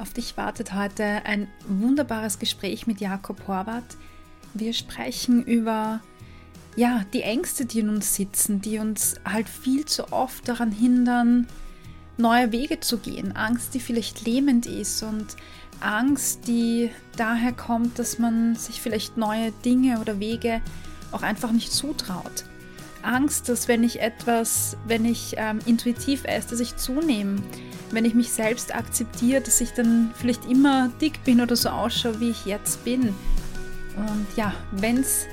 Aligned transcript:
Auf 0.00 0.14
dich 0.14 0.38
wartet 0.38 0.72
heute 0.72 1.04
ein 1.26 1.46
wunderbares 1.68 2.38
Gespräch 2.38 2.86
mit 2.86 3.02
Jakob 3.02 3.46
Horvath. 3.46 3.98
Wir 4.54 4.72
sprechen 4.72 5.44
über 5.44 6.00
ja, 6.74 7.04
die 7.12 7.20
Ängste, 7.20 7.66
die 7.66 7.80
in 7.80 7.90
uns 7.90 8.14
sitzen, 8.14 8.62
die 8.62 8.78
uns 8.78 9.16
halt 9.26 9.46
viel 9.46 9.84
zu 9.84 10.10
oft 10.10 10.48
daran 10.48 10.72
hindern, 10.72 11.46
neue 12.16 12.50
Wege 12.50 12.80
zu 12.80 12.96
gehen. 12.96 13.36
Angst, 13.36 13.74
die 13.74 13.80
vielleicht 13.80 14.24
lähmend 14.24 14.64
ist 14.64 15.02
und 15.02 15.36
Angst, 15.80 16.48
die 16.48 16.88
daher 17.18 17.52
kommt, 17.52 17.98
dass 17.98 18.18
man 18.18 18.54
sich 18.54 18.80
vielleicht 18.80 19.18
neue 19.18 19.52
Dinge 19.66 20.00
oder 20.00 20.18
Wege 20.18 20.62
auch 21.12 21.22
einfach 21.22 21.52
nicht 21.52 21.72
zutraut. 21.72 22.44
Angst, 23.02 23.50
dass 23.50 23.68
wenn 23.68 23.84
ich 23.84 24.00
etwas, 24.00 24.78
wenn 24.86 25.04
ich 25.04 25.34
ähm, 25.36 25.58
intuitiv 25.66 26.24
esse, 26.24 26.48
dass 26.48 26.60
ich 26.60 26.76
zunehme 26.76 27.42
wenn 27.92 28.04
ich 28.04 28.14
mich 28.14 28.30
selbst 28.30 28.74
akzeptiere, 28.74 29.40
dass 29.40 29.60
ich 29.60 29.72
dann 29.72 30.10
vielleicht 30.14 30.44
immer 30.46 30.90
dick 31.00 31.24
bin 31.24 31.40
oder 31.40 31.56
so 31.56 31.70
ausschaue, 31.70 32.20
wie 32.20 32.30
ich 32.30 32.46
jetzt 32.46 32.84
bin. 32.84 33.14
Und 33.96 34.26
ja, 34.36 34.54
wenn 34.72 34.98
es 34.98 35.26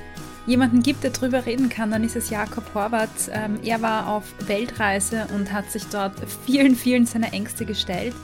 jemanden 0.46 0.82
gibt, 0.82 1.04
der 1.04 1.10
darüber 1.10 1.46
reden 1.46 1.68
kann, 1.68 1.90
dann 1.90 2.02
ist 2.02 2.16
es 2.16 2.30
Jakob 2.30 2.64
Horvath. 2.74 3.30
Ähm, 3.30 3.58
er 3.62 3.82
war 3.82 4.08
auf 4.08 4.24
Weltreise 4.46 5.26
und 5.34 5.52
hat 5.52 5.70
sich 5.70 5.84
dort 5.86 6.14
vielen, 6.46 6.74
vielen 6.74 7.06
seiner 7.06 7.32
Ängste 7.32 7.64
gestellt. 7.66 8.14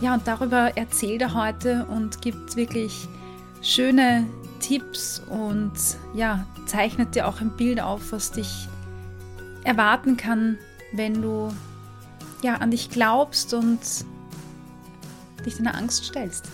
Ja, 0.00 0.14
und 0.14 0.26
darüber 0.26 0.76
erzählt 0.76 1.22
er 1.22 1.34
heute 1.34 1.86
und 1.86 2.22
gibt 2.22 2.56
wirklich 2.56 3.08
schöne 3.62 4.26
Tipps 4.60 5.22
und 5.28 5.72
ja, 6.14 6.46
zeichnet 6.66 7.14
dir 7.14 7.28
auch 7.28 7.40
ein 7.40 7.50
Bild 7.50 7.80
auf, 7.80 8.12
was 8.12 8.30
dich 8.30 8.68
erwarten 9.64 10.16
kann, 10.16 10.58
wenn 10.92 11.20
du 11.20 11.52
ja, 12.44 12.56
an 12.56 12.70
dich 12.70 12.90
glaubst 12.90 13.54
und 13.54 13.80
dich 15.46 15.56
deiner 15.56 15.74
Angst 15.74 16.04
stellst. 16.04 16.44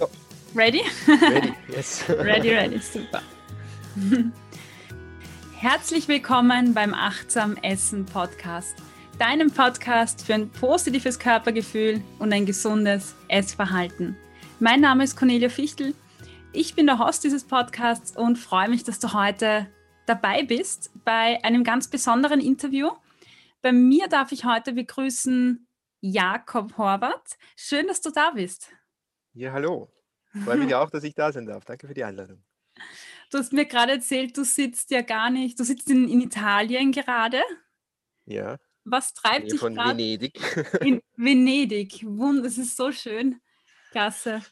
Ja. 0.00 0.06
Ready? 0.56 0.82
Ready, 1.06 1.52
yes. 1.68 2.04
ready, 2.08 2.50
ready, 2.50 2.80
super. 2.80 3.22
Herzlich 5.56 6.08
willkommen 6.08 6.74
beim 6.74 6.94
Achtsam 6.94 7.56
Essen 7.62 8.04
Podcast, 8.04 8.74
deinem 9.20 9.52
Podcast 9.52 10.26
für 10.26 10.34
ein 10.34 10.50
positives 10.50 11.20
Körpergefühl 11.20 12.02
und 12.18 12.32
ein 12.32 12.44
gesundes 12.44 13.14
Essverhalten. 13.28 14.16
Mein 14.58 14.80
Name 14.80 15.04
ist 15.04 15.16
Cornelia 15.16 15.48
Fichtel. 15.48 15.94
Ich 16.52 16.74
bin 16.74 16.86
der 16.86 16.98
Host 16.98 17.22
dieses 17.22 17.44
Podcasts 17.44 18.16
und 18.16 18.36
freue 18.36 18.68
mich, 18.68 18.82
dass 18.82 18.98
du 18.98 19.12
heute 19.12 19.68
dabei 20.06 20.42
bist 20.44 20.90
bei 21.04 21.42
einem 21.44 21.64
ganz 21.64 21.88
besonderen 21.88 22.40
Interview. 22.40 22.90
Bei 23.62 23.72
mir 23.72 24.08
darf 24.08 24.32
ich 24.32 24.44
heute 24.44 24.72
begrüßen 24.72 25.66
Jakob 26.00 26.78
Horvath. 26.78 27.36
Schön, 27.56 27.86
dass 27.88 28.00
du 28.00 28.10
da 28.10 28.30
bist. 28.30 28.70
Ja, 29.34 29.52
hallo. 29.52 29.92
Freue 30.44 30.58
mich 30.58 30.74
auch, 30.74 30.90
dass 30.90 31.04
ich 31.04 31.14
da 31.14 31.32
sein 31.32 31.46
darf. 31.46 31.64
Danke 31.64 31.86
für 31.86 31.94
die 31.94 32.04
Einladung. 32.04 32.42
Du 33.30 33.38
hast 33.38 33.52
mir 33.52 33.66
gerade 33.66 33.92
erzählt, 33.92 34.36
du 34.36 34.44
sitzt 34.44 34.90
ja 34.90 35.02
gar 35.02 35.30
nicht, 35.30 35.58
du 35.58 35.64
sitzt 35.64 35.90
in, 35.90 36.08
in 36.08 36.20
Italien 36.20 36.92
gerade. 36.92 37.42
Ja. 38.24 38.58
Was 38.84 39.14
treibt 39.14 39.50
dich 39.50 39.58
von? 39.58 39.76
Venedig. 39.76 40.38
In 40.80 41.02
Venedig. 41.16 42.04
Wund, 42.04 42.46
es 42.46 42.56
ist 42.58 42.76
so 42.76 42.92
schön. 42.92 43.40
Klasse. 43.90 44.42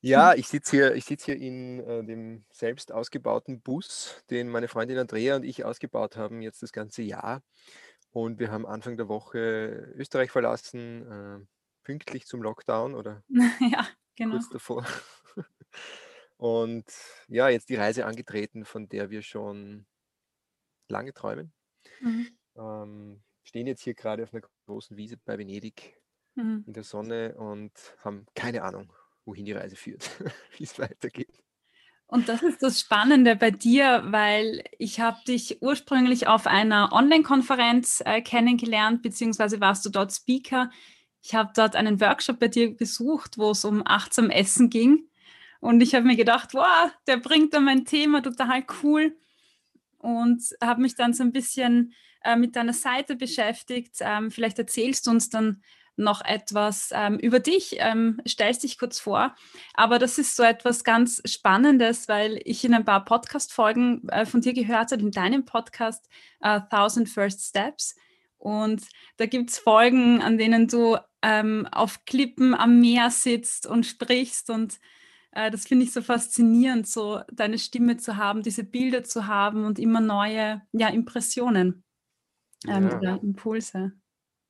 Ja, 0.00 0.34
ich 0.34 0.48
sitze 0.48 0.76
hier, 0.76 0.94
ich 0.94 1.04
sitz 1.04 1.24
hier 1.24 1.36
in 1.36 1.80
äh, 1.80 2.04
dem 2.04 2.44
selbst 2.50 2.92
ausgebauten 2.92 3.60
Bus, 3.60 4.22
den 4.30 4.48
meine 4.48 4.68
Freundin 4.68 4.98
Andrea 4.98 5.36
und 5.36 5.44
ich 5.44 5.64
ausgebaut 5.64 6.16
haben, 6.16 6.42
jetzt 6.42 6.62
das 6.62 6.72
ganze 6.72 7.02
Jahr. 7.02 7.42
Und 8.10 8.38
wir 8.38 8.50
haben 8.50 8.66
Anfang 8.66 8.96
der 8.96 9.08
Woche 9.08 9.92
Österreich 9.96 10.30
verlassen, 10.30 11.10
äh, 11.10 11.46
pünktlich 11.84 12.26
zum 12.26 12.42
Lockdown 12.42 12.94
oder 12.94 13.22
ja, 13.72 13.88
genau. 14.16 14.32
kurz 14.32 14.48
davor. 14.48 14.86
Und 16.36 16.84
ja, 17.28 17.48
jetzt 17.48 17.68
die 17.68 17.74
Reise 17.74 18.06
angetreten, 18.06 18.64
von 18.64 18.88
der 18.88 19.10
wir 19.10 19.22
schon 19.22 19.86
lange 20.88 21.12
träumen. 21.14 21.52
Mhm. 22.00 22.38
Ähm, 22.56 23.22
stehen 23.42 23.66
jetzt 23.66 23.82
hier 23.82 23.94
gerade 23.94 24.24
auf 24.24 24.32
einer 24.32 24.42
großen 24.66 24.96
Wiese 24.96 25.16
bei 25.16 25.38
Venedig 25.38 25.94
Mhm. 26.36 26.64
in 26.66 26.72
der 26.72 26.84
Sonne 26.84 27.34
und 27.36 27.72
haben 27.98 28.26
keine 28.34 28.62
Ahnung, 28.62 28.92
wohin 29.28 29.44
die 29.44 29.52
Reise 29.52 29.76
führt, 29.76 30.10
wie 30.56 30.64
es 30.64 30.78
weitergeht. 30.78 31.38
Und 32.06 32.30
das 32.30 32.42
ist 32.42 32.62
das 32.62 32.80
Spannende 32.80 33.36
bei 33.36 33.50
dir, 33.50 34.02
weil 34.06 34.64
ich 34.78 34.98
habe 34.98 35.18
dich 35.28 35.60
ursprünglich 35.60 36.26
auf 36.26 36.46
einer 36.46 36.90
Online-Konferenz 36.90 38.02
äh, 38.04 38.22
kennengelernt, 38.22 39.02
beziehungsweise 39.02 39.60
warst 39.60 39.84
du 39.84 39.90
dort 39.90 40.10
Speaker. 40.12 40.70
Ich 41.22 41.34
habe 41.34 41.52
dort 41.54 41.76
einen 41.76 42.00
Workshop 42.00 42.38
bei 42.38 42.48
dir 42.48 42.74
besucht, 42.74 43.36
wo 43.36 43.50
es 43.50 43.66
um 43.66 43.82
achtsam 43.86 44.30
Essen 44.30 44.70
ging. 44.70 45.06
Und 45.60 45.82
ich 45.82 45.94
habe 45.94 46.06
mir 46.06 46.16
gedacht, 46.16 46.54
wow, 46.54 46.90
der 47.06 47.18
bringt 47.18 47.52
da 47.52 47.60
mein 47.60 47.84
Thema 47.84 48.22
total 48.22 48.64
cool. 48.82 49.14
Und 49.98 50.42
habe 50.62 50.80
mich 50.80 50.94
dann 50.94 51.12
so 51.12 51.24
ein 51.24 51.32
bisschen 51.32 51.92
äh, 52.24 52.36
mit 52.36 52.56
deiner 52.56 52.72
Seite 52.72 53.16
beschäftigt. 53.16 53.96
Ähm, 54.00 54.30
vielleicht 54.30 54.58
erzählst 54.58 55.06
du 55.06 55.10
uns 55.10 55.28
dann 55.28 55.62
noch 55.98 56.24
etwas 56.24 56.90
ähm, 56.92 57.18
über 57.18 57.40
dich, 57.40 57.76
ähm, 57.78 58.20
stellst 58.26 58.62
dich 58.62 58.78
kurz 58.78 59.00
vor. 59.00 59.34
Aber 59.74 59.98
das 59.98 60.18
ist 60.18 60.36
so 60.36 60.42
etwas 60.42 60.84
ganz 60.84 61.20
Spannendes, 61.24 62.08
weil 62.08 62.40
ich 62.44 62.64
in 62.64 62.74
ein 62.74 62.84
paar 62.84 63.04
Podcast-Folgen 63.04 64.08
äh, 64.08 64.24
von 64.26 64.40
dir 64.40 64.52
gehört 64.54 64.92
habe, 64.92 65.02
in 65.02 65.10
deinem 65.10 65.44
Podcast 65.44 66.08
äh, 66.40 66.60
Thousand 66.70 67.08
First 67.08 67.42
Steps. 67.42 67.96
Und 68.38 68.82
da 69.16 69.26
gibt 69.26 69.50
es 69.50 69.58
Folgen, 69.58 70.22
an 70.22 70.38
denen 70.38 70.68
du 70.68 70.96
ähm, 71.22 71.66
auf 71.72 72.04
Klippen 72.04 72.54
am 72.54 72.80
Meer 72.80 73.10
sitzt 73.10 73.66
und 73.66 73.84
sprichst. 73.84 74.50
Und 74.50 74.78
äh, 75.32 75.50
das 75.50 75.66
finde 75.66 75.84
ich 75.84 75.92
so 75.92 76.02
faszinierend, 76.02 76.86
so 76.86 77.20
deine 77.32 77.58
Stimme 77.58 77.96
zu 77.96 78.16
haben, 78.16 78.42
diese 78.42 78.64
Bilder 78.64 79.02
zu 79.02 79.26
haben 79.26 79.64
und 79.64 79.78
immer 79.78 80.00
neue 80.00 80.62
ja, 80.72 80.88
Impressionen 80.88 81.82
ähm, 82.66 82.88
Ja. 82.88 82.96
oder 82.96 83.22
Impulse. 83.22 83.92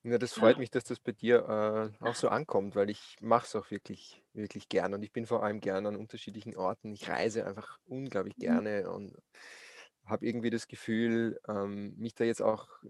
Ja, 0.04 0.16
das 0.18 0.32
Ja. 0.36 0.52
freut 0.52 0.58
mich, 0.58 0.70
dass 0.70 0.84
das 0.84 1.00
bei 1.00 1.12
dir 1.12 1.92
äh, 2.00 2.04
auch 2.04 2.14
so 2.14 2.28
ankommt, 2.28 2.76
weil 2.76 2.88
ich 2.88 3.16
mache 3.20 3.46
es 3.46 3.56
auch 3.56 3.70
wirklich, 3.70 4.22
wirklich 4.32 4.68
gern 4.68 4.94
und 4.94 5.02
ich 5.02 5.12
bin 5.12 5.26
vor 5.26 5.42
allem 5.42 5.60
gern 5.60 5.86
an 5.86 5.96
unterschiedlichen 5.96 6.56
Orten. 6.56 6.92
Ich 6.92 7.08
reise 7.08 7.44
einfach 7.44 7.78
unglaublich 7.84 8.38
Mhm. 8.38 8.60
gerne 8.60 8.90
und 8.90 9.16
habe 10.04 10.24
irgendwie 10.26 10.50
das 10.50 10.68
Gefühl, 10.68 11.40
ähm, 11.48 11.94
mich 11.96 12.14
da 12.14 12.24
jetzt 12.24 12.42
auch 12.42 12.68
äh, 12.84 12.88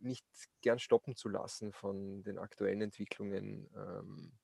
nicht 0.00 0.26
gern 0.60 0.78
stoppen 0.78 1.16
zu 1.16 1.28
lassen 1.28 1.72
von 1.72 2.22
den 2.22 2.38
aktuellen 2.38 2.82
Entwicklungen, 2.82 3.70
ähm, 3.74 4.38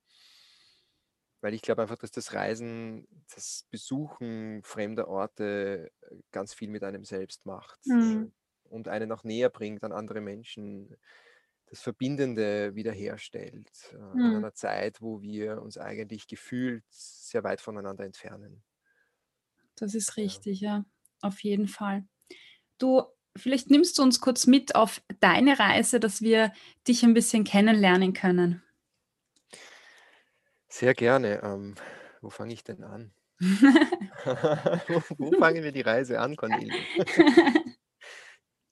weil 1.41 1.55
ich 1.55 1.63
glaube 1.63 1.83
einfach, 1.83 1.99
dass 1.99 2.11
das 2.11 2.33
Reisen, 2.35 3.07
das 3.35 3.65
Besuchen 3.71 4.63
fremder 4.65 5.09
Orte 5.09 5.91
äh, 6.03 6.17
ganz 6.33 6.53
viel 6.55 6.69
mit 6.69 6.83
einem 6.85 7.05
selbst 7.05 7.47
macht 7.47 7.81
äh, 8.01 8.05
Mhm. 8.05 8.31
und 8.65 8.89
einen 8.89 9.13
auch 9.13 9.25
näher 9.25 9.49
bringt 9.51 9.85
an 9.85 9.93
andere 9.93 10.21
Menschen 10.21 10.97
das 11.71 11.81
Verbindende 11.83 12.75
wiederherstellt 12.75 13.71
äh, 13.95 14.27
in 14.27 14.35
Mhm. 14.35 14.35
einer 14.35 14.55
Zeit, 14.55 15.01
wo 15.03 15.23
wir 15.23 15.63
uns 15.63 15.79
eigentlich 15.79 16.27
gefühlt 16.27 16.85
sehr 16.91 17.45
weit 17.45 17.61
voneinander 17.61 18.05
entfernen. 18.05 18.63
Das 19.77 19.95
ist 19.95 20.17
Ja. 20.21 20.43
richtig, 20.43 20.61
ja, 20.61 20.85
auf 21.23 21.43
jeden 21.43 21.69
Fall. 21.69 22.07
Du, 22.79 23.05
vielleicht 23.37 23.71
nimmst 23.71 23.99
du 23.99 24.03
uns 24.03 24.21
kurz 24.21 24.47
mit 24.47 24.75
auf 24.77 25.03
deine 25.21 25.59
Reise, 25.59 26.01
dass 26.01 26.23
wir 26.23 26.53
dich 26.89 27.05
ein 27.05 27.15
bisschen 27.15 27.45
kennenlernen 27.45 28.13
können. 28.15 28.63
Sehr 30.71 30.95
gerne. 30.95 31.43
Ähm, 31.43 31.75
wo 32.23 32.31
fange 32.31 32.53
ich 32.55 32.65
denn 32.65 32.83
an? 32.85 33.13
wo, 34.89 35.03
wo 35.19 35.33
fangen 35.33 35.63
wir 35.63 35.73
die 35.73 35.81
Reise 35.83 36.21
an, 36.21 36.37
Cornelia? 36.37 36.87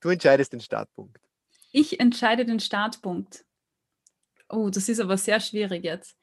Du 0.01 0.09
entscheidest 0.09 0.53
den 0.55 0.61
Startpunkt. 0.61 1.21
Ich 1.79 2.01
entscheide 2.01 2.47
den 2.47 2.59
Startpunkt. 2.59 3.45
Oh, 4.49 4.71
das 4.71 4.89
ist 4.89 4.99
aber 4.99 5.19
sehr 5.19 5.41
schwierig 5.41 5.85
jetzt. 5.85 6.17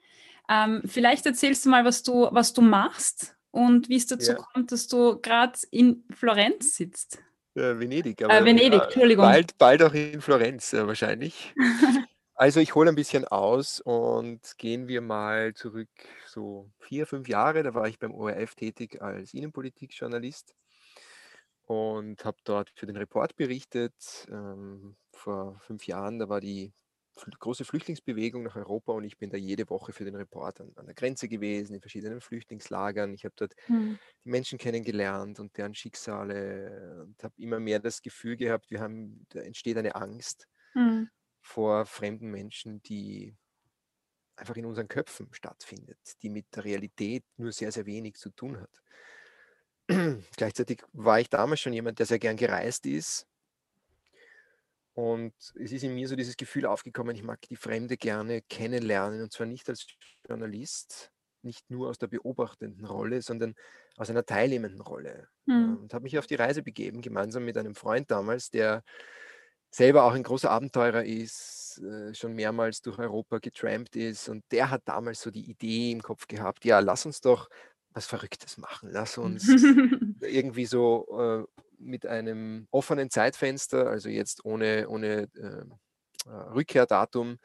Ähm, 0.50 0.82
vielleicht 0.86 1.28
erzählst 1.28 1.64
du 1.64 1.70
mal, 1.70 1.86
was 1.86 2.02
du, 2.02 2.28
was 2.32 2.54
du 2.54 2.64
machst 2.64 3.36
und 3.52 3.88
wie 3.88 3.98
es 3.98 4.08
dazu 4.08 4.32
Ja. 4.32 4.38
kommt, 4.38 4.72
dass 4.72 4.88
du 4.88 5.22
gerade 5.22 5.60
in 5.70 6.06
Florenz 6.10 6.76
sitzt. 6.76 7.20
Äh, 7.54 7.78
Venedig, 7.78 8.22
Äh, 8.22 8.26
aber 8.26 8.46
Venedig, 8.46 8.74
ja, 8.74 8.84
Entschuldigung. 8.86 9.26
bald, 9.26 9.56
bald 9.60 9.84
auch 9.84 9.94
in 9.94 10.22
Florenz 10.22 10.74
äh, 10.74 10.88
wahrscheinlich. 10.88 11.54
Also 12.36 12.60
ich 12.60 12.74
hole 12.74 12.90
ein 12.90 12.96
bisschen 12.96 13.26
aus 13.28 13.80
und 13.80 14.58
gehen 14.58 14.88
wir 14.88 15.02
mal 15.02 15.54
zurück 15.54 15.88
so 16.26 16.68
vier, 16.80 17.06
fünf 17.06 17.28
Jahre. 17.30 17.62
Da 17.62 17.76
war 17.76 17.88
ich 17.88 18.00
beim 18.00 18.12
ORF 18.12 18.56
tätig 18.56 19.04
als 19.04 19.36
Innenpolitikjournalist 19.36 20.56
und 21.68 22.26
habe 22.26 22.38
dort 22.44 22.72
für 22.76 22.88
den 22.88 22.98
Report 22.98 23.36
berichtet. 23.36 23.94
Ähm, 24.32 24.96
vor 25.24 25.60
fünf 25.60 25.88
Jahren, 25.88 26.20
da 26.20 26.30
war 26.30 26.42
die 26.42 26.74
große 27.40 27.64
Flüchtlingsbewegung 27.64 28.44
nach 28.44 28.56
Europa 28.56 28.92
und 28.92 29.04
ich 29.04 29.18
bin 29.18 29.30
da 29.30 29.38
jede 29.38 29.70
Woche 29.70 29.94
für 29.94 30.04
den 30.04 30.16
Report 30.16 30.60
an, 30.60 30.74
an 30.76 30.86
der 30.88 30.96
Grenze 30.96 31.28
gewesen, 31.28 31.76
in 31.76 31.82
verschiedenen 31.82 32.22
Flüchtlingslagern. 32.22 33.14
Ich 33.14 33.24
habe 33.24 33.36
dort 33.38 33.54
Hm. 33.68 34.00
die 34.26 34.30
Menschen 34.30 34.58
kennengelernt 34.58 35.40
und 35.40 35.56
deren 35.58 35.76
Schicksale 35.76 37.04
und 37.06 37.24
habe 37.24 37.34
immer 37.38 37.60
mehr 37.60 37.80
das 37.80 38.02
Gefühl 38.02 38.36
gehabt, 38.36 38.72
wir 38.72 38.82
haben, 38.82 39.26
da 39.30 39.42
entsteht 39.42 39.78
eine 39.78 39.96
Angst 39.96 40.48
mhm. 40.74 41.10
vor 41.42 41.86
fremden 41.86 42.30
Menschen, 42.32 42.82
die 42.82 43.36
einfach 44.36 44.56
in 44.56 44.66
unseren 44.66 44.88
Köpfen 44.88 45.30
stattfindet, 45.34 46.00
die 46.22 46.30
mit 46.30 46.48
der 46.56 46.66
Realität 46.66 47.24
nur 47.38 47.52
sehr, 47.52 47.72
sehr 47.72 47.86
wenig 47.86 48.16
zu 48.16 48.32
tun 48.32 48.60
hat. 48.60 48.82
Gleichzeitig 50.38 50.82
war 50.94 51.20
ich 51.20 51.30
damals 51.30 51.60
schon 51.60 51.74
jemand, 51.74 52.00
der 52.00 52.06
sehr 52.06 52.20
gern 52.20 52.38
gereist 52.38 52.86
ist. 52.86 53.28
Und 54.94 55.34
es 55.56 55.72
ist 55.72 55.84
in 55.84 55.96
mir 55.96 56.08
so 56.08 56.16
dieses 56.16 56.38
Gefühl 56.38 56.66
aufgekommen, 56.66 57.16
ich 57.16 57.24
mag 57.24 57.42
die 57.42 57.56
Fremde 57.56 57.98
gerne 57.98 58.42
kennenlernen. 58.44 59.22
Und 59.22 59.32
zwar 59.32 59.48
nicht 59.48 59.68
als 59.70 59.88
Journalist, 60.28 61.12
nicht 61.42 61.70
nur 61.70 61.90
aus 61.90 61.98
der 61.98 62.08
beobachtenden 62.08 62.86
Rolle, 62.86 63.22
sondern 63.22 63.56
aus 63.98 64.10
einer 64.10 64.26
teilnehmenden 64.26 64.82
Rolle. 64.82 65.28
Mhm. 65.46 65.78
Und 65.78 65.94
habe 65.94 66.04
mich 66.04 66.18
auf 66.18 66.28
die 66.28 66.36
Reise 66.36 66.64
begeben, 66.64 67.02
gemeinsam 67.02 67.46
mit 67.46 67.58
einem 67.58 67.76
Freund 67.76 68.12
damals, 68.12 68.50
der 68.50 68.84
selber 69.72 70.04
auch 70.04 70.14
ein 70.14 70.24
großer 70.24 70.52
Abenteurer 70.52 71.04
ist, 71.04 71.82
äh, 71.84 72.14
schon 72.14 72.34
mehrmals 72.34 72.82
durch 72.82 73.00
Europa 73.00 73.40
getrampt 73.40 73.96
ist. 73.96 74.30
Und 74.30 74.44
der 74.52 74.70
hat 74.70 74.84
damals 74.86 75.22
so 75.22 75.32
die 75.32 75.50
Idee 75.50 75.92
im 75.92 76.04
Kopf 76.04 76.28
gehabt, 76.28 76.66
ja, 76.66 76.80
lass 76.80 77.06
uns 77.06 77.22
doch 77.22 77.50
was 77.90 78.06
Verrücktes 78.06 78.58
machen. 78.58 78.90
Lass 78.92 79.18
uns 79.18 79.48
irgendwie 80.22 80.66
so 80.66 81.48
äh, 81.48 81.62
mit 81.84 82.06
einem 82.06 82.68
offenen 82.72 83.10
Zeitfenster, 83.10 83.88
also 83.88 84.10
jetzt 84.10 84.46
ohne, 84.46 84.88
ohne 84.90 85.30
ähm, 85.38 85.74
äh, 86.26 86.30
Rückkehrdatum, 86.30 87.38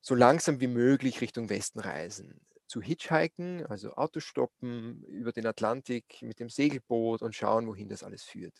so 0.00 0.14
langsam 0.14 0.60
wie 0.60 0.68
möglich 0.68 1.20
Richtung 1.20 1.48
Westen 1.50 1.80
reisen 1.80 2.45
zu 2.66 2.80
hitchhiken, 2.80 3.64
also 3.66 3.94
Auto 3.94 4.20
stoppen, 4.20 5.02
über 5.04 5.32
den 5.32 5.46
Atlantik 5.46 6.20
mit 6.22 6.40
dem 6.40 6.48
Segelboot 6.48 7.22
und 7.22 7.34
schauen, 7.34 7.66
wohin 7.66 7.88
das 7.88 8.02
alles 8.02 8.24
führt. 8.24 8.54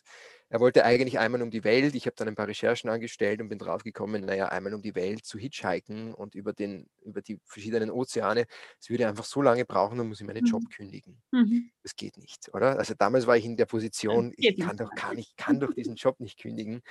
Er 0.49 0.59
wollte 0.59 0.85
eigentlich 0.85 1.19
einmal 1.19 1.41
um 1.41 1.51
die 1.51 1.63
Welt. 1.63 1.93
Ich 1.93 2.05
habe 2.05 2.15
dann 2.15 2.29
ein 2.29 2.35
paar 2.35 2.47
Recherchen 2.47 2.89
angestellt 2.89 3.41
und 3.41 3.49
bin 3.49 3.59
draufgekommen, 3.59 4.25
naja, 4.25 4.47
einmal 4.47 4.73
um 4.73 4.81
die 4.81 4.95
Welt 4.95 5.25
zu 5.25 5.37
hitchhiken 5.37 6.13
und 6.13 6.35
über, 6.35 6.53
den, 6.53 6.89
über 7.03 7.21
die 7.21 7.39
verschiedenen 7.45 7.91
Ozeane. 7.91 8.45
Es 8.79 8.89
würde 8.89 9.07
einfach 9.07 9.25
so 9.25 9.41
lange 9.41 9.65
brauchen, 9.65 9.97
dann 9.97 10.07
muss 10.07 10.21
ich 10.21 10.27
meinen 10.27 10.45
Job 10.45 10.63
mhm. 10.63 10.69
kündigen. 10.69 11.21
Mhm. 11.31 11.71
Das 11.83 11.95
geht 11.95 12.17
nicht, 12.17 12.53
oder? 12.53 12.79
Also 12.79 12.93
damals 12.97 13.27
war 13.27 13.35
ich 13.35 13.45
in 13.45 13.57
der 13.57 13.65
Position, 13.65 14.33
ich 14.37 14.57
kann 14.57 14.77
doch, 14.77 14.91
kann, 14.95 15.17
ich 15.17 15.35
kann 15.35 15.59
doch 15.59 15.73
diesen 15.73 15.95
Job 15.95 16.19
nicht 16.19 16.39
kündigen. 16.39 16.81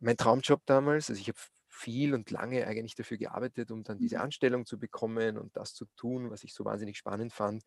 Mein 0.00 0.16
Traumjob 0.16 0.62
damals, 0.66 1.10
also 1.10 1.20
ich 1.20 1.28
habe 1.28 1.38
viel 1.80 2.14
und 2.14 2.30
lange 2.30 2.66
eigentlich 2.66 2.94
dafür 2.94 3.16
gearbeitet, 3.16 3.70
um 3.70 3.82
dann 3.82 3.98
diese 3.98 4.16
mhm. 4.16 4.22
Anstellung 4.22 4.66
zu 4.66 4.78
bekommen 4.78 5.38
und 5.38 5.56
das 5.56 5.74
zu 5.74 5.86
tun, 5.96 6.30
was 6.30 6.44
ich 6.44 6.54
so 6.54 6.64
wahnsinnig 6.64 6.98
spannend 6.98 7.32
fand. 7.32 7.64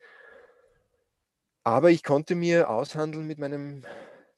Aber 1.63 1.91
ich 1.91 2.03
konnte 2.03 2.35
mir 2.35 2.69
aushandeln 2.69 3.25
mit 3.25 3.39
meinem 3.39 3.85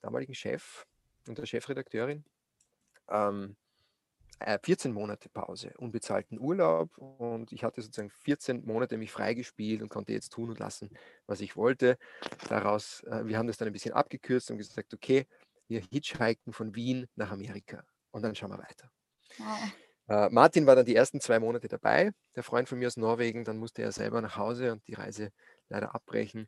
damaligen 0.02 0.36
Chef 0.36 0.86
und 1.28 1.38
der 1.38 1.46
Chefredakteurin 1.46 2.24
ähm, 3.10 3.56
14 4.64 4.92
äh, 4.92 4.94
Monate 4.94 5.30
Pause, 5.30 5.74
unbezahlten 5.78 6.40
Urlaub 6.40 6.98
und 6.98 7.52
ich 7.52 7.64
hatte 7.64 7.82
sozusagen 7.82 8.10
14 8.10 8.66
Monate 8.66 8.98
mich 8.98 9.12
freigespielt 9.12 9.82
und 9.82 9.90
konnte 9.90 10.14
jetzt 10.14 10.34
tun 10.34 10.50
und 10.50 10.60
lassen, 10.60 10.90
was 11.26 11.42
ich 11.42 11.56
wollte. 11.56 11.98
Daraus, 12.50 13.02
äh, 13.04 13.26
wir 13.26 13.38
haben 13.38 13.48
das 13.48 13.58
dann 13.58 13.68
ein 13.68 13.74
bisschen 13.74 13.94
abgekürzt 13.94 14.52
und 14.52 14.58
gesagt, 14.58 14.94
okay, 14.94 15.26
wir 15.68 15.82
hitchhiken 15.82 16.54
von 16.54 16.76
Wien 16.76 17.08
nach 17.16 17.32
Amerika 17.32 17.84
und 18.12 18.22
dann 18.22 18.36
schauen 18.36 18.52
wir 18.52 18.60
weiter. 18.60 18.92
Wow. 19.38 19.72
Äh, 20.08 20.30
Martin 20.30 20.66
war 20.66 20.76
dann 20.76 20.86
die 20.86 20.96
ersten 20.96 21.20
zwei 21.20 21.40
Monate 21.40 21.68
dabei, 21.68 22.12
der 22.36 22.44
Freund 22.44 22.70
von 22.70 22.80
mir 22.80 22.88
aus 22.88 22.98
Norwegen. 22.98 23.44
Dann 23.44 23.58
musste 23.58 23.82
er 23.82 23.92
selber 23.92 24.22
nach 24.22 24.38
Hause 24.38 24.72
und 24.72 24.88
die 24.88 24.94
Reise 24.94 25.32
leider 25.70 25.96
abbrechen. 25.96 26.48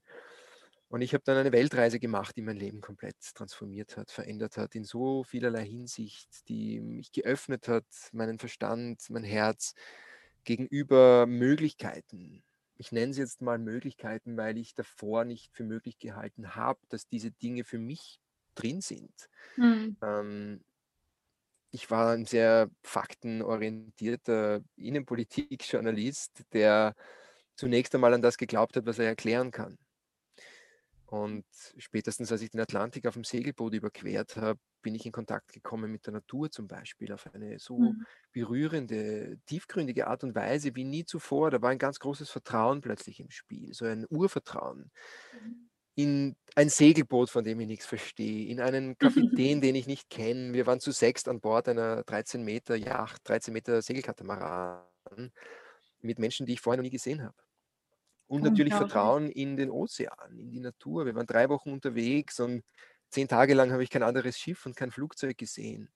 Und 0.90 1.02
ich 1.02 1.14
habe 1.14 1.24
dann 1.26 1.38
eine 1.38 1.52
Weltreise 1.52 2.00
gemacht, 2.00 2.36
die 2.38 2.42
mein 2.42 2.56
Leben 2.56 2.80
komplett 2.80 3.18
transformiert 3.36 3.98
hat, 3.98 4.10
verändert 4.10 4.56
hat, 4.58 4.74
in 4.74 4.86
so 4.86 5.24
vielerlei 5.24 5.66
Hinsicht, 5.66 6.48
die 6.48 6.80
mich 6.80 7.12
geöffnet 7.12 7.68
hat, 7.68 7.86
meinen 8.14 8.40
Verstand, 8.40 9.10
mein 9.10 9.26
Herz 9.26 9.74
gegenüber 10.46 11.26
Möglichkeiten. 11.26 12.44
Ich 12.78 12.94
nenne 12.94 13.12
es 13.12 13.18
jetzt 13.18 13.42
mal 13.42 13.58
Möglichkeiten, 13.58 14.38
weil 14.38 14.58
ich 14.58 14.76
davor 14.76 15.26
nicht 15.26 15.54
für 15.54 15.64
möglich 15.64 16.00
gehalten 16.00 16.56
habe, 16.56 16.80
dass 16.88 17.08
diese 17.10 17.32
Dinge 17.32 17.66
für 17.66 17.80
mich 17.80 18.22
drin 18.56 18.80
sind. 18.80 19.12
Mhm. 19.58 19.98
Ähm, 20.02 20.62
ich 21.78 21.92
war 21.92 22.12
ein 22.12 22.26
sehr 22.26 22.70
faktenorientierter 22.82 24.62
Innenpolitikjournalist, 24.78 26.44
der 26.52 26.96
zunächst 27.56 27.94
einmal 27.94 28.16
an 28.16 28.24
das 28.24 28.38
geglaubt 28.38 28.76
hat, 28.76 28.88
was 28.88 28.98
er 28.98 29.06
erklären 29.06 29.52
kann. 29.52 29.78
Und 31.06 31.46
spätestens 31.78 32.32
als 32.32 32.42
ich 32.42 32.50
den 32.50 32.60
Atlantik 32.60 33.06
auf 33.06 33.14
dem 33.14 33.24
Segelboot 33.24 33.74
überquert 33.74 34.38
habe, 34.38 34.60
bin 34.82 34.96
ich 34.96 35.06
in 35.06 35.12
Kontakt 35.12 35.54
gekommen 35.54 35.92
mit 35.92 36.08
der 36.08 36.14
Natur 36.14 36.50
zum 36.50 36.68
Beispiel 36.68 37.14
auf 37.14 37.32
eine 37.32 37.60
so 37.60 37.78
mhm. 37.78 38.06
berührende, 38.32 39.38
tiefgründige 39.46 40.08
Art 40.08 40.24
und 40.24 40.34
Weise 40.34 40.76
wie 40.76 40.84
nie 40.84 41.06
zuvor. 41.06 41.52
Da 41.52 41.62
war 41.62 41.70
ein 41.70 41.78
ganz 41.78 42.00
großes 42.00 42.30
Vertrauen 42.32 42.82
plötzlich 42.82 43.20
im 43.20 43.30
Spiel, 43.30 43.74
so 43.74 43.86
ein 43.86 44.06
Urvertrauen. 44.10 44.92
Mhm 45.32 45.67
in 45.98 46.36
ein 46.56 46.70
Segelboot, 46.70 47.32
von 47.32 47.44
dem 47.44 47.60
ich 47.60 47.68
nichts 47.68 47.86
verstehe, 47.88 48.48
in 48.48 48.62
einen 48.62 48.98
Kapitän, 49.00 49.62
den 49.62 49.76
ich 49.76 49.88
nicht 49.88 50.10
kenne. 50.12 50.54
Wir 50.54 50.68
waren 50.68 50.80
zu 50.80 50.92
sechst 50.92 51.28
an 51.28 51.42
Bord 51.42 51.68
einer 51.68 52.04
13 52.04 52.44
Meter 52.44 52.76
Yacht, 52.76 53.28
13 53.28 53.52
Meter 53.52 53.82
Segelkatamaran 53.82 54.84
mit 56.02 56.20
Menschen, 56.20 56.46
die 56.46 56.54
ich 56.54 56.62
vorher 56.62 56.78
noch 56.78 56.84
nie 56.84 56.92
gesehen 56.92 57.24
habe. 57.24 57.36
Und 58.28 58.44
natürlich 58.44 58.76
Vertrauen 58.76 59.32
in 59.32 59.58
den 59.58 59.72
Ozean, 59.72 60.38
in 60.38 60.52
die 60.52 60.60
Natur. 60.60 61.06
Wir 61.06 61.16
waren 61.16 61.26
drei 61.26 61.50
Wochen 61.50 61.72
unterwegs 61.72 62.40
und 62.40 62.64
zehn 63.10 63.28
Tage 63.28 63.56
lang 63.56 63.72
habe 63.72 63.84
ich 63.84 63.90
kein 63.90 64.04
anderes 64.04 64.38
Schiff 64.38 64.66
und 64.68 64.76
kein 64.76 64.92
Flugzeug 64.92 65.38
gesehen. 65.38 65.90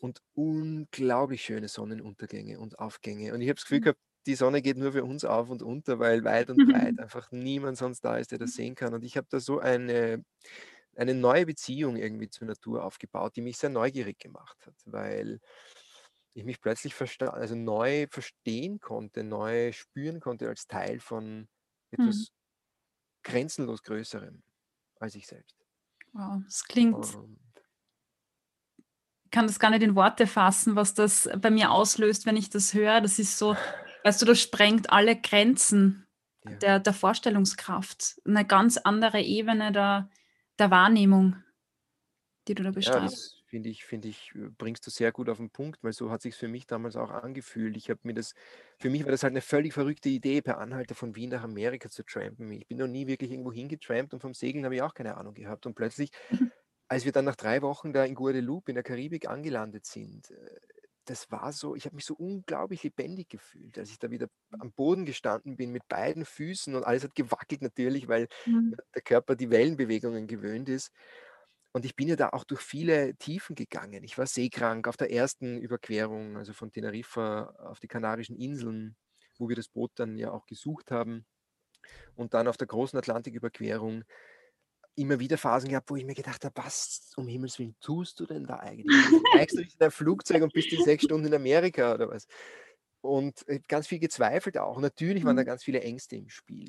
Und 0.00 0.22
unglaublich 0.34 1.42
schöne 1.42 1.68
Sonnenuntergänge 1.68 2.58
und 2.58 2.78
Aufgänge. 2.80 3.32
Und 3.32 3.42
ich 3.42 3.48
habe 3.48 3.56
das 3.56 3.64
Gefühl 3.64 3.80
mhm. 3.80 3.84
gehabt, 3.84 4.00
die 4.26 4.34
Sonne 4.34 4.62
geht 4.62 4.76
nur 4.76 4.92
für 4.92 5.04
uns 5.04 5.24
auf 5.24 5.50
und 5.50 5.62
unter, 5.62 5.98
weil 5.98 6.24
weit 6.24 6.50
und 6.50 6.70
breit 6.70 6.98
einfach 7.00 7.30
niemand 7.30 7.78
sonst 7.78 8.04
da 8.04 8.18
ist, 8.18 8.30
der 8.30 8.38
das 8.38 8.52
sehen 8.52 8.74
kann. 8.74 8.94
Und 8.94 9.04
ich 9.04 9.16
habe 9.16 9.26
da 9.30 9.40
so 9.40 9.58
eine, 9.58 10.24
eine 10.96 11.14
neue 11.14 11.46
Beziehung 11.46 11.96
irgendwie 11.96 12.28
zur 12.28 12.46
Natur 12.46 12.84
aufgebaut, 12.84 13.36
die 13.36 13.40
mich 13.40 13.58
sehr 13.58 13.70
neugierig 13.70 14.18
gemacht 14.18 14.58
hat, 14.66 14.74
weil 14.84 15.40
ich 16.34 16.44
mich 16.44 16.60
plötzlich 16.60 16.94
also 17.20 17.54
neu 17.54 18.06
verstehen 18.10 18.80
konnte, 18.80 19.24
neu 19.24 19.72
spüren 19.72 20.20
konnte 20.20 20.48
als 20.48 20.66
Teil 20.66 21.00
von 21.00 21.48
etwas 21.90 22.16
hm. 22.16 22.26
grenzenlos 23.22 23.82
Größerem 23.82 24.42
als 25.00 25.14
ich 25.14 25.26
selbst. 25.26 25.56
Wow, 26.12 26.40
das 26.44 26.64
klingt. 26.64 27.14
Und 27.14 27.38
ich 29.24 29.30
kann 29.30 29.46
das 29.46 29.58
gar 29.58 29.70
nicht 29.70 29.82
in 29.82 29.94
Worte 29.94 30.26
fassen, 30.26 30.76
was 30.76 30.94
das 30.94 31.28
bei 31.38 31.50
mir 31.50 31.70
auslöst, 31.70 32.26
wenn 32.26 32.36
ich 32.36 32.50
das 32.50 32.74
höre. 32.74 33.00
Das 33.00 33.18
ist 33.18 33.38
so, 33.38 33.56
Weißt 34.04 34.20
du, 34.22 34.26
das 34.26 34.40
sprengt 34.40 34.90
alle 34.90 35.20
Grenzen 35.20 36.06
ja. 36.44 36.56
der, 36.56 36.80
der 36.80 36.92
Vorstellungskraft. 36.92 38.20
Eine 38.24 38.46
ganz 38.46 38.76
andere 38.76 39.20
Ebene 39.20 39.72
der, 39.72 40.10
der 40.58 40.70
Wahrnehmung, 40.70 41.36
die 42.48 42.54
du 42.54 42.62
da 42.62 42.70
beschreibst. 42.70 43.34
Ja, 43.34 43.40
finde 43.46 43.68
ich, 43.68 43.84
finde 43.84 44.08
ich, 44.08 44.32
äh, 44.34 44.48
bringst 44.56 44.86
du 44.86 44.90
sehr 44.90 45.12
gut 45.12 45.28
auf 45.28 45.38
den 45.38 45.50
Punkt, 45.50 45.82
weil 45.82 45.92
so 45.92 46.10
hat 46.10 46.22
sich 46.22 46.34
für 46.34 46.48
mich 46.48 46.66
damals 46.66 46.96
auch 46.96 47.10
angefühlt. 47.10 47.76
Ich 47.76 47.90
habe 47.90 48.00
mir 48.04 48.14
das, 48.14 48.34
für 48.78 48.90
mich 48.90 49.04
war 49.04 49.10
das 49.10 49.22
halt 49.22 49.32
eine 49.32 49.42
völlig 49.42 49.74
verrückte 49.74 50.08
Idee, 50.08 50.40
per 50.40 50.58
Anhalter 50.58 50.94
von 50.94 51.14
Wien 51.16 51.30
nach 51.30 51.42
Amerika 51.42 51.90
zu 51.90 52.04
trampen. 52.04 52.50
Ich 52.52 52.66
bin 52.68 52.78
noch 52.78 52.86
nie 52.86 53.06
wirklich 53.06 53.30
irgendwo 53.30 53.52
hingetrampt 53.52 54.14
und 54.14 54.20
vom 54.20 54.34
Segeln 54.34 54.64
habe 54.64 54.76
ich 54.76 54.82
auch 54.82 54.94
keine 54.94 55.16
Ahnung 55.16 55.34
gehabt. 55.34 55.66
Und 55.66 55.74
plötzlich, 55.74 56.10
als 56.88 57.04
wir 57.04 57.12
dann 57.12 57.24
nach 57.24 57.36
drei 57.36 57.60
Wochen 57.62 57.92
da 57.92 58.04
in 58.04 58.14
Guadeloupe 58.14 58.70
in 58.70 58.76
der 58.76 58.84
Karibik 58.84 59.28
angelandet 59.28 59.84
sind, 59.84 60.30
äh, 60.30 60.60
das 61.04 61.30
war 61.30 61.52
so, 61.52 61.74
ich 61.74 61.86
habe 61.86 61.96
mich 61.96 62.04
so 62.04 62.14
unglaublich 62.14 62.82
lebendig 62.82 63.28
gefühlt, 63.28 63.78
als 63.78 63.90
ich 63.90 63.98
da 63.98 64.10
wieder 64.10 64.28
am 64.58 64.72
Boden 64.72 65.06
gestanden 65.06 65.56
bin 65.56 65.72
mit 65.72 65.88
beiden 65.88 66.24
Füßen 66.24 66.74
und 66.74 66.84
alles 66.84 67.04
hat 67.04 67.14
gewackelt 67.14 67.62
natürlich, 67.62 68.08
weil 68.08 68.28
mhm. 68.46 68.76
der 68.94 69.02
Körper 69.02 69.36
die 69.36 69.50
Wellenbewegungen 69.50 70.26
gewöhnt 70.26 70.68
ist. 70.68 70.90
Und 71.72 71.84
ich 71.84 71.94
bin 71.94 72.08
ja 72.08 72.16
da 72.16 72.30
auch 72.30 72.44
durch 72.44 72.60
viele 72.60 73.14
Tiefen 73.16 73.54
gegangen. 73.54 74.02
Ich 74.02 74.18
war 74.18 74.26
seekrank 74.26 74.88
auf 74.88 74.96
der 74.96 75.12
ersten 75.12 75.58
Überquerung, 75.58 76.36
also 76.36 76.52
von 76.52 76.72
Teneriffa 76.72 77.54
auf 77.58 77.78
die 77.78 77.88
Kanarischen 77.88 78.36
Inseln, 78.36 78.96
wo 79.38 79.48
wir 79.48 79.56
das 79.56 79.68
Boot 79.68 79.92
dann 79.94 80.16
ja 80.16 80.32
auch 80.32 80.46
gesucht 80.46 80.90
haben. 80.90 81.26
Und 82.14 82.34
dann 82.34 82.48
auf 82.48 82.56
der 82.56 82.66
großen 82.66 82.98
Atlantiküberquerung 82.98 84.04
immer 84.96 85.18
wieder 85.18 85.38
Phasen 85.38 85.70
gehabt, 85.70 85.90
wo 85.90 85.96
ich 85.96 86.04
mir 86.04 86.14
gedacht 86.14 86.44
habe, 86.44 86.54
was 86.62 87.12
um 87.16 87.26
Himmels 87.28 87.58
Willen 87.58 87.76
tust 87.80 88.20
du 88.20 88.26
denn 88.26 88.44
da 88.44 88.58
eigentlich? 88.58 88.96
Steigst 89.34 89.58
du 89.58 89.62
in 89.62 89.68
ein 89.78 89.90
Flugzeug 89.90 90.42
und 90.42 90.52
bist 90.52 90.72
in 90.72 90.84
sechs 90.84 91.04
Stunden 91.04 91.26
in 91.26 91.34
Amerika 91.34 91.94
oder 91.94 92.08
was? 92.08 92.26
Und 93.00 93.44
ganz 93.68 93.86
viel 93.86 93.98
gezweifelt 93.98 94.58
auch. 94.58 94.78
Natürlich 94.78 95.24
waren 95.24 95.36
da 95.36 95.42
mhm. 95.42 95.46
ganz 95.46 95.64
viele 95.64 95.80
Ängste 95.80 96.16
im 96.16 96.28
Spiel. 96.28 96.68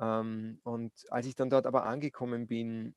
Ähm, 0.00 0.60
und 0.62 0.92
als 1.10 1.26
ich 1.26 1.34
dann 1.34 1.50
dort 1.50 1.66
aber 1.66 1.84
angekommen 1.84 2.46
bin, 2.46 2.94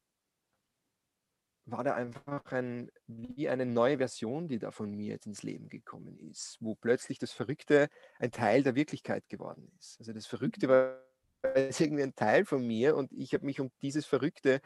war 1.65 1.83
da 1.83 1.93
einfach 1.93 2.51
ein, 2.51 2.89
wie 3.07 3.49
eine 3.49 3.65
neue 3.65 3.97
Version, 3.97 4.47
die 4.47 4.59
da 4.59 4.71
von 4.71 4.91
mir 4.91 5.07
jetzt 5.07 5.27
ins 5.27 5.43
Leben 5.43 5.69
gekommen 5.69 6.17
ist, 6.17 6.57
wo 6.59 6.75
plötzlich 6.75 7.19
das 7.19 7.31
Verrückte 7.31 7.87
ein 8.19 8.31
Teil 8.31 8.63
der 8.63 8.75
Wirklichkeit 8.75 9.27
geworden 9.29 9.71
ist. 9.79 9.99
Also 9.99 10.13
das 10.13 10.25
Verrückte 10.25 10.67
mhm. 10.67 10.71
war 10.71 11.10
ist 11.43 11.81
irgendwie 11.81 12.03
ein 12.03 12.15
Teil 12.15 12.45
von 12.45 12.65
mir 12.65 12.95
und 12.95 13.11
ich 13.13 13.33
habe 13.33 13.45
mich 13.45 13.59
um 13.59 13.71
dieses 13.81 14.05
Verrückte 14.05 14.61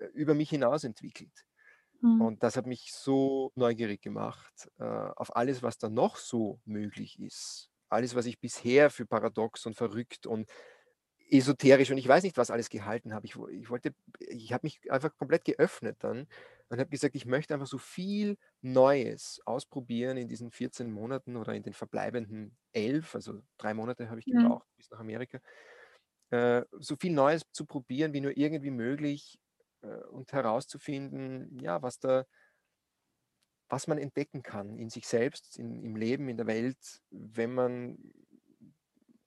äh, 0.00 0.06
über 0.14 0.34
mich 0.34 0.50
hinaus 0.50 0.84
entwickelt. 0.84 1.46
Mhm. 2.02 2.28
Und 2.28 2.42
das 2.42 2.56
hat 2.56 2.66
mich 2.66 2.92
so 2.92 3.52
neugierig 3.56 4.02
gemacht 4.02 4.70
äh, 4.78 4.84
auf 4.84 5.36
alles, 5.36 5.62
was 5.62 5.78
da 5.78 5.88
noch 5.88 6.16
so 6.16 6.60
möglich 6.64 7.20
ist. 7.20 7.70
Alles, 7.90 8.14
was 8.14 8.26
ich 8.26 8.40
bisher 8.40 8.90
für 8.90 9.06
paradox 9.06 9.66
und 9.66 9.76
verrückt 9.76 10.26
und 10.26 10.50
esoterisch 11.30 11.90
und 11.90 11.98
ich 11.98 12.08
weiß 12.08 12.22
nicht, 12.22 12.38
was 12.38 12.50
alles 12.50 12.70
gehalten 12.70 13.12
habe. 13.12 13.26
Ich, 13.26 13.36
ich 13.36 13.68
wollte, 13.70 13.94
ich 14.18 14.52
habe 14.52 14.62
mich 14.66 14.90
einfach 14.90 15.14
komplett 15.16 15.44
geöffnet 15.44 15.98
dann 16.00 16.26
und 16.70 16.78
habe 16.80 16.88
gesagt, 16.88 17.14
ich 17.16 17.26
möchte 17.26 17.52
einfach 17.54 17.66
so 17.66 17.76
viel 17.78 18.38
Neues 18.62 19.40
ausprobieren 19.44 20.16
in 20.16 20.28
diesen 20.28 20.50
14 20.50 20.90
Monaten 20.90 21.36
oder 21.36 21.52
in 21.54 21.62
den 21.62 21.74
verbleibenden 21.74 22.56
elf, 22.72 23.14
also 23.14 23.42
drei 23.58 23.74
Monate 23.74 24.08
habe 24.08 24.20
ich 24.20 24.26
Mhm. 24.26 24.52
gebraucht 24.52 24.66
bis 24.76 24.90
nach 24.90 25.00
Amerika, 25.00 25.40
äh, 26.30 26.62
so 26.72 26.96
viel 26.96 27.12
Neues 27.12 27.42
zu 27.52 27.64
probieren, 27.64 28.12
wie 28.12 28.20
nur 28.20 28.36
irgendwie 28.36 28.70
möglich 28.70 29.38
äh, 29.82 30.04
und 30.10 30.32
herauszufinden, 30.32 31.58
ja, 31.60 31.82
was 31.82 31.98
da, 31.98 32.26
was 33.68 33.86
man 33.86 33.98
entdecken 33.98 34.42
kann 34.42 34.78
in 34.78 34.90
sich 34.90 35.06
selbst, 35.06 35.58
in, 35.58 35.82
im 35.82 35.96
Leben, 35.96 36.28
in 36.28 36.36
der 36.36 36.46
Welt, 36.46 36.78
wenn 37.10 37.54
man 37.54 37.98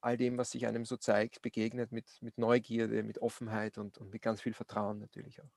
all 0.01 0.17
dem, 0.17 0.37
was 0.37 0.51
sich 0.51 0.65
einem 0.65 0.83
so 0.85 0.97
zeigt, 0.97 1.41
begegnet 1.41 1.91
mit, 1.91 2.21
mit 2.21 2.37
Neugierde, 2.37 3.03
mit 3.03 3.21
Offenheit 3.21 3.77
und, 3.77 3.97
und 3.99 4.11
mit 4.11 4.21
ganz 4.21 4.41
viel 4.41 4.53
Vertrauen 4.53 4.99
natürlich 4.99 5.41
auch. 5.41 5.51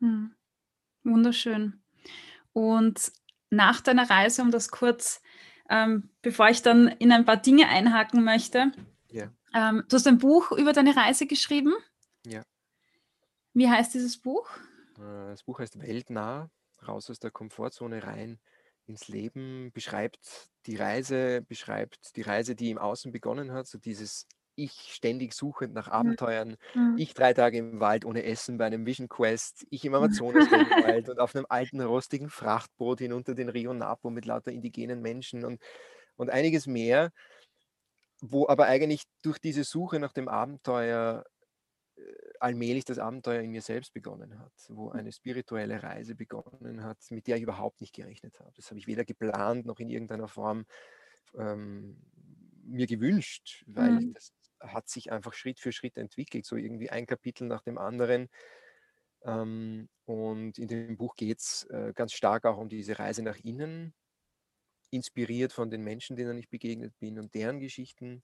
Mhm. 0.00 0.34
Wunderschön. 1.04 1.80
Und 2.52 3.12
nach 3.50 3.80
deiner 3.80 4.10
Reise, 4.10 4.42
um 4.42 4.50
das 4.50 4.70
kurz, 4.70 5.22
ähm, 5.70 6.10
bevor 6.22 6.48
ich 6.48 6.62
dann 6.62 6.88
in 6.88 7.12
ein 7.12 7.24
paar 7.24 7.36
Dinge 7.36 7.68
einhaken 7.68 8.24
möchte, 8.24 8.72
Ja, 9.10 9.32
ähm, 9.54 9.84
du 9.88 9.96
hast 9.96 10.06
ein 10.06 10.18
Buch 10.18 10.52
über 10.52 10.72
deine 10.72 10.96
Reise 10.96 11.26
geschrieben. 11.26 11.74
ja. 12.24 12.44
Wie 13.52 13.68
heißt 13.68 13.92
dieses 13.94 14.18
Buch? 14.18 14.48
Äh, 14.96 15.30
Das 15.30 15.44
Buch 15.44 15.58
heißt 15.60 15.80
Weltnah, 15.80 16.50
raus 16.86 17.10
aus 17.10 17.18
der 17.18 17.30
Komfortzone 17.30 18.02
rein 18.04 18.40
ins 18.86 19.08
Leben, 19.08 19.70
beschreibt 19.72 20.50
die 20.66 20.76
Reise, 20.76 21.42
beschreibt 21.42 22.16
die 22.16 22.22
Reise, 22.22 22.54
die 22.54 22.70
im 22.70 22.78
Außen 22.78 23.12
begonnen 23.12 23.52
hat, 23.52 23.66
so 23.66 23.78
dieses 23.78 24.26
Ich 24.54 24.72
ständig 24.94 25.34
suchend 25.34 25.72
nach 25.74 25.88
Abenteuern, 25.88 26.56
Mhm. 26.74 26.96
ich 26.96 27.14
drei 27.14 27.32
Tage 27.34 27.58
im 27.58 27.80
Wald 27.80 28.04
ohne 28.04 28.24
Essen 28.24 28.58
bei 28.58 28.66
einem 28.66 28.86
Vision 28.86 29.08
Quest, 29.08 29.66
ich 29.70 29.84
im 29.84 29.94
Amazonas-Regenwald 29.94 31.08
und 31.10 31.20
auf 31.20 31.34
einem 31.36 31.46
alten 31.48 31.80
rostigen 31.80 32.28
Frachtboot 32.30 32.98
hinunter 33.00 33.34
den 33.34 33.48
Rio 33.50 33.72
Napo 33.74 34.10
mit 34.10 34.24
lauter 34.26 34.50
indigenen 34.52 35.00
Menschen 35.02 35.44
und, 35.44 35.62
und 36.16 36.30
einiges 36.30 36.66
mehr, 36.66 37.12
wo 38.20 38.48
aber 38.48 38.66
eigentlich 38.66 39.04
durch 39.22 39.38
diese 39.38 39.64
Suche 39.64 39.98
nach 40.00 40.12
dem 40.12 40.28
Abenteuer 40.28 41.24
äh, 41.96 42.02
allmählich 42.40 42.84
das 42.84 42.98
Abenteuer 42.98 43.42
in 43.42 43.50
mir 43.52 43.62
selbst 43.62 43.92
begonnen 43.94 44.38
hat, 44.40 44.52
wo 44.68 44.90
eine 44.90 45.12
spirituelle 45.12 45.82
Reise 45.82 46.14
begonnen 46.16 46.84
hat, 46.84 46.98
mit 47.10 47.26
der 47.26 47.36
ich 47.36 47.42
überhaupt 47.42 47.80
nicht 47.80 47.94
gerechnet 47.94 48.40
habe. 48.40 48.52
Das 48.56 48.70
habe 48.70 48.78
ich 48.80 48.86
weder 48.86 49.04
geplant 49.04 49.66
noch 49.66 49.80
in 49.80 49.90
irgendeiner 49.90 50.28
Form 50.28 50.66
ähm, 51.36 52.02
mir 52.64 52.86
gewünscht, 52.86 53.64
weil 53.66 54.00
Mhm. 54.00 54.14
das 54.14 54.32
hat 54.60 54.88
sich 54.88 55.12
einfach 55.12 55.34
Schritt 55.34 55.60
für 55.60 55.72
Schritt 55.72 55.96
entwickelt, 55.98 56.44
so 56.46 56.56
irgendwie 56.56 56.90
ein 56.90 57.06
Kapitel 57.06 57.46
nach 57.48 57.62
dem 57.62 57.78
anderen. 57.78 58.28
Ähm, 59.24 59.88
und 60.04 60.58
in 60.58 60.68
dem 60.68 60.96
Buch 60.96 61.16
geht 61.16 61.40
es 61.40 61.64
äh, 61.70 61.92
ganz 61.94 62.12
stark 62.12 62.44
auch 62.46 62.58
um 62.58 62.68
diese 62.68 62.98
Reise 62.98 63.22
nach 63.22 63.36
innen, 63.38 63.94
inspiriert 64.90 65.52
von 65.52 65.70
den 65.70 65.82
Menschen, 65.82 66.16
denen 66.16 66.38
ich 66.38 66.48
begegnet 66.50 66.98
bin 66.98 67.18
und 67.18 67.34
deren 67.34 67.60
Geschichten, 67.60 68.22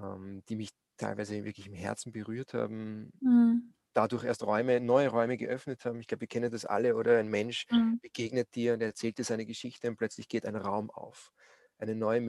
ähm, 0.00 0.42
die 0.48 0.56
mich 0.56 0.70
teilweise 0.96 1.44
wirklich 1.44 1.66
im 1.66 1.74
Herzen 1.74 2.12
berührt 2.12 2.54
haben, 2.54 3.12
Mhm. 3.22 3.72
dadurch 3.94 4.24
erst 4.24 4.44
Räume, 4.44 4.80
neue 4.80 5.08
Räume 5.08 5.36
geöffnet 5.38 5.84
haben. 5.84 6.00
Ich 6.00 6.06
glaube, 6.08 6.22
wir 6.22 6.28
kennen 6.28 6.50
das 6.52 6.64
alle, 6.66 6.96
oder? 6.96 7.18
Ein 7.18 7.28
Mensch 7.28 7.66
Mhm. 7.70 7.98
begegnet 8.02 8.54
dir 8.54 8.74
und 8.74 8.82
erzählt 8.82 9.18
dir 9.18 9.24
seine 9.24 9.46
Geschichte 9.46 9.88
und 9.88 9.96
plötzlich 9.96 10.28
geht 10.28 10.46
ein 10.46 10.56
Raum 10.56 10.90
auf. 10.90 11.32
Eine 11.78 11.94
neue 11.96 12.20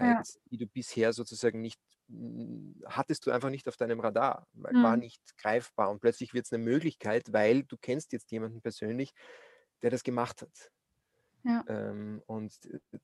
Ja. 0.00 0.24
Möglichkeit, 0.24 0.40
die 0.46 0.58
du 0.58 0.66
bisher 0.66 1.12
sozusagen 1.12 1.60
nicht, 1.62 1.80
mm, 2.08 2.82
hattest 2.86 3.26
du 3.26 3.30
einfach 3.32 3.50
nicht 3.50 3.68
auf 3.68 3.76
deinem 3.76 4.00
Radar, 4.00 4.48
weil 4.52 4.80
war 4.80 4.96
Mhm. 4.96 4.98
nicht 4.98 5.22
greifbar 5.38 5.90
und 5.90 6.00
plötzlich 6.00 6.34
wird 6.34 6.46
es 6.46 6.52
eine 6.52 6.64
Möglichkeit, 6.64 7.32
weil 7.32 7.64
du 7.64 7.76
kennst 7.78 8.12
jetzt 8.12 8.30
jemanden 8.32 8.62
persönlich, 8.62 9.12
der 9.82 9.90
das 9.90 10.04
gemacht 10.04 10.42
hat. 10.42 10.70
Ja. 11.44 11.64
Ähm, 11.68 12.22
und 12.26 12.52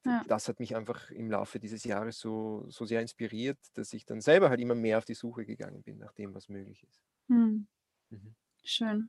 Ja. 0.04 0.24
das 0.28 0.48
hat 0.48 0.60
mich 0.60 0.76
einfach 0.76 1.10
im 1.10 1.30
Laufe 1.30 1.58
dieses 1.58 1.84
Jahres 1.84 2.18
so, 2.18 2.64
so 2.68 2.84
sehr 2.84 3.00
inspiriert, 3.00 3.58
dass 3.74 3.92
ich 3.92 4.04
dann 4.04 4.20
selber 4.20 4.50
halt 4.50 4.60
immer 4.60 4.74
mehr 4.74 4.98
auf 4.98 5.04
die 5.04 5.14
Suche 5.14 5.46
gegangen 5.46 5.82
bin 5.82 5.98
nach 5.98 6.12
dem, 6.12 6.34
was 6.34 6.48
möglich 6.48 6.82
ist. 6.84 7.02
Mhm. 7.28 7.66
Mhm. 8.10 8.34
Schön. 8.64 9.08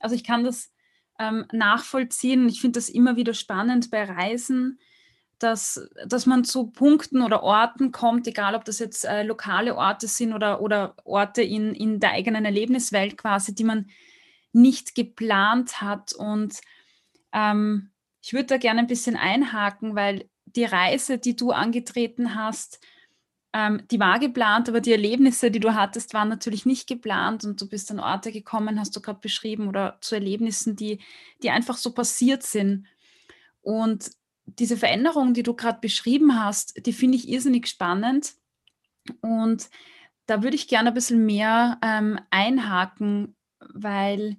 Also 0.00 0.14
ich 0.14 0.24
kann 0.24 0.44
das 0.44 0.72
ähm, 1.18 1.46
nachvollziehen. 1.52 2.48
Ich 2.48 2.60
finde 2.60 2.78
das 2.78 2.88
immer 2.88 3.16
wieder 3.16 3.34
spannend 3.34 3.90
bei 3.90 4.04
Reisen, 4.04 4.78
dass, 5.38 5.88
dass 6.06 6.26
man 6.26 6.44
zu 6.44 6.68
Punkten 6.70 7.22
oder 7.22 7.42
Orten 7.42 7.92
kommt, 7.92 8.26
egal 8.26 8.54
ob 8.54 8.64
das 8.64 8.78
jetzt 8.78 9.04
äh, 9.04 9.22
lokale 9.22 9.76
Orte 9.76 10.08
sind 10.08 10.32
oder, 10.32 10.60
oder 10.60 10.96
Orte 11.04 11.42
in, 11.42 11.74
in 11.74 12.00
der 12.00 12.12
eigenen 12.12 12.44
Erlebniswelt 12.44 13.16
quasi, 13.18 13.54
die 13.54 13.64
man 13.64 13.88
nicht 14.52 14.94
geplant 14.94 15.80
hat. 15.82 16.12
Und 16.14 16.60
ähm, 17.32 17.90
ich 18.26 18.32
würde 18.32 18.46
da 18.46 18.56
gerne 18.56 18.80
ein 18.80 18.88
bisschen 18.88 19.14
einhaken, 19.14 19.94
weil 19.94 20.28
die 20.46 20.64
Reise, 20.64 21.16
die 21.16 21.36
du 21.36 21.52
angetreten 21.52 22.34
hast, 22.34 22.84
ähm, 23.52 23.82
die 23.92 24.00
war 24.00 24.18
geplant, 24.18 24.68
aber 24.68 24.80
die 24.80 24.90
Erlebnisse, 24.90 25.52
die 25.52 25.60
du 25.60 25.76
hattest, 25.76 26.12
waren 26.12 26.28
natürlich 26.28 26.66
nicht 26.66 26.88
geplant 26.88 27.44
und 27.44 27.60
du 27.60 27.68
bist 27.68 27.88
an 27.92 28.00
Orte 28.00 28.32
gekommen, 28.32 28.80
hast 28.80 28.96
du 28.96 29.00
gerade 29.00 29.20
beschrieben, 29.20 29.68
oder 29.68 29.98
zu 30.00 30.16
Erlebnissen, 30.16 30.74
die, 30.74 30.98
die 31.44 31.50
einfach 31.50 31.76
so 31.76 31.92
passiert 31.92 32.42
sind. 32.42 32.88
Und 33.60 34.10
diese 34.44 34.76
Veränderung, 34.76 35.32
die 35.32 35.44
du 35.44 35.54
gerade 35.54 35.78
beschrieben 35.80 36.36
hast, 36.36 36.84
die 36.84 36.92
finde 36.92 37.18
ich 37.18 37.28
irrsinnig 37.28 37.68
spannend. 37.68 38.32
Und 39.20 39.70
da 40.26 40.42
würde 40.42 40.56
ich 40.56 40.66
gerne 40.66 40.88
ein 40.88 40.94
bisschen 40.94 41.24
mehr 41.26 41.78
ähm, 41.80 42.18
einhaken, 42.30 43.36
weil 43.60 44.36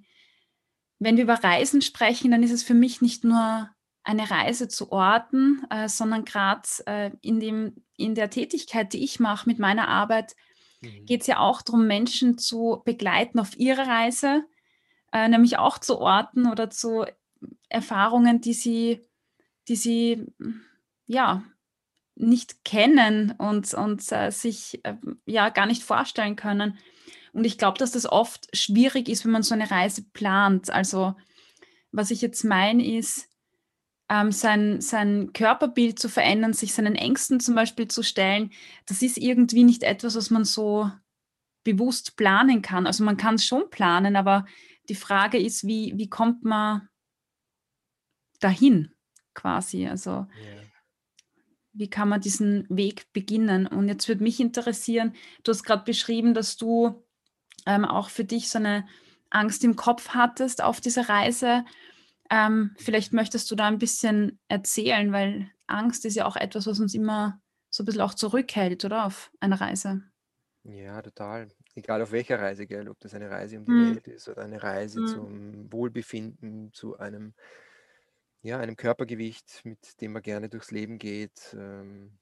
wenn 0.98 1.16
wir 1.16 1.24
über 1.24 1.42
Reisen 1.42 1.80
sprechen, 1.80 2.32
dann 2.32 2.42
ist 2.42 2.52
es 2.52 2.62
für 2.62 2.74
mich 2.74 3.00
nicht 3.00 3.24
nur 3.24 3.70
eine 4.08 4.30
Reise 4.30 4.68
zu 4.68 4.90
Orten, 4.90 5.64
äh, 5.70 5.88
sondern 5.88 6.24
gerade 6.24 6.68
äh, 6.86 7.10
in, 7.20 7.40
dem, 7.40 7.74
in 7.96 8.14
der 8.14 8.30
Tätigkeit, 8.30 8.92
die 8.92 9.04
ich 9.04 9.20
mache 9.20 9.48
mit 9.48 9.58
meiner 9.58 9.88
Arbeit, 9.88 10.34
Mhm. 10.80 11.06
geht 11.06 11.22
es 11.22 11.26
ja 11.26 11.38
auch 11.38 11.62
darum, 11.62 11.86
Menschen 11.86 12.38
zu 12.38 12.82
begleiten 12.84 13.38
auf 13.38 13.58
ihrer 13.58 13.86
Reise, 13.86 14.44
äh, 15.12 15.28
nämlich 15.28 15.58
auch 15.58 15.78
zu 15.78 15.98
Orten 15.98 16.46
oder 16.46 16.70
zu 16.70 17.04
Erfahrungen, 17.68 18.40
die 18.40 18.52
sie, 18.52 19.00
die 19.68 19.76
sie 19.76 20.26
ja 21.06 21.42
nicht 22.14 22.64
kennen 22.64 23.34
und, 23.38 23.74
und 23.74 24.10
äh, 24.12 24.30
sich 24.30 24.84
äh, 24.84 24.96
ja 25.24 25.50
gar 25.50 25.66
nicht 25.66 25.82
vorstellen 25.82 26.36
können. 26.36 26.78
Und 27.32 27.44
ich 27.44 27.58
glaube, 27.58 27.78
dass 27.78 27.92
das 27.92 28.10
oft 28.10 28.48
schwierig 28.56 29.08
ist, 29.08 29.24
wenn 29.24 29.32
man 29.32 29.42
so 29.42 29.54
eine 29.54 29.70
Reise 29.70 30.02
plant. 30.12 30.70
Also 30.70 31.14
was 31.92 32.10
ich 32.10 32.20
jetzt 32.20 32.44
meine 32.44 32.84
ist, 32.84 33.27
ähm, 34.08 34.32
sein, 34.32 34.80
sein 34.80 35.32
Körperbild 35.32 35.98
zu 35.98 36.08
verändern, 36.08 36.52
sich 36.52 36.72
seinen 36.74 36.94
Ängsten 36.94 37.40
zum 37.40 37.54
Beispiel 37.54 37.88
zu 37.88 38.02
stellen, 38.02 38.50
das 38.86 39.02
ist 39.02 39.18
irgendwie 39.18 39.64
nicht 39.64 39.82
etwas, 39.82 40.16
was 40.16 40.30
man 40.30 40.44
so 40.44 40.90
bewusst 41.64 42.16
planen 42.16 42.62
kann. 42.62 42.86
Also 42.86 43.04
man 43.04 43.16
kann 43.16 43.34
es 43.34 43.44
schon 43.44 43.68
planen, 43.70 44.16
aber 44.16 44.46
die 44.88 44.94
Frage 44.94 45.38
ist, 45.38 45.66
wie, 45.66 45.92
wie 45.96 46.08
kommt 46.08 46.44
man 46.44 46.88
dahin 48.40 48.92
quasi? 49.34 49.86
Also 49.86 50.10
Ja. 50.10 50.62
wie 51.74 51.90
kann 51.90 52.08
man 52.08 52.20
diesen 52.20 52.66
Weg 52.70 53.12
beginnen? 53.12 53.66
Und 53.66 53.88
jetzt 53.88 54.08
würde 54.08 54.22
mich 54.22 54.40
interessieren, 54.40 55.14
du 55.44 55.52
hast 55.52 55.62
gerade 55.62 55.84
beschrieben, 55.84 56.32
dass 56.34 56.56
du 56.56 57.04
ähm, 57.66 57.84
auch 57.84 58.08
für 58.08 58.24
dich 58.24 58.48
so 58.48 58.58
eine 58.58 58.86
Angst 59.30 59.62
im 59.64 59.76
Kopf 59.76 60.10
hattest 60.10 60.62
auf 60.62 60.80
dieser 60.80 61.08
Reise. 61.08 61.64
Ähm, 62.30 62.74
vielleicht 62.78 63.12
möchtest 63.12 63.50
du 63.50 63.54
da 63.56 63.66
ein 63.66 63.78
bisschen 63.78 64.40
erzählen, 64.48 65.12
weil 65.12 65.50
Angst 65.66 66.04
ist 66.04 66.14
ja 66.16 66.26
auch 66.26 66.36
etwas, 66.36 66.66
was 66.66 66.80
uns 66.80 66.94
immer 66.94 67.40
so 67.70 67.82
ein 67.82 67.86
bisschen 67.86 68.02
auch 68.02 68.14
zurückhält, 68.14 68.84
oder 68.84 69.06
auf 69.06 69.30
einer 69.40 69.60
Reise. 69.60 70.02
Ja, 70.64 71.00
total. 71.02 71.48
Egal 71.74 72.02
auf 72.02 72.10
welcher 72.10 72.40
Reise, 72.40 72.66
gell, 72.66 72.88
ob 72.88 72.98
das 73.00 73.14
eine 73.14 73.30
Reise 73.30 73.56
um 73.58 73.64
die 73.64 73.76
Mhm. 73.76 73.78
Welt 73.78 74.08
ist 74.08 74.28
oder 74.28 74.42
eine 74.42 74.62
Reise 74.62 75.04
Mhm. 75.04 75.04
zum 75.04 75.72
Wohlbefinden, 75.72 76.72
zu 76.72 76.98
einem, 76.98 77.34
ja, 78.42 78.58
einem 78.58 78.76
Körpergewicht, 78.76 79.64
mit 79.64 80.00
dem 80.00 80.12
man 80.12 80.22
gerne 80.22 80.48
durchs 80.48 80.70
Leben 80.70 80.98
geht, 80.98 81.54
ähm, 81.58 82.18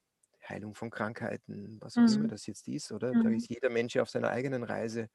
Heilung 0.48 0.75
von 0.75 0.90
Krankheiten, 0.90 1.78
was 1.80 1.98
auch 1.98 2.06
immer 2.08 2.26
Mhm. 2.26 2.28
das 2.28 2.46
jetzt 2.46 2.68
ist, 2.68 2.92
oder? 2.92 3.16
Da 3.16 3.28
Mhm. 3.28 3.30
ist 3.30 3.48
jeder 3.50 3.68
Mensch 3.70 3.96
auf 3.98 4.10
seiner 4.10 4.30
eigenen 4.30 4.62
Reise. 4.64 5.08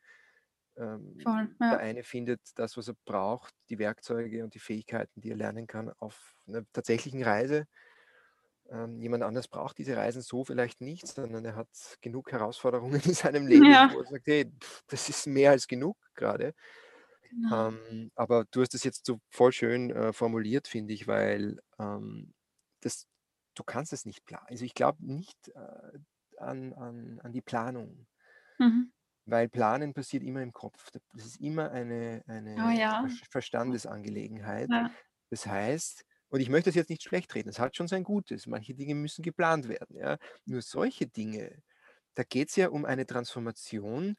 Ähm, 0.78 1.26
Voll, 1.26 1.56
der 1.70 1.80
ja. 1.80 1.80
eine 1.80 2.04
findet 2.04 2.42
das, 2.56 2.78
was 2.78 2.88
er 2.90 2.96
braucht, 3.06 3.54
die 3.70 3.80
Werkzeuge 3.80 4.44
und 4.44 4.54
die 4.56 4.60
Fähigkeiten, 4.60 5.22
die 5.22 5.32
er 5.32 5.38
lernen 5.38 5.68
kann, 5.68 5.90
auf 6.00 6.36
einer 6.48 6.64
tatsächlichen 6.74 7.24
Reise. 7.24 7.68
Ähm, 8.70 9.02
jemand 9.02 9.24
anders 9.24 9.48
braucht 9.50 9.78
diese 9.80 9.98
Reisen 9.98 10.22
so 10.22 10.46
vielleicht 10.46 10.80
nicht, 10.82 11.08
sondern 11.08 11.44
er 11.44 11.56
hat 11.56 11.68
genug 12.02 12.32
Herausforderungen 12.32 13.02
in 13.06 13.14
seinem 13.14 13.48
Leben, 13.48 13.72
Ja. 13.72 13.90
wo 13.90 14.00
er 14.00 14.06
sagt, 14.06 14.28
hey, 14.28 14.46
pff, 14.60 14.82
das 14.88 15.10
ist 15.10 15.28
mehr 15.28 15.52
als 15.52 15.68
genug 15.68 15.98
gerade. 16.16 16.54
Genau. 17.30 17.52
Ähm, 17.52 18.12
aber 18.16 18.46
du 18.52 18.62
hast 18.62 18.74
das 18.74 18.84
jetzt 18.84 19.06
so 19.06 19.20
voll 19.30 19.52
schön 19.52 19.92
äh, 19.92 20.14
formuliert, 20.14 20.68
finde 20.68 20.94
ich, 20.94 21.08
weil 21.08 21.60
ähm, 21.80 22.34
das, 22.82 23.08
du 23.56 23.64
kannst 23.64 23.94
es 23.94 24.06
nicht 24.06 24.26
planen. 24.26 24.48
Also 24.50 24.66
ich 24.66 24.74
glaube 24.74 25.06
nicht 25.06 25.50
äh, 25.50 26.00
an, 26.38 26.74
an, 26.74 27.20
an 27.22 27.32
die 27.34 27.42
Planung. 27.42 28.08
Mhm. 28.60 28.92
Weil 29.26 29.50
Planen 29.50 29.94
passiert 29.94 30.24
immer 30.24 30.42
im 30.42 30.52
Kopf. 30.52 30.90
Das 31.14 31.26
ist 31.26 31.40
immer 31.40 31.72
eine, 31.72 32.24
eine 32.28 32.56
oh 32.68 32.70
ja. 32.72 33.08
Verstandesangelegenheit. 33.30 34.70
Ja. 34.70 34.92
Das 35.30 35.46
heißt, 35.46 36.04
und 36.30 36.40
ich 36.40 36.50
möchte 36.50 36.70
das 36.70 36.76
jetzt 36.76 36.90
nicht 36.90 37.04
schlecht 37.04 37.36
reden, 37.36 37.50
es 37.50 37.60
hat 37.60 37.76
schon 37.76 37.88
sein 37.88 38.04
Gutes. 38.04 38.48
Manche 38.48 38.74
Dinge 38.74 38.96
müssen 38.96 39.22
geplant 39.22 39.68
werden. 39.68 39.98
Ja? 39.98 40.18
Nur 40.46 40.62
solche 40.62 41.08
Dinge, 41.08 41.62
da 42.16 42.24
geht 42.24 42.50
es 42.50 42.56
ja 42.56 42.70
um 42.70 42.86
eine 42.86 43.06
Transformation. 43.06 44.16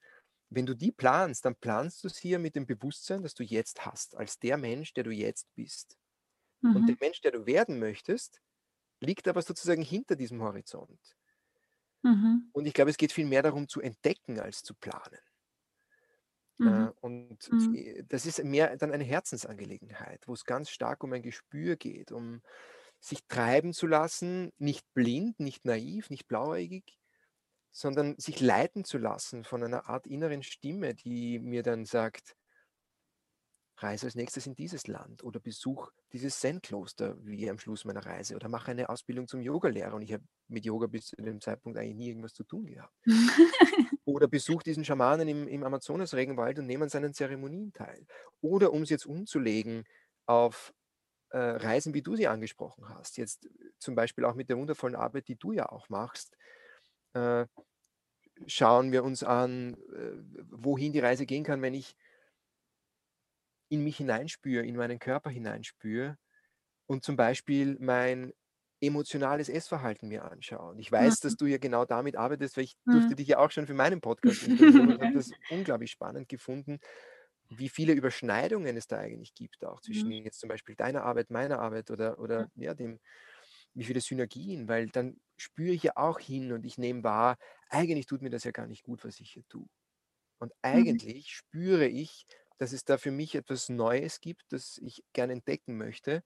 Wenn 0.51 0.67
du 0.67 0.75
die 0.75 0.93
planst, 0.93 1.45
dann 1.47 1.57
planst 1.57 2.05
du 2.05 2.09
es 2.09 2.19
hier 2.19 2.39
mit 2.39 2.55
dem 2.55 2.67
Bewusstsein, 2.67 3.23
das 3.23 3.33
du 3.35 3.43
jetzt 3.43 3.87
hast, 3.87 4.15
als 4.17 4.39
der 4.39 4.59
Mensch, 4.59 4.93
der 4.93 5.05
du 5.05 5.11
jetzt 5.11 5.47
bist. 5.55 5.97
Mhm. 6.61 6.77
Und 6.77 6.87
der 6.87 6.97
Mensch, 7.01 7.23
der 7.23 7.33
du 7.33 7.47
werden 7.47 7.79
möchtest, 7.79 8.41
liegt 9.01 9.27
aber 9.27 9.41
sozusagen 9.41 9.83
hinter 9.83 10.15
diesem 10.15 10.43
Horizont. 10.43 11.17
Mhm. 12.03 12.51
Und 12.53 12.67
ich 12.67 12.75
glaube, 12.75 12.91
es 12.91 12.97
geht 12.97 13.13
viel 13.13 13.27
mehr 13.27 13.43
darum 13.43 13.69
zu 13.69 13.81
entdecken 13.81 14.41
als 14.41 14.63
zu 14.63 14.75
planen. 14.75 15.19
Äh, 16.61 16.65
mhm. 16.65 16.93
und 17.01 17.51
mhm. 17.51 18.07
das 18.09 18.27
ist 18.27 18.43
mehr 18.45 18.77
dann 18.77 18.93
eine 18.93 19.05
Herzensangelegenheit, 19.05 20.23
wo 20.29 20.35
es 20.35 20.45
ganz 20.45 20.71
stark 20.71 21.03
um 21.03 21.13
ein 21.13 21.23
Gespür 21.23 21.77
geht, 21.77 22.13
um 22.13 22.43
sich 23.01 23.27
treiben 23.27 23.73
zu 23.73 23.87
lassen, 23.87 24.53
nicht 24.59 24.85
blind, 24.95 25.41
nicht 25.41 25.65
naiv, 25.65 26.09
nicht 26.11 26.29
blauäugig, 26.29 26.99
sondern 27.73 28.17
sich 28.19 28.41
leiten 28.41 28.85
zu 28.85 28.99
lassen 28.99 29.45
von 29.45 29.65
einer 29.65 29.89
Art 29.89 30.07
inneren 30.07 30.43
Stimme, 30.43 30.95
die 30.95 31.39
mir 31.41 31.63
dann 31.63 31.85
sagt, 31.85 32.37
reise 33.79 34.07
als 34.07 34.15
nächstes 34.15 34.47
in 34.47 34.55
dieses 34.55 34.87
Land 34.87 35.25
oder 35.25 35.41
besuch 35.41 35.91
dieses 36.13 36.39
Zen-Kloster 36.41 37.17
wie 37.25 37.49
am 37.51 37.59
Schluss 37.59 37.85
meiner 37.85 38.05
Reise 38.05 38.37
oder 38.37 38.49
mache 38.49 38.71
eine 38.71 38.89
Ausbildung 38.89 39.29
zum 39.29 39.41
Yogalehrer 39.41 39.95
und 39.95 40.03
ich 40.03 40.13
habe 40.13 40.25
mit 40.49 40.65
Yoga 40.65 40.87
bis 40.87 41.07
zu 41.07 41.17
dem 41.17 41.41
Zeitpunkt 41.41 41.79
eigentlich 41.79 41.97
nie 41.97 42.09
irgendwas 42.09 42.35
zu 42.35 42.45
tun 42.45 42.67
gehabt. 42.67 42.95
oder 44.05 44.29
besuch 44.29 44.63
diesen 44.63 44.85
Schamanen 44.85 45.29
im, 45.29 45.49
im 45.49 45.65
Amazonas-Regenwald 45.65 46.59
und 46.59 46.67
nehme 46.67 46.85
an 46.85 46.91
seinen 46.91 47.15
Zeremonien 47.15 47.73
teil. 47.73 48.07
Oder 48.41 48.73
um 48.73 48.83
es 48.83 48.91
jetzt 48.91 49.07
umzulegen 49.07 49.85
auf 50.27 50.73
äh, 51.31 51.39
Reisen, 51.39 51.95
wie 51.95 52.03
du 52.03 52.15
sie 52.15 52.29
angesprochen 52.29 52.89
hast, 52.89 53.17
jetzt 53.17 53.49
zum 53.79 53.95
Beispiel 53.95 54.25
auch 54.25 54.35
mit 54.35 54.51
der 54.51 54.59
wundervollen 54.59 54.97
Arbeit, 54.97 55.29
die 55.29 55.37
du 55.37 55.53
ja 55.53 55.67
auch 55.67 55.89
machst, 55.89 56.37
äh, 57.15 57.47
schauen 58.47 58.93
wir 58.93 59.05
uns 59.05 59.23
an, 59.23 59.75
äh, 59.75 60.13
wohin 60.51 60.93
die 60.93 61.01
Reise 61.01 61.27
gehen 61.27 61.45
kann, 61.45 61.63
wenn 61.63 61.75
ich 61.75 61.97
in 63.73 63.83
mich 63.83 63.97
hineinspüre, 63.97 64.67
in 64.67 64.77
meinen 64.77 64.99
Körper 64.99 65.31
hineinspüre 65.31 66.19
und 66.87 67.05
zum 67.05 67.17
Beispiel 67.17 67.79
mein 67.81 68.35
emotionales 68.83 69.49
Essverhalten 69.49 70.09
mir 70.09 70.31
anschaue. 70.31 70.73
Und 70.73 70.79
ich 70.79 70.93
weiß, 70.93 71.21
dass 71.21 71.33
mhm. 71.33 71.37
du 71.39 71.47
ja 71.47 71.57
genau 71.59 71.87
damit 71.87 72.17
arbeitest, 72.17 72.59
weil 72.59 72.65
ich 72.65 72.77
durfte 72.85 73.13
mhm. 73.13 73.17
dich 73.17 73.29
ja 73.29 73.39
auch 73.39 73.51
schon 73.51 73.67
für 73.67 73.73
meinen 73.73 74.03
Podcast 74.03 74.43
interviewen 74.47 74.93
und 74.93 75.01
habe 75.01 75.15
das 75.15 75.31
unglaublich 75.51 75.91
spannend 75.91 76.29
gefunden, 76.29 76.81
wie 77.49 77.71
viele 77.71 77.95
Überschneidungen 77.95 78.77
es 78.77 78.87
da 78.87 78.99
eigentlich 78.99 79.33
gibt, 79.35 79.65
auch 79.65 79.81
zwischen 79.81 80.09
mhm. 80.09 80.25
jetzt 80.25 80.41
zum 80.41 80.51
Beispiel 80.51 80.75
deiner 80.75 81.05
Arbeit, 81.05 81.31
meiner 81.31 81.59
Arbeit 81.59 81.91
oder, 81.91 82.19
oder 82.19 82.51
ja, 82.57 82.75
dem, 82.75 83.01
wie 83.73 83.85
viele 83.85 84.03
Synergien, 84.03 84.69
weil 84.69 84.89
dann 84.89 85.19
spüre 85.39 85.73
ich 85.73 85.85
ja 85.85 85.93
auch 85.95 86.19
hin 86.19 86.53
und 86.53 86.67
ich 86.67 86.77
nehme 86.77 87.05
wahr, 87.05 87.39
eigentlich 87.71 88.05
tut 88.05 88.21
mir 88.21 88.31
das 88.31 88.45
ja 88.45 88.51
gar 88.51 88.67
nicht 88.67 88.83
gut, 88.83 89.03
was 89.03 89.19
ich 89.19 89.31
hier 89.31 89.45
tue. 89.49 89.67
Und 90.39 90.53
eigentlich 90.61 91.31
spüre 91.31 91.87
ich, 91.87 92.27
dass 92.63 92.73
es 92.73 92.85
da 92.85 92.97
für 92.97 93.11
mich 93.11 93.35
etwas 93.35 93.69
Neues 93.69 94.21
gibt, 94.21 94.45
das 94.53 94.79
ich 94.79 95.03
gerne 95.13 95.33
entdecken 95.33 95.77
möchte. 95.77 96.23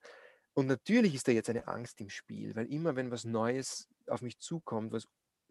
Und 0.53 0.67
natürlich 0.67 1.15
ist 1.15 1.27
da 1.27 1.31
jetzt 1.31 1.49
eine 1.49 1.67
Angst 1.67 1.99
im 1.99 2.11
Spiel, 2.11 2.55
weil 2.55 2.71
immer 2.71 2.95
wenn 2.95 3.09
was 3.09 3.25
Neues 3.25 3.87
auf 4.05 4.21
mich 4.21 4.37
zukommt, 4.37 4.91
was 4.91 5.07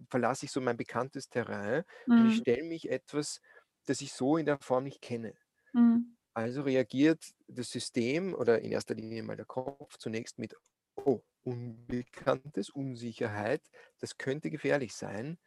verlasse 0.09 0.47
ich 0.47 0.53
so 0.53 0.61
mein 0.61 0.77
bekanntes 0.77 1.29
Terrain 1.29 1.83
mhm. 2.07 2.13
und 2.13 2.27
ich 2.29 2.37
mhm. 2.37 2.41
stelle 2.41 2.63
mich 2.63 2.89
etwas, 2.89 3.41
das 3.87 4.01
ich 4.01 4.13
so 4.13 4.37
in 4.37 4.47
der 4.47 4.61
Form 4.61 4.85
nicht 4.85 5.03
kenne. 5.03 5.35
Mhm. 5.73 6.17
Also 6.35 6.63
reagiert 6.63 7.35
das 7.49 7.69
System 7.69 8.33
oder 8.33 8.61
in 8.61 8.71
erster 8.71 8.95
Linie 8.95 9.25
mal 9.25 9.37
der 9.37 9.45
Kopf 9.45 9.99
zunächst 9.99 10.39
mit, 10.39 10.55
oh, 10.95 11.21
Unbekanntes, 11.43 12.71
Unsicherheit, 12.71 13.63
das 13.99 14.19
könnte 14.19 14.51
gefährlich 14.51 14.95
sein, 14.95 15.39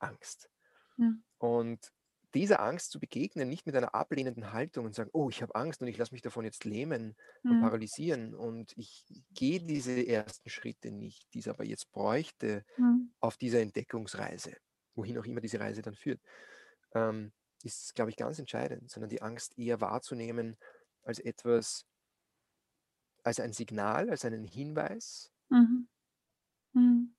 Angst. 0.00 0.50
Mhm. 0.96 1.22
Und 1.38 1.92
dieser 2.34 2.60
Angst 2.60 2.90
zu 2.90 3.00
begegnen, 3.00 3.48
nicht 3.48 3.66
mit 3.66 3.74
einer 3.74 3.94
ablehnenden 3.94 4.52
Haltung 4.52 4.84
und 4.84 4.94
sagen, 4.94 5.10
oh, 5.12 5.30
ich 5.30 5.42
habe 5.42 5.54
Angst 5.54 5.80
und 5.80 5.88
ich 5.88 5.96
lasse 5.96 6.12
mich 6.12 6.22
davon 6.22 6.44
jetzt 6.44 6.64
lähmen 6.64 7.16
und 7.42 7.58
mhm. 7.58 7.60
paralysieren 7.62 8.34
und 8.34 8.76
ich 8.76 9.04
gehe 9.30 9.60
diese 9.60 10.06
ersten 10.06 10.50
Schritte 10.50 10.90
nicht, 10.90 11.32
die 11.32 11.38
es 11.38 11.48
aber 11.48 11.64
jetzt 11.64 11.90
bräuchte 11.90 12.64
mhm. 12.76 13.12
auf 13.20 13.36
dieser 13.36 13.60
Entdeckungsreise, 13.60 14.56
wohin 14.94 15.18
auch 15.18 15.24
immer 15.24 15.40
diese 15.40 15.60
Reise 15.60 15.80
dann 15.80 15.94
führt, 15.94 16.20
ähm, 16.94 17.32
ist, 17.62 17.94
glaube 17.94 18.10
ich, 18.10 18.16
ganz 18.16 18.38
entscheidend, 18.38 18.90
sondern 18.90 19.10
die 19.10 19.22
Angst 19.22 19.58
eher 19.58 19.80
wahrzunehmen 19.80 20.56
als 21.02 21.18
etwas, 21.18 21.86
als 23.24 23.40
ein 23.40 23.52
Signal, 23.52 24.10
als 24.10 24.24
einen 24.24 24.44
Hinweis, 24.44 25.32
mhm. 25.48 25.88
mhm. 26.74 27.14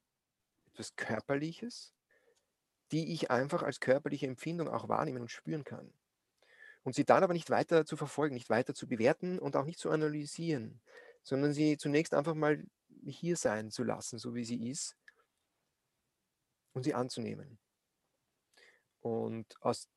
etwas 0.71 0.95
Körperliches, 0.95 1.93
die 2.91 3.13
ich 3.13 3.31
einfach 3.31 3.63
als 3.63 3.79
körperliche 3.79 4.27
Empfindung 4.27 4.67
auch 4.67 4.89
wahrnehmen 4.89 5.21
und 5.21 5.31
spüren 5.31 5.63
kann. 5.63 5.93
Und 6.83 6.95
sie 6.95 7.05
dann 7.05 7.23
aber 7.23 7.33
nicht 7.33 7.49
weiter 7.49 7.85
zu 7.85 7.97
verfolgen, 7.97 8.35
nicht 8.35 8.49
weiter 8.49 8.73
zu 8.73 8.87
bewerten 8.87 9.37
und 9.37 9.55
auch 9.55 9.65
nicht 9.65 9.79
zu 9.79 9.91
analysieren, 9.91 10.81
sondern 11.23 11.53
sie 11.53 11.77
zunächst 11.77 12.13
einfach 12.13 12.35
mal 12.35 12.63
hier 13.05 13.35
sein 13.35 13.69
zu 13.71 13.83
lassen, 13.83 14.17
so 14.17 14.33
wie 14.33 14.45
sie 14.45 14.69
ist, 14.69 14.95
und 16.73 16.83
sie 16.83 16.93
anzunehmen. 16.93 17.59
Und 19.01 19.45
aus 19.61 19.87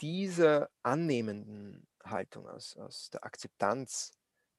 dieser 0.00 0.70
annehmenden 0.82 1.86
Haltung, 2.04 2.48
aus, 2.48 2.76
aus 2.76 3.10
der 3.10 3.24
Akzeptanz 3.24 4.12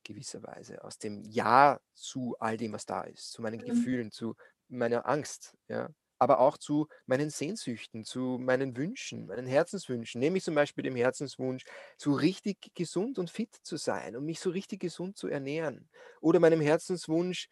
gewisserweise, 0.04 0.84
aus 0.84 0.98
dem 0.98 1.24
Ja 1.24 1.80
zu 1.94 2.36
all 2.40 2.58
dem, 2.58 2.74
was 2.74 2.86
da 2.86 3.04
ist, 3.04 3.32
zu 3.32 3.42
meinen 3.42 3.62
mhm. 3.62 3.66
Gefühlen, 3.66 4.12
zu 4.12 4.36
meiner 4.68 5.08
Angst, 5.08 5.56
ja, 5.68 5.90
aber 6.22 6.40
auch 6.40 6.60
zu 6.60 6.88
meinen 7.08 7.32
Sehnsüchten, 7.32 8.06
zu 8.06 8.38
meinen 8.40 8.78
Wünschen, 8.78 9.26
meinen 9.26 9.48
Herzenswünschen. 9.48 10.20
Nehme 10.20 10.38
ich 10.38 10.44
zum 10.44 10.54
Beispiel 10.54 10.84
dem 10.84 10.96
Herzenswunsch, 10.96 11.64
so 11.98 12.14
richtig 12.14 12.60
gesund 12.76 13.18
und 13.18 13.32
fit 13.32 13.56
zu 13.64 13.76
sein 13.76 14.16
und 14.16 14.26
mich 14.26 14.40
so 14.40 14.52
richtig 14.52 14.82
gesund 14.82 15.18
zu 15.18 15.28
ernähren. 15.28 15.90
Oder 16.22 16.40
meinem 16.40 16.62
Herzenswunsch, 16.62 17.50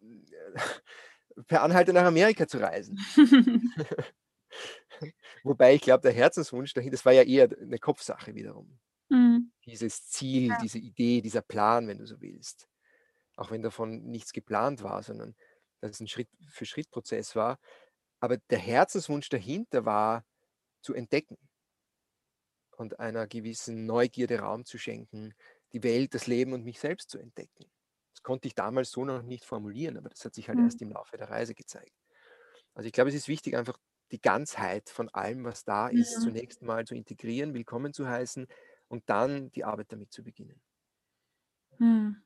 per 1.48 1.62
Anhalter 1.62 1.92
nach 1.92 2.04
Amerika 2.04 2.46
zu 2.46 2.58
reisen. 2.58 3.00
Wobei 5.42 5.74
ich 5.74 5.80
glaube, 5.80 6.02
der 6.02 6.12
Herzenswunsch 6.12 6.74
dahin, 6.74 6.92
das 6.92 7.04
war 7.04 7.12
ja 7.12 7.22
eher 7.22 7.48
eine 7.60 7.78
Kopfsache 7.80 8.36
wiederum. 8.36 8.78
Mhm. 9.08 9.50
Dieses 9.66 10.06
Ziel, 10.06 10.50
ja. 10.50 10.58
diese 10.62 10.78
Idee, 10.78 11.20
dieser 11.20 11.42
Plan, 11.42 11.88
wenn 11.88 11.98
du 11.98 12.06
so 12.06 12.20
willst. 12.20 12.68
Auch 13.34 13.50
wenn 13.50 13.62
davon 13.62 14.04
nichts 14.04 14.32
geplant 14.32 14.84
war, 14.84 15.02
sondern 15.02 15.34
dass 15.80 15.92
es 15.92 16.00
ein 16.00 16.08
Schritt-für-Schritt-Prozess 16.08 17.36
war. 17.36 17.58
Aber 18.20 18.36
der 18.36 18.58
Herzenswunsch 18.58 19.28
dahinter 19.28 19.84
war, 19.84 20.24
zu 20.80 20.94
entdecken 20.94 21.36
und 22.76 23.00
einer 23.00 23.26
gewissen 23.26 23.86
Neugierde 23.86 24.40
Raum 24.40 24.64
zu 24.64 24.78
schenken, 24.78 25.34
die 25.72 25.82
Welt, 25.82 26.14
das 26.14 26.26
Leben 26.26 26.52
und 26.52 26.64
mich 26.64 26.80
selbst 26.80 27.10
zu 27.10 27.18
entdecken. 27.18 27.70
Das 28.12 28.22
konnte 28.22 28.48
ich 28.48 28.54
damals 28.54 28.90
so 28.90 29.04
noch 29.04 29.22
nicht 29.22 29.44
formulieren, 29.44 29.96
aber 29.96 30.08
das 30.08 30.24
hat 30.24 30.34
sich 30.34 30.48
halt 30.48 30.58
mhm. 30.58 30.64
erst 30.64 30.82
im 30.82 30.92
Laufe 30.92 31.16
der 31.16 31.30
Reise 31.30 31.54
gezeigt. 31.54 31.94
Also 32.74 32.86
ich 32.86 32.92
glaube, 32.92 33.10
es 33.10 33.16
ist 33.16 33.28
wichtig, 33.28 33.56
einfach 33.56 33.78
die 34.10 34.20
Ganzheit 34.20 34.88
von 34.88 35.08
allem, 35.10 35.44
was 35.44 35.64
da 35.64 35.88
ist, 35.88 36.14
ja. 36.14 36.20
zunächst 36.20 36.62
mal 36.62 36.86
zu 36.86 36.94
integrieren, 36.94 37.54
willkommen 37.54 37.92
zu 37.92 38.08
heißen 38.08 38.46
und 38.88 39.08
dann 39.10 39.50
die 39.52 39.64
Arbeit 39.64 39.92
damit 39.92 40.12
zu 40.12 40.22
beginnen. 40.22 40.60
Hm. 41.78 42.22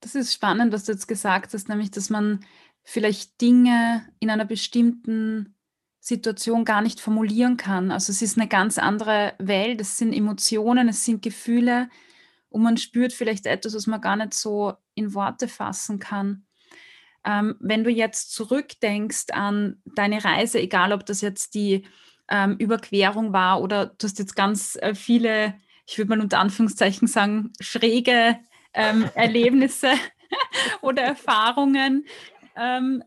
Das 0.00 0.14
ist 0.14 0.34
spannend, 0.34 0.72
was 0.72 0.84
du 0.84 0.92
jetzt 0.92 1.08
gesagt 1.08 1.54
hast, 1.54 1.68
nämlich, 1.68 1.90
dass 1.90 2.10
man 2.10 2.44
vielleicht 2.84 3.40
Dinge 3.40 4.06
in 4.20 4.30
einer 4.30 4.44
bestimmten 4.44 5.56
Situation 6.00 6.66
gar 6.66 6.82
nicht 6.82 7.00
formulieren 7.00 7.56
kann. 7.56 7.90
Also 7.90 8.12
es 8.12 8.20
ist 8.20 8.36
eine 8.38 8.46
ganz 8.46 8.78
andere 8.78 9.32
Welt, 9.38 9.80
es 9.80 9.96
sind 9.96 10.12
Emotionen, 10.12 10.88
es 10.88 11.04
sind 11.04 11.22
Gefühle 11.22 11.88
und 12.50 12.62
man 12.62 12.76
spürt 12.76 13.14
vielleicht 13.14 13.46
etwas, 13.46 13.74
was 13.74 13.86
man 13.86 14.02
gar 14.02 14.16
nicht 14.16 14.34
so 14.34 14.74
in 14.94 15.14
Worte 15.14 15.48
fassen 15.48 15.98
kann. 15.98 16.44
Ähm, 17.24 17.56
wenn 17.58 17.84
du 17.84 17.90
jetzt 17.90 18.34
zurückdenkst 18.34 19.30
an 19.32 19.80
deine 19.86 20.22
Reise, 20.22 20.60
egal 20.60 20.92
ob 20.92 21.06
das 21.06 21.22
jetzt 21.22 21.54
die 21.54 21.86
ähm, 22.28 22.56
Überquerung 22.58 23.32
war 23.32 23.62
oder 23.62 23.86
du 23.86 24.06
hast 24.06 24.18
jetzt 24.18 24.36
ganz 24.36 24.76
äh, 24.82 24.94
viele, 24.94 25.54
ich 25.86 25.96
würde 25.96 26.10
mal 26.10 26.20
unter 26.20 26.38
Anführungszeichen 26.38 27.08
sagen, 27.08 27.52
schräge 27.60 28.38
ähm, 28.74 29.08
Erlebnisse 29.14 29.92
oder 30.82 31.02
Erfahrungen 31.02 32.04
ähm, 32.56 33.02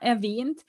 erwähnt. 0.00 0.62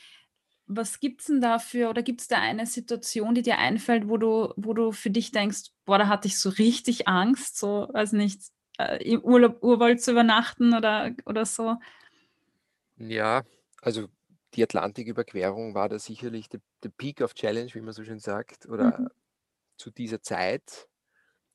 was 0.67 0.99
gibt 0.99 1.21
es 1.21 1.27
denn 1.27 1.41
dafür 1.41 1.89
oder 1.89 2.03
gibt 2.03 2.21
es 2.21 2.27
da 2.27 2.37
eine 2.39 2.65
Situation, 2.67 3.33
die 3.35 3.41
dir 3.41 3.57
einfällt, 3.57 4.07
wo 4.07 4.17
du, 4.17 4.53
wo 4.57 4.73
du 4.73 4.91
für 4.91 5.09
dich 5.09 5.31
denkst, 5.31 5.71
boah, 5.85 5.97
da 5.97 6.07
hatte 6.07 6.27
ich 6.27 6.39
so 6.39 6.49
richtig 6.49 7.07
Angst, 7.07 7.57
so, 7.57 7.89
weiß 7.91 8.13
nicht, 8.13 8.41
äh, 8.77 9.03
im 9.03 9.21
Urlaub, 9.23 9.63
Urwald 9.63 10.01
zu 10.01 10.11
übernachten 10.11 10.75
oder, 10.75 11.11
oder 11.25 11.45
so? 11.45 11.77
Ja, 12.97 13.43
also 13.81 14.07
die 14.55 14.63
Atlantiküberquerung 14.63 15.73
war 15.75 15.89
da 15.89 15.99
sicherlich 15.99 16.49
der 16.49 16.59
Peak 16.97 17.21
of 17.21 17.33
Challenge, 17.33 17.73
wie 17.73 17.81
man 17.81 17.93
so 17.93 18.03
schön 18.03 18.19
sagt, 18.19 18.65
oder 18.67 18.99
Mhm. 18.99 19.09
zu 19.77 19.91
dieser 19.91 20.21
Zeit. 20.21 20.89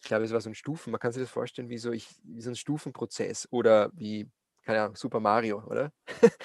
Ich 0.01 0.09
glaube, 0.09 0.25
es 0.25 0.33
war 0.33 0.41
so 0.41 0.51
ein 0.51 0.55
Stufen, 0.57 0.93
man 0.93 1.01
kann 1.01 1.13
sich 1.13 1.23
das 1.23 1.31
vorstellen 1.31 1.71
wie 1.71 1.79
so, 1.79 1.93
ich, 1.93 2.09
wie 2.25 2.43
so 2.43 2.51
ein 2.51 2.57
Stufenprozess 2.57 3.49
oder 3.53 3.91
wie, 3.95 4.31
keine 4.65 4.83
Ahnung, 4.83 4.97
Super 4.97 5.21
Mario, 5.21 5.63
oder? 5.65 5.93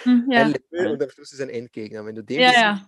Hm, 0.06 0.26
Ein 0.34 0.48
ja, 0.48 0.50
Level 0.50 0.88
voll. 0.88 0.94
und 0.94 1.04
am 1.04 1.10
Schluss 1.10 1.34
ist 1.34 1.42
ein 1.42 1.50
Endgegner. 1.50 2.06
Wenn 2.06 2.16
du 2.16 2.24
den 2.24 2.44
Ja, 2.44 2.46
besiegst, 2.46 2.76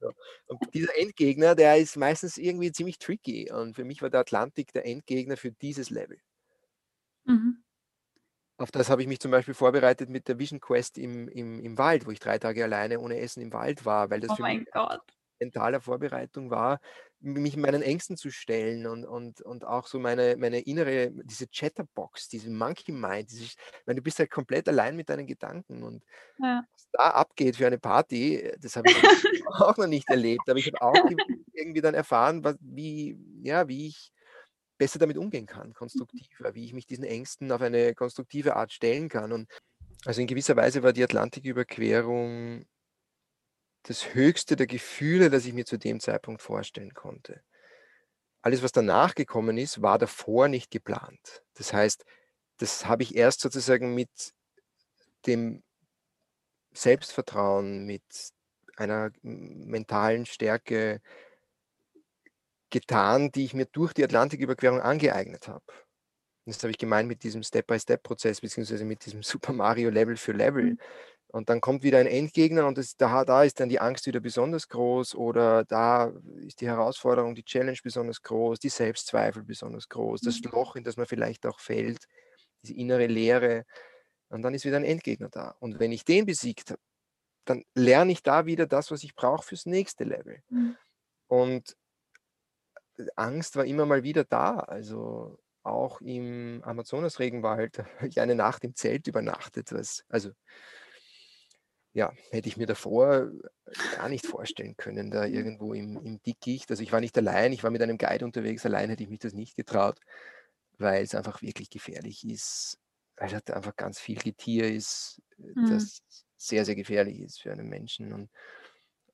so. 0.00 0.10
Und 0.46 0.60
dieser 0.74 0.96
Endgegner, 0.98 1.54
der 1.54 1.76
ist 1.78 1.96
meistens 1.96 2.38
irgendwie 2.38 2.72
ziemlich 2.72 2.98
tricky. 2.98 3.50
Und 3.50 3.74
für 3.76 3.84
mich 3.84 4.02
war 4.02 4.10
der 4.10 4.20
Atlantik 4.20 4.72
der 4.72 4.86
Endgegner 4.86 5.36
für 5.36 5.52
dieses 5.52 5.90
Level. 5.90 6.18
Mhm. 7.26 7.62
Auf 8.58 8.70
das 8.70 8.88
habe 8.88 9.02
ich 9.02 9.08
mich 9.08 9.20
zum 9.20 9.30
Beispiel 9.30 9.52
vorbereitet 9.54 10.08
mit 10.08 10.28
der 10.28 10.38
Vision 10.38 10.60
Quest 10.60 10.96
im, 10.98 11.28
im, 11.28 11.60
im 11.60 11.76
Wald, 11.78 12.06
wo 12.06 12.10
ich 12.10 12.20
drei 12.20 12.38
Tage 12.38 12.64
alleine 12.64 13.00
ohne 13.00 13.18
Essen 13.20 13.42
im 13.42 13.52
Wald 13.52 13.84
war, 13.84 14.08
weil 14.10 14.20
das 14.20 14.32
Oh 14.32 14.36
für 14.36 14.44
mich 14.44 14.60
Gott. 14.72 15.02
mentaler 15.40 15.80
Vorbereitung 15.80 16.50
war, 16.50 16.80
mich 17.20 17.56
meinen 17.56 17.82
Ängsten 17.82 18.16
zu 18.16 18.30
stellen 18.30 18.86
und, 18.86 19.04
und, 19.04 19.40
und 19.42 19.64
auch 19.64 19.86
so 19.86 19.98
meine, 19.98 20.36
meine 20.36 20.60
innere, 20.60 21.10
diese 21.24 21.48
Chatterbox, 21.48 22.28
diese 22.28 22.50
Monkey 22.50 22.92
Mind, 22.92 23.30
diese, 23.30 23.54
meine, 23.86 23.96
du 23.98 24.02
bist 24.02 24.18
halt 24.18 24.30
komplett 24.30 24.68
allein 24.68 24.96
mit 24.96 25.08
deinen 25.08 25.26
Gedanken 25.26 25.82
und 25.82 26.04
Ja. 26.38 26.66
was 26.74 26.88
da 26.92 27.10
abgeht 27.10 27.56
für 27.56 27.66
eine 27.66 27.78
Party, 27.78 28.52
das 28.60 28.76
habe 28.76 28.90
ich 28.90 28.96
auch 29.46 29.76
noch 29.76 29.86
nicht 29.86 30.10
erlebt, 30.10 30.48
aber 30.48 30.58
ich 30.58 30.66
habe 30.66 30.82
auch 30.82 31.04
irgendwie 31.54 31.80
dann 31.80 31.94
erfahren, 31.94 32.44
was, 32.44 32.56
wie, 32.60 33.18
ja, 33.42 33.68
wie 33.68 33.88
ich 33.88 34.12
besser 34.78 34.98
damit 34.98 35.16
umgehen 35.18 35.46
kann, 35.46 35.72
konstruktiver, 35.74 36.54
wie 36.54 36.64
ich 36.64 36.74
mich 36.74 36.86
diesen 36.86 37.04
Ängsten 37.04 37.50
auf 37.52 37.62
eine 37.62 37.94
konstruktive 37.94 38.56
Art 38.56 38.72
stellen 38.72 39.08
kann. 39.08 39.32
Und 39.32 39.50
also 40.04 40.20
in 40.20 40.26
gewisser 40.26 40.56
Weise 40.56 40.82
war 40.82 40.92
die 40.92 41.04
Atlantiküberquerung 41.04 42.66
das 43.86 44.14
höchste 44.14 44.56
der 44.56 44.66
Gefühle, 44.66 45.30
das 45.30 45.46
ich 45.46 45.52
mir 45.52 45.64
zu 45.64 45.78
dem 45.78 46.00
Zeitpunkt 46.00 46.42
vorstellen 46.42 46.92
konnte. 46.92 47.42
Alles, 48.42 48.62
was 48.62 48.72
danach 48.72 49.14
gekommen 49.14 49.58
ist, 49.58 49.80
war 49.80 49.98
davor 49.98 50.48
nicht 50.48 50.70
geplant. 50.70 51.42
Das 51.54 51.72
heißt, 51.72 52.04
das 52.58 52.86
habe 52.86 53.02
ich 53.02 53.14
erst 53.14 53.40
sozusagen 53.40 53.94
mit 53.94 54.10
dem 55.26 55.62
Selbstvertrauen, 56.72 57.86
mit 57.86 58.02
einer 58.76 59.10
mentalen 59.22 60.26
Stärke 60.26 61.00
getan, 62.70 63.30
die 63.30 63.44
ich 63.44 63.54
mir 63.54 63.66
durch 63.66 63.92
die 63.92 64.04
Atlantiküberquerung 64.04 64.80
angeeignet 64.80 65.48
habe. 65.48 65.64
Das 66.44 66.62
habe 66.62 66.70
ich 66.70 66.78
gemeint 66.78 67.08
mit 67.08 67.22
diesem 67.22 67.42
Step-by-Step-Prozess, 67.42 68.40
beziehungsweise 68.40 68.84
mit 68.84 69.04
diesem 69.04 69.22
Super 69.22 69.52
Mario 69.52 69.90
Level 69.90 70.16
für 70.16 70.32
Level. 70.32 70.76
Und 71.36 71.50
dann 71.50 71.60
kommt 71.60 71.82
wieder 71.82 71.98
ein 71.98 72.06
Endgegner 72.06 72.66
und 72.66 72.78
das, 72.78 72.96
da, 72.96 73.22
da 73.26 73.42
ist 73.42 73.60
dann 73.60 73.68
die 73.68 73.78
Angst 73.78 74.06
wieder 74.06 74.20
besonders 74.20 74.68
groß 74.68 75.14
oder 75.14 75.66
da 75.66 76.10
ist 76.38 76.62
die 76.62 76.66
Herausforderung, 76.66 77.34
die 77.34 77.44
Challenge 77.44 77.76
besonders 77.82 78.22
groß, 78.22 78.58
die 78.58 78.70
Selbstzweifel 78.70 79.44
besonders 79.44 79.86
groß, 79.90 80.22
das 80.22 80.40
Mhm. 80.40 80.50
Loch, 80.50 80.76
in 80.76 80.84
das 80.84 80.96
man 80.96 81.04
vielleicht 81.04 81.44
auch 81.44 81.60
fällt, 81.60 82.06
diese 82.62 82.72
innere 82.72 83.06
Leere. 83.06 83.66
Und 84.30 84.40
dann 84.40 84.54
ist 84.54 84.64
wieder 84.64 84.78
ein 84.78 84.84
Endgegner 84.84 85.28
da. 85.28 85.54
Und 85.60 85.78
wenn 85.78 85.92
ich 85.92 86.06
den 86.06 86.24
besiegt 86.24 86.70
habe, 86.70 86.80
dann 87.44 87.64
lerne 87.74 88.12
ich 88.12 88.22
da 88.22 88.46
wieder 88.46 88.66
das, 88.66 88.90
was 88.90 89.04
ich 89.04 89.14
brauche 89.14 89.44
fürs 89.44 89.66
nächste 89.66 90.04
Level. 90.04 90.40
Mhm. 90.48 90.78
Und 91.26 91.76
Angst 93.14 93.56
war 93.56 93.66
immer 93.66 93.84
mal 93.84 94.02
wieder 94.02 94.24
da. 94.24 94.60
Also 94.60 95.38
auch 95.64 96.00
im 96.00 96.62
Amazonas-Regenwald 96.64 97.80
habe 97.80 98.08
ich 98.08 98.20
eine 98.22 98.34
Nacht 98.34 98.64
im 98.64 98.74
Zelt 98.74 99.06
übernachtet. 99.06 99.70
Was, 99.72 100.02
also 100.08 100.30
ja, 101.96 102.12
hätte 102.30 102.48
ich 102.48 102.58
mir 102.58 102.66
davor 102.66 103.30
gar 103.90 104.08
nicht 104.10 104.26
vorstellen 104.26 104.76
können, 104.76 105.10
da 105.10 105.24
irgendwo 105.24 105.72
im, 105.74 105.96
im 106.04 106.22
Dickicht. 106.22 106.70
Also 106.70 106.82
ich 106.82 106.92
war 106.92 107.00
nicht 107.00 107.16
allein, 107.18 107.52
ich 107.52 107.64
war 107.64 107.70
mit 107.70 107.82
einem 107.82 107.98
Guide 107.98 108.24
unterwegs, 108.26 108.66
allein 108.66 108.90
hätte 108.90 109.02
ich 109.02 109.08
mich 109.08 109.20
das 109.20 109.32
nicht 109.34 109.56
getraut, 109.56 109.98
weil 110.78 111.02
es 111.04 111.14
einfach 111.14 111.42
wirklich 111.42 111.70
gefährlich 111.70 112.26
ist. 112.28 112.78
Weil 113.16 113.32
es 113.34 113.50
einfach 113.54 113.76
ganz 113.76 113.98
viel 114.00 114.16
Getier 114.18 114.70
ist, 114.70 115.22
Mhm. 115.56 115.66
das 115.68 116.00
sehr, 116.36 116.66
sehr 116.66 116.74
gefährlich 116.76 117.20
ist 117.20 117.40
für 117.40 117.52
einen 117.52 117.68
Menschen. 117.68 118.12
Und 118.12 118.30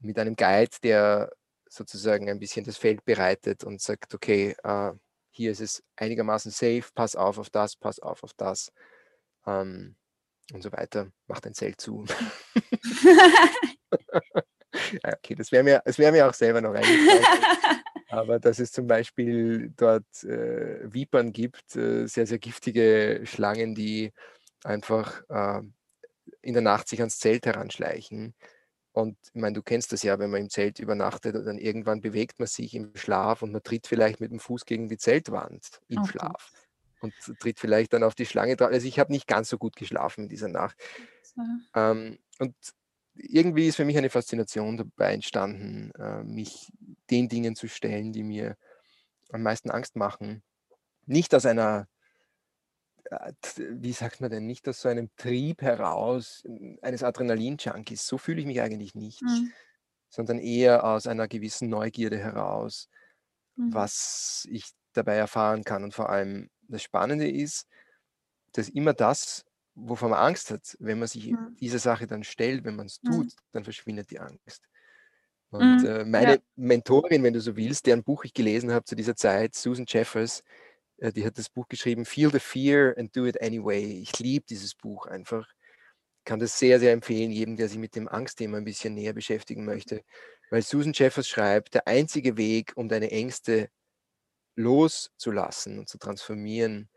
mit 0.01 0.19
einem 0.19 0.37
Guide, 0.37 0.77
der 0.83 1.33
sozusagen 1.69 2.29
ein 2.31 2.41
bisschen 2.41 2.65
das 2.65 2.77
Feld 2.79 3.05
bereitet 3.05 3.65
und 3.65 3.81
sagt, 3.81 4.15
okay, 4.15 4.57
äh, 4.65 4.93
hier 5.31 5.53
ist 5.53 5.61
es 5.61 5.83
einigermaßen 5.97 6.51
safe, 6.51 6.85
pass 6.95 7.17
auf 7.17 7.39
auf 7.39 7.51
das, 7.51 7.77
pass 7.77 8.01
auf 8.01 8.23
auf 8.25 8.35
das 8.35 8.73
ähm, 9.47 9.97
und 10.53 10.63
so 10.63 10.73
weiter, 10.73 11.09
macht 11.27 11.47
ein 11.47 11.55
Zelt 11.55 11.81
zu. 11.81 12.05
ja, 15.03 15.15
okay, 15.17 15.35
das 15.35 15.51
wäre 15.53 15.65
mir, 15.65 15.83
das 15.85 15.99
wär 15.99 16.13
mir 16.13 16.29
auch 16.29 16.35
selber 16.35 16.61
noch 16.61 16.75
eingefallen. 16.75 17.25
Aber 18.09 18.39
dass 18.39 18.59
es 18.59 18.73
zum 18.73 18.87
Beispiel 18.87 19.73
dort 19.77 20.23
äh, 20.25 20.93
Vipern 20.93 21.33
gibt, 21.33 21.75
äh, 21.77 22.07
sehr, 22.07 22.27
sehr 22.27 22.39
giftige 22.39 23.23
Schlangen, 23.25 23.75
die 23.75 24.13
einfach 24.65 25.23
äh, 25.31 25.63
in 26.43 26.53
der 26.53 26.63
Nacht 26.63 26.89
sich 26.89 27.01
ans 27.01 27.19
Zelt 27.19 27.47
heranschleichen. 27.47 28.35
Und 28.93 29.17
ich 29.33 29.41
meine, 29.41 29.55
du 29.55 29.63
kennst 29.63 29.93
das 29.93 30.03
ja, 30.03 30.19
wenn 30.19 30.31
man 30.31 30.43
im 30.43 30.51
Zelt 30.51 30.79
übernachtet, 30.79 31.35
dann 31.35 31.57
irgendwann 31.57 32.03
bewegt 32.03 32.39
man 32.39 32.49
sich 32.49 32.75
im 32.75 32.95
Schlaf 32.95 33.41
und 33.41 33.53
man 33.53 33.63
tritt 33.63 33.87
vielleicht 33.87 34.21
mit 34.21 34.31
dem 34.31 34.41
Fuß 34.41 34.67
gegen 34.67 34.89
die 34.89 34.99
Zeltwand 34.99 35.81
im 35.89 35.99
Oh 35.99 36.01
Gott. 36.03 36.11
Schlaf 36.11 36.53
und 37.03 37.15
tritt 37.41 37.61
vielleicht 37.61 37.93
dann 37.93 38.05
auf 38.05 38.15
die 38.15 38.27
Schlange 38.27 38.57
drauf. 38.57 38.71
Also 38.71 38.87
ich 38.89 38.99
habe 38.99 39.13
nicht 39.13 39.27
ganz 39.29 39.49
so 39.49 39.59
gut 39.59 39.77
geschlafen 39.77 40.25
in 40.25 40.29
dieser 40.31 40.49
Nacht. 40.49 40.77
Ähm, 41.75 42.19
und 42.39 42.55
irgendwie 43.15 43.69
ist 43.69 43.77
für 43.77 43.85
mich 43.85 43.99
eine 43.99 44.11
Faszination 44.11 44.77
dabei 44.77 45.15
entstanden, 45.15 45.93
äh, 45.99 46.23
mich 46.25 46.73
den 47.11 47.29
Dingen 47.29 47.57
zu 47.57 47.69
stellen, 47.69 48.13
die 48.13 48.23
mir 48.23 48.57
am 49.33 49.43
meisten 49.43 49.71
Angst 49.71 49.97
machen. 49.97 50.43
Nicht 51.07 51.35
aus 51.35 51.47
einer, 51.47 51.89
äh, 53.11 53.33
wie 53.71 53.93
sagt 53.93 54.21
man 54.21 54.31
denn, 54.31 54.47
nicht 54.47 54.69
aus 54.69 54.81
so 54.83 54.89
einem 54.89 55.11
Trieb 55.17 55.63
heraus 55.63 56.43
äh, 56.47 56.77
eines 56.83 57.03
Adrenalin-Junkies. 57.03 58.07
So 58.07 58.19
fühle 58.19 58.41
ich 58.41 58.47
mich 58.47 58.61
eigentlich 58.61 58.95
nicht, 58.95 59.25
Mhm. 59.25 59.53
sondern 60.11 60.39
eher 60.39 60.85
aus 60.85 61.07
einer 61.07 61.29
gewissen 61.29 61.69
Neugierde 61.69 62.19
heraus, 62.19 62.89
Mhm. 63.57 63.71
was 63.71 64.47
ich 64.51 64.73
dabei 64.95 65.17
erfahren 65.17 65.65
kann. 65.65 65.85
Und 65.85 65.95
vor 65.95 66.11
allem 66.11 66.51
das 66.69 66.83
Spannende 66.83 67.29
ist, 67.31 67.67
dass 68.53 68.69
immer 68.69 68.95
das, 68.95 69.45
wovon 69.75 70.11
man 70.11 70.21
Angst 70.21 70.51
hat, 70.51 70.77
wenn 70.81 70.99
man 70.99 71.09
sich 71.09 71.37
Mhm. 71.39 71.57
dieser 71.61 71.79
Sache 71.79 72.07
dann 72.07 72.25
stellt, 72.25 72.65
wenn 72.65 72.77
man 72.77 72.87
es 72.87 73.03
Mhm. 73.03 73.03
tut, 73.03 73.35
dann 73.53 73.65
verschwindet 73.65 74.11
die 74.11 74.21
Angst. 74.21 74.63
Und 75.51 75.83
Mhm. 75.83 75.85
äh, 75.85 76.05
Ja. 76.19 76.37
meine 76.37 76.43
Mentorin, 76.57 77.23
wenn 77.23 77.35
du 77.35 77.41
so 77.41 77.57
willst, 77.57 77.87
deren 77.87 78.05
Buch 78.05 78.25
ich 78.25 78.33
gelesen 78.35 78.73
habe 78.73 78.85
zu 78.85 78.97
dieser 78.97 79.17
Zeit, 79.17 79.55
Susan 79.55 79.85
Jeffers, 79.89 80.43
äh, 80.99 81.13
die 81.13 81.25
hat 81.27 81.39
das 81.39 81.51
Buch 81.51 81.69
geschrieben, 81.69 82.05
Feel 82.07 82.31
the 82.33 82.41
Fear 82.41 82.95
and 82.99 83.17
Do 83.17 83.27
It 83.27 83.43
Anyway. 83.43 84.01
Ich 84.03 84.19
liebe 84.21 84.47
dieses 84.49 84.75
Buch 84.75 85.07
einfach. 85.07 85.49
Kann 86.25 86.39
das 86.41 86.59
sehr, 86.59 86.79
sehr 86.81 86.93
empfehlen, 86.93 87.33
jedem, 87.33 87.57
der 87.57 87.69
sich 87.69 87.79
mit 87.79 87.97
dem 87.97 88.09
Angstthema 88.09 88.59
ein 88.59 88.65
bisschen 88.65 88.95
näher 88.95 89.13
beschäftigen 89.13 89.65
möchte. 89.65 90.03
Weil 90.51 90.63
Susan 90.63 90.93
Jeffers 90.95 91.29
schreibt, 91.29 91.75
der 91.75 91.89
einzige 91.89 92.37
Weg, 92.37 92.73
um 92.77 92.89
deine 92.89 93.11
Ängste 93.11 93.69
loszulassen 94.55 95.79
und 95.79 95.89
zu 95.89 95.99
transformieren, 95.99 96.89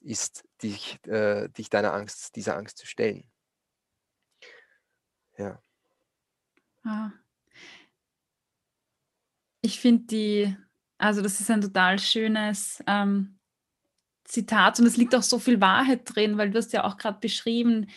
ist, 0.00 0.44
dich, 0.62 0.98
äh, 1.06 1.48
dich 1.48 1.70
deiner 1.70 1.92
Angst, 1.92 2.36
dieser 2.36 2.56
Angst 2.56 2.78
zu 2.78 2.86
stellen. 2.86 3.28
Ja. 5.36 5.62
Ah. 6.84 7.10
Ich 9.60 9.80
finde 9.80 10.06
die, 10.06 10.56
also 10.98 11.20
das 11.20 11.40
ist 11.40 11.50
ein 11.50 11.60
total 11.60 11.98
schönes 11.98 12.82
ähm, 12.86 13.38
Zitat 14.24 14.78
und 14.78 14.86
es 14.86 14.96
liegt 14.96 15.14
auch 15.14 15.22
so 15.22 15.38
viel 15.38 15.60
Wahrheit 15.60 16.02
drin, 16.04 16.38
weil 16.38 16.50
du 16.50 16.58
hast 16.58 16.72
ja 16.72 16.84
auch 16.84 16.96
gerade 16.96 17.18
beschrieben 17.20 17.88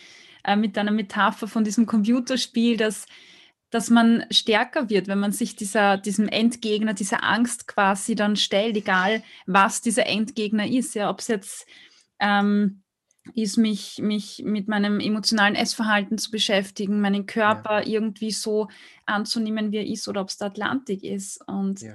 äh, 0.44 0.56
mit 0.56 0.76
deiner 0.76 0.90
Metapher 0.90 1.46
von 1.46 1.64
diesem 1.64 1.86
Computerspiel, 1.86 2.76
dass, 2.76 3.06
dass 3.72 3.88
man 3.88 4.26
stärker 4.30 4.90
wird, 4.90 5.08
wenn 5.08 5.18
man 5.18 5.32
sich 5.32 5.56
dieser, 5.56 5.96
diesem 5.96 6.28
Endgegner, 6.28 6.92
dieser 6.92 7.24
Angst 7.24 7.66
quasi 7.66 8.14
dann 8.14 8.36
stellt, 8.36 8.76
egal 8.76 9.24
was 9.46 9.80
dieser 9.80 10.06
Endgegner 10.06 10.68
ist, 10.68 10.94
ja, 10.94 11.08
ob 11.08 11.20
es 11.20 11.28
jetzt 11.28 11.66
ähm, 12.20 12.82
ist, 13.34 13.56
mich, 13.56 13.98
mich 13.98 14.42
mit 14.44 14.68
meinem 14.68 15.00
emotionalen 15.00 15.54
Essverhalten 15.54 16.18
zu 16.18 16.30
beschäftigen, 16.30 17.00
meinen 17.00 17.24
Körper 17.24 17.86
irgendwie 17.86 18.30
so 18.30 18.68
anzunehmen, 19.06 19.72
wie 19.72 19.78
er 19.78 19.86
ist, 19.86 20.06
oder 20.06 20.20
ob 20.20 20.28
es 20.28 20.36
der 20.36 20.48
Atlantik 20.48 21.02
ist. 21.02 21.40
Und 21.48 21.80
Ja. 21.80 21.94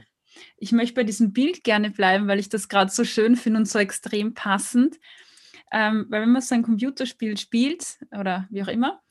ich 0.57 0.71
möchte 0.71 0.95
bei 0.95 1.03
diesem 1.03 1.31
Bild 1.31 1.63
gerne 1.63 1.91
bleiben, 1.91 2.27
weil 2.27 2.39
ich 2.39 2.49
das 2.49 2.69
gerade 2.69 2.89
so 2.89 3.03
schön 3.03 3.35
finde 3.35 3.59
und 3.59 3.67
so 3.67 3.77
extrem 3.77 4.33
passend. 4.33 4.97
Ähm, 5.71 6.07
weil 6.09 6.23
wenn 6.23 6.31
man 6.31 6.41
so 6.41 6.55
ein 6.55 6.63
Computerspiel 6.63 7.37
spielt 7.37 7.99
oder 8.17 8.47
wie 8.49 8.63
auch 8.63 8.67
immer, 8.69 9.01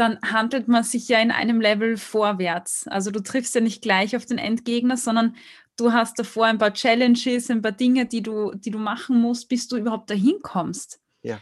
dann 0.00 0.18
handelt 0.22 0.66
man 0.66 0.82
sich 0.82 1.08
ja 1.08 1.20
in 1.20 1.30
einem 1.30 1.60
Level 1.60 1.98
vorwärts. 1.98 2.88
Also 2.88 3.10
du 3.10 3.20
triffst 3.20 3.54
ja 3.54 3.60
nicht 3.60 3.82
gleich 3.82 4.16
auf 4.16 4.24
den 4.24 4.38
Endgegner, 4.38 4.96
sondern 4.96 5.36
du 5.76 5.92
hast 5.92 6.18
davor 6.18 6.46
ein 6.46 6.56
paar 6.56 6.72
Challenges, 6.72 7.50
ein 7.50 7.60
paar 7.60 7.72
Dinge, 7.72 8.06
die 8.06 8.22
du, 8.22 8.52
die 8.54 8.70
du 8.70 8.78
machen 8.78 9.20
musst, 9.20 9.48
bis 9.50 9.68
du 9.68 9.76
überhaupt 9.76 10.08
dahin 10.08 10.38
kommst. 10.42 11.00
Ja. 11.22 11.38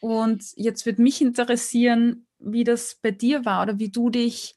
Und 0.00 0.44
jetzt 0.56 0.84
würde 0.84 1.00
mich 1.00 1.22
interessieren, 1.22 2.26
wie 2.38 2.64
das 2.64 2.96
bei 2.96 3.12
dir 3.12 3.46
war 3.46 3.62
oder 3.62 3.78
wie 3.78 3.88
du 3.88 4.10
dich 4.10 4.56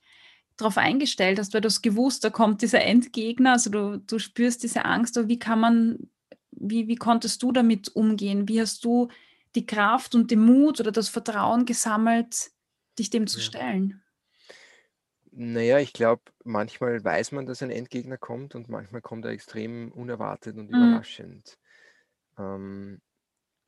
darauf 0.58 0.78
eingestellt 0.78 1.39
hast, 1.39 1.54
weil 1.54 1.62
du 1.62 1.67
hast 1.67 1.82
gewusst, 1.82 2.25
da 2.25 2.30
kommt 2.30 2.62
dieser 2.62 2.82
Endgegner, 2.82 3.54
also 3.54 3.69
du, 3.69 3.97
du 4.06 4.19
spürst 4.19 4.63
diese 4.63 4.84
Angst, 4.84 5.17
aber 5.17 5.30
wie 5.30 5.39
kann 5.39 5.62
man, 5.62 6.10
wie, 6.52 6.89
wie 6.89 6.97
konntest 6.97 7.41
du 7.41 7.54
damit 7.54 7.95
umgehen? 7.95 8.49
Wie 8.49 8.60
hast 8.60 8.84
du 8.84 9.08
die 9.56 9.65
Kraft 9.65 10.13
und 10.13 10.30
den 10.30 10.41
Mut 10.41 10.82
oder 10.82 10.91
das 10.91 11.08
Vertrauen 11.08 11.65
gesammelt, 11.65 12.52
dich 12.99 13.09
dem 13.09 13.27
zu 13.27 13.39
Ja. 13.39 13.41
stellen? 13.41 14.03
Naja, 15.31 15.77
ich 15.79 15.93
glaube, 15.93 16.23
manchmal 16.43 17.03
weiß 17.03 17.31
man, 17.33 17.45
dass 17.45 17.62
ein 17.62 17.69
Endgegner 17.71 18.17
kommt 18.17 18.55
und 18.55 18.67
manchmal 18.67 19.01
kommt 19.01 19.25
er 19.25 19.31
extrem 19.31 19.91
unerwartet 19.91 20.57
und 20.57 20.69
Mhm. 20.71 21.03
überraschend. 21.09 21.59
Ähm, 22.38 23.01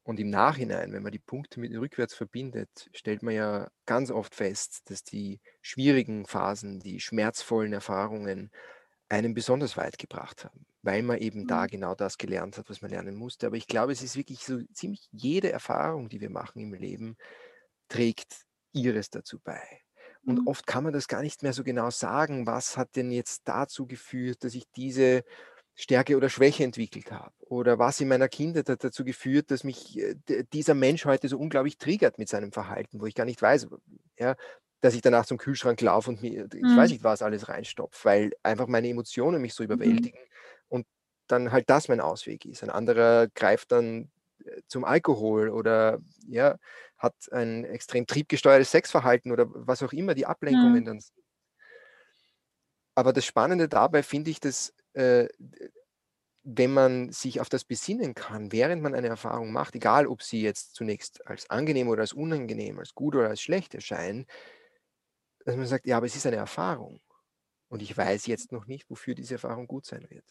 und 0.03 0.19
im 0.19 0.29
Nachhinein, 0.31 0.93
wenn 0.93 1.03
man 1.03 1.11
die 1.13 1.19
Punkte 1.19 1.59
mit 1.59 1.73
rückwärts 1.73 2.15
verbindet, 2.15 2.89
stellt 2.93 3.23
man 3.23 3.35
ja 3.35 3.69
ganz 3.85 4.11
oft 4.11 4.35
fest, 4.35 4.89
dass 4.91 5.03
die 5.03 5.41
schwierigen 5.61 6.25
Phasen, 6.27 6.79
die 6.79 6.99
schmerzvollen 7.01 7.73
Erfahrungen 7.73 8.51
einen 9.09 9.33
besonders 9.35 9.77
weit 9.77 9.97
gebracht 9.99 10.45
haben, 10.45 10.65
weil 10.83 11.03
man 11.03 11.19
eben 11.19 11.45
da 11.47 11.65
Mhm. 11.65 11.67
genau 11.67 11.95
das 11.95 12.17
gelernt 12.17 12.57
hat, 12.57 12.69
was 12.69 12.81
man 12.81 12.91
lernen 12.91 13.15
musste. 13.15 13.47
Aber 13.47 13.57
ich 13.57 13.67
glaube, 13.67 13.93
es 13.93 14.03
ist 14.03 14.17
wirklich 14.17 14.45
so 14.45 14.61
ziemlich 14.73 15.07
jede 15.11 15.51
Erfahrung, 15.51 16.09
die 16.09 16.21
wir 16.21 16.31
machen 16.31 16.61
im 16.61 16.73
Leben, 16.73 17.17
trägt 17.89 18.43
ihres 18.73 19.09
dazu 19.09 19.39
bei. 19.43 19.61
Und 20.25 20.41
Mhm. 20.41 20.47
oft 20.47 20.67
kann 20.67 20.83
man 20.83 20.93
das 20.93 21.07
gar 21.07 21.21
nicht 21.21 21.43
mehr 21.43 21.53
so 21.53 21.63
genau 21.63 21.89
sagen, 21.89 22.45
was 22.47 22.77
hat 22.77 22.95
denn 22.95 23.11
jetzt 23.11 23.41
dazu 23.47 23.87
geführt, 23.87 24.43
dass 24.43 24.55
ich 24.55 24.65
diese 24.75 25.23
Stärke 25.75 26.15
oder 26.17 26.29
Schwäche 26.29 26.63
entwickelt 26.63 27.11
habe? 27.11 27.33
Oder 27.39 27.79
was 27.79 27.99
in 28.01 28.07
meiner 28.07 28.29
Kindheit 28.29 28.69
hat 28.69 28.83
dazu 28.83 29.03
geführt, 29.03 29.51
dass 29.51 29.63
mich 29.63 29.97
äh, 29.99 30.15
dieser 30.53 30.73
Mensch 30.75 31.05
heute 31.05 31.27
so 31.27 31.37
unglaublich 31.39 31.77
triggert 31.77 32.17
mit 32.17 32.29
seinem 32.29 32.51
Verhalten, 32.51 33.01
wo 33.01 33.05
ich 33.07 33.15
gar 33.15 33.25
nicht 33.25 33.41
weiß, 33.41 33.67
ja, 34.19 34.35
dass 34.81 34.93
ich 34.95 35.01
danach 35.01 35.25
zum 35.25 35.37
Kühlschrank 35.37 35.79
laufe 35.81 36.09
und 36.09 36.21
mir, 36.21 36.47
ich 36.53 36.75
weiß 36.75 36.89
Mhm. 36.89 36.91
nicht, 36.91 37.03
was 37.03 37.21
alles 37.21 37.49
reinstopfe, 37.49 38.05
weil 38.05 38.31
einfach 38.43 38.67
meine 38.67 38.89
Emotionen 38.89 39.41
mich 39.41 39.53
so 39.53 39.63
Mhm. 39.83 40.11
überwältigen 40.13 40.19
und 40.69 40.85
dann 41.27 41.51
halt 41.51 41.69
das 41.69 41.87
mein 41.87 42.01
Ausweg 42.01 42.45
ist. 42.45 42.63
Ein 42.63 42.69
anderer 42.71 43.27
greift 43.33 43.71
dann 43.71 44.11
zum 44.67 44.85
Alkohol 44.85 45.49
oder 45.49 45.99
ja, 46.27 46.57
hat 46.97 47.15
ein 47.31 47.65
extrem 47.65 48.07
triebgesteuertes 48.07 48.71
Sexverhalten 48.71 49.31
oder 49.31 49.47
was 49.49 49.83
auch 49.83 49.93
immer 49.93 50.13
die 50.15 50.25
Ablenkungen 50.25 50.83
Mhm. 50.83 50.85
dann 50.85 50.99
sind. 51.01 51.17
Aber 52.95 53.13
das 53.13 53.25
Spannende 53.25 53.67
dabei 53.67 54.03
finde 54.03 54.31
ich, 54.31 54.39
dass 54.39 54.73
äh, 54.93 55.27
wenn 56.43 56.73
man 56.73 57.11
sich 57.11 57.39
auf 57.39 57.49
das 57.49 57.63
besinnen 57.63 58.15
kann, 58.15 58.51
während 58.51 58.81
man 58.81 58.95
eine 58.95 59.07
Erfahrung 59.07 59.51
macht, 59.51 59.75
egal 59.75 60.07
ob 60.07 60.23
sie 60.23 60.41
jetzt 60.41 60.73
zunächst 60.73 61.25
als 61.27 61.49
angenehm 61.49 61.87
oder 61.87 62.01
als 62.01 62.13
unangenehm, 62.13 62.79
als 62.79 62.95
gut 62.95 63.15
oder 63.15 63.29
als 63.29 63.41
schlecht 63.41 63.75
erscheinen, 63.75 64.25
dass 65.45 65.55
man 65.55 65.65
sagt, 65.67 65.85
ja, 65.87 65.97
aber 65.97 66.05
es 66.07 66.15
ist 66.15 66.25
eine 66.25 66.37
Erfahrung 66.37 67.01
und 67.69 67.81
ich 67.81 67.95
weiß 67.97 68.27
jetzt 68.27 68.51
noch 68.51 68.67
nicht, 68.67 68.89
wofür 68.89 69.15
diese 69.15 69.35
Erfahrung 69.35 69.67
gut 69.67 69.85
sein 69.85 70.09
wird. 70.09 70.25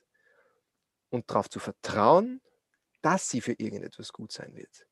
Und 1.10 1.30
darauf 1.30 1.48
zu 1.48 1.58
vertrauen, 1.58 2.40
dass 3.02 3.28
sie 3.28 3.40
für 3.40 3.52
irgendetwas 3.54 4.12
gut 4.12 4.32
sein 4.32 4.54
wird. 4.56 4.86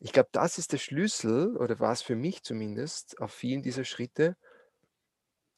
Ich 0.00 0.12
glaube, 0.12 0.30
das 0.32 0.58
ist 0.58 0.72
der 0.72 0.78
Schlüssel 0.78 1.56
oder 1.56 1.80
war 1.80 1.92
es 1.92 2.02
für 2.02 2.16
mich 2.16 2.42
zumindest 2.42 3.20
auf 3.20 3.32
vielen 3.32 3.62
dieser 3.62 3.84
Schritte. 3.84 4.36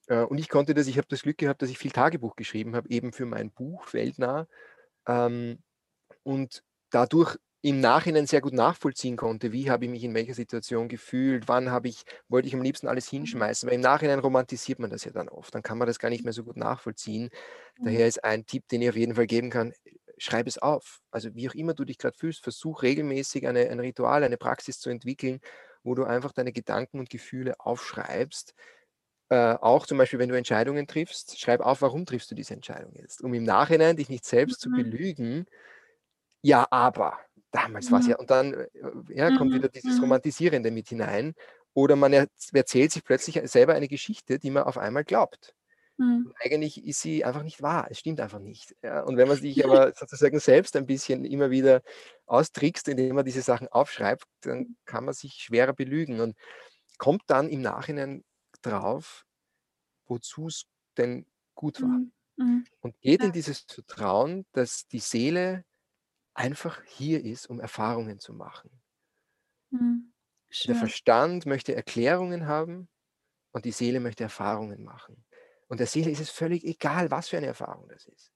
Äh, 0.08 0.22
und 0.22 0.38
ich 0.38 0.48
konnte 0.48 0.74
das, 0.74 0.86
ich 0.86 0.96
habe 0.98 1.08
das 1.08 1.22
Glück 1.22 1.38
gehabt, 1.38 1.62
dass 1.62 1.70
ich 1.70 1.78
viel 1.78 1.92
Tagebuch 1.92 2.36
geschrieben 2.36 2.76
habe, 2.76 2.88
eben 2.90 3.12
für 3.12 3.26
mein 3.26 3.50
Buch 3.52 3.92
Weltnah. 3.92 4.46
Ähm, 5.08 5.60
und 6.24 6.64
dadurch 6.90 7.38
im 7.62 7.80
Nachhinein 7.80 8.26
sehr 8.26 8.42
gut 8.42 8.54
nachvollziehen 8.54 9.16
konnte, 9.16 9.52
wie 9.52 9.70
habe 9.70 9.86
ich 9.86 9.90
mich 9.90 10.04
in 10.04 10.14
welcher 10.14 10.34
Situation 10.34 10.88
gefühlt, 10.88 11.48
wann 11.48 11.70
habe 11.70 11.88
ich, 11.88 12.04
wollte 12.28 12.48
ich 12.48 12.54
am 12.54 12.62
liebsten 12.62 12.88
alles 12.88 13.08
Mhm. 13.20 13.44
hinschmeißen, 13.48 13.68
weil 13.68 13.76
im 13.76 13.82
Nachhinein 13.82 14.20
romantisiert 14.20 14.80
man 14.80 14.90
das 14.90 15.04
ja 15.04 15.12
dann 15.12 15.28
oft, 15.30 15.54
dann 15.54 15.62
kann 15.62 15.78
man 15.78 15.88
das 15.88 15.98
gar 15.98 16.10
nicht 16.10 16.24
mehr 16.24 16.32
so 16.34 16.44
gut 16.44 16.56
nachvollziehen. 16.58 17.30
Mhm. 17.78 17.84
Daher 17.84 18.08
ist 18.08 18.24
ein 18.24 18.46
Tipp, 18.46 18.68
den 18.68 18.82
ich 18.82 18.90
auf 18.90 18.96
jeden 18.96 19.16
Fall 19.16 19.26
geben 19.28 19.50
kann, 19.50 19.72
schreib 20.18 20.46
es 20.46 20.58
auf. 20.58 21.00
Also 21.10 21.34
wie 21.34 21.48
auch 21.48 21.54
immer 21.54 21.74
du 21.74 21.84
dich 21.84 21.98
gerade 21.98 22.16
fühlst, 22.18 22.42
versuch 22.42 22.82
regelmäßig 22.82 23.46
eine, 23.46 23.68
ein 23.70 23.80
Ritual, 23.80 24.24
eine 24.24 24.36
Praxis 24.38 24.78
zu 24.80 24.90
entwickeln, 24.90 25.40
wo 25.82 25.94
du 25.94 26.04
einfach 26.04 26.32
deine 26.32 26.52
Gedanken 26.52 26.98
und 27.00 27.10
Gefühle 27.10 27.54
aufschreibst. 27.60 28.54
Äh, 29.30 29.54
auch 29.60 29.86
zum 29.86 29.98
Beispiel, 29.98 30.18
wenn 30.18 30.28
du 30.30 30.36
Entscheidungen 30.38 30.86
triffst, 30.86 31.40
schreib 31.40 31.60
auf, 31.60 31.82
warum 31.82 32.06
triffst 32.06 32.30
du 32.30 32.34
diese 32.34 32.54
Entscheidung 32.54 32.92
jetzt, 32.94 33.22
um 33.22 33.34
im 33.34 33.44
Nachhinein 33.44 33.96
dich 33.96 34.08
nicht 34.10 34.24
selbst 34.26 34.60
zu 34.60 34.72
Mhm. 34.72 34.74
belügen. 34.74 35.46
Ja, 36.42 36.66
aber 36.70 37.18
damals 37.52 37.90
war 37.90 38.00
es 38.00 38.06
ja, 38.06 38.16
Mhm. 38.16 38.18
und 38.18 38.30
dann 38.30 38.52
äh, 38.54 38.68
ja, 39.10 39.30
kommt 39.32 39.52
Mhm. 39.52 39.54
wieder 39.54 39.68
dieses 39.68 40.00
Mhm. 40.00 40.02
Romantisierende 40.02 40.70
mit 40.70 40.88
hinein. 40.88 41.34
Oder 41.74 41.96
man 41.96 42.12
erz- 42.12 42.54
erzählt 42.54 42.92
sich 42.92 43.04
plötzlich 43.04 43.40
selber 43.50 43.74
eine 43.74 43.88
Geschichte, 43.88 44.38
die 44.38 44.50
man 44.50 44.64
auf 44.64 44.78
einmal 44.78 45.04
glaubt. 45.04 45.54
Mhm. 45.98 46.34
Eigentlich 46.40 46.84
ist 46.84 47.00
sie 47.00 47.24
einfach 47.24 47.42
nicht 47.42 47.62
wahr. 47.62 47.86
Es 47.90 47.98
stimmt 48.00 48.20
einfach 48.20 48.38
nicht. 48.40 48.74
Ja, 48.82 49.02
und 49.02 49.16
wenn 49.16 49.28
man 49.28 49.38
sich 49.38 49.64
aber 49.64 49.92
sozusagen 49.94 50.38
selbst 50.40 50.76
ein 50.76 50.86
bisschen 50.86 51.24
immer 51.24 51.50
wieder 51.50 51.82
austrickst, 52.26 52.88
indem 52.88 53.14
man 53.16 53.24
diese 53.24 53.42
Sachen 53.42 53.68
aufschreibt, 53.68 54.24
dann 54.42 54.76
kann 54.84 55.04
man 55.04 55.14
sich 55.14 55.34
schwerer 55.34 55.72
belügen 55.74 56.20
und 56.20 56.36
kommt 56.98 57.22
dann 57.28 57.48
im 57.48 57.62
Nachhinein 57.62 58.24
drauf, 58.62 59.24
wozu 60.06 60.48
es 60.48 60.64
denn 60.98 61.26
gut 61.54 61.82
war. 61.82 62.02
Mhm. 62.02 62.12
Mhm. 62.36 62.66
Und 62.80 63.00
geht 63.00 63.22
Ja. 63.22 63.24
in 63.24 63.32
dieses 63.32 63.60
Vertrauen, 63.68 64.46
dass 64.52 64.88
die 64.88 65.00
Seele 65.00 65.64
einfach 66.34 66.82
hier 66.86 67.24
ist, 67.24 67.48
um 67.48 67.60
Erfahrungen 67.60 68.20
zu 68.20 68.34
machen. 68.34 68.82
Mhm. 69.72 70.12
Der. 70.68 70.74
Verstand 70.74 71.46
möchte 71.46 71.74
Erklärungen 71.74 72.46
haben 72.46 72.88
und 73.52 73.64
die 73.66 73.72
Seele 73.72 74.00
möchte 74.00 74.24
Erfahrungen 74.24 74.84
machen. 74.84 75.24
Und 75.68 75.80
der 75.80 75.86
Seele 75.86 76.10
ist 76.10 76.20
es 76.20 76.30
völlig 76.30 76.64
egal, 76.64 77.10
was 77.10 77.28
für 77.28 77.36
eine 77.36 77.46
Erfahrung 77.46 77.88
das 77.88 78.06
ist. 78.06 78.32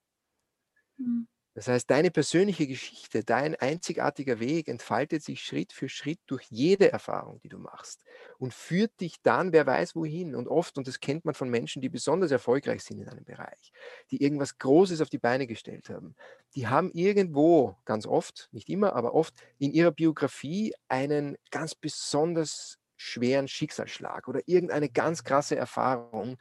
Mhm. 0.97 1.29
Das 1.59 1.67
heißt, 1.67 1.91
deine 1.91 2.13
persönliche 2.13 2.69
Geschichte, 2.69 3.25
dein 3.25 3.57
einzigartiger 3.57 4.39
Weg 4.39 4.69
entfaltet 4.69 5.25
sich 5.25 5.43
Schritt 5.43 5.73
für 5.73 5.89
Schritt 5.89 6.21
durch 6.29 6.45
jede 6.51 6.93
Erfahrung, 6.93 7.41
die 7.41 7.49
du 7.49 7.59
machst 7.59 8.05
und 8.39 8.55
führt 8.55 9.01
dich 9.01 9.17
dann, 9.25 9.53
wer 9.53 9.67
weiß 9.67 9.97
wohin. 9.97 10.37
Und 10.37 10.47
oft, 10.47 10.79
und 10.79 10.87
das 10.87 11.01
kennt 11.01 11.25
man 11.25 11.35
von 11.35 11.51
Menschen, 11.51 11.83
die 11.83 11.89
besonders 11.89 12.31
erfolgreich 12.31 12.85
sind 12.85 13.01
in 13.01 13.09
einem 13.09 13.25
Bereich, 13.25 13.73
die 14.13 14.23
irgendwas 14.23 14.59
Großes 14.59 15.01
auf 15.01 15.09
die 15.11 15.19
Beine 15.19 15.49
gestellt 15.49 15.91
haben, 15.91 16.15
die 16.55 16.69
haben 16.69 16.93
irgendwo, 16.93 17.77
ganz 17.85 18.07
oft, 18.07 18.49
nicht 18.53 18.69
immer, 18.69 18.95
aber 18.95 19.13
oft 19.13 19.35
in 19.59 19.73
ihrer 19.73 19.91
Biografie 19.91 20.75
einen 20.87 21.37
ganz 21.51 21.75
besonders 21.75 22.79
schweren 22.97 23.49
Schicksalsschlag 23.49 24.29
oder 24.29 24.43
irgendeine 24.47 24.91
ganz 24.91 25.25
krasse 25.25 25.57
Erfahrung, 25.57 26.39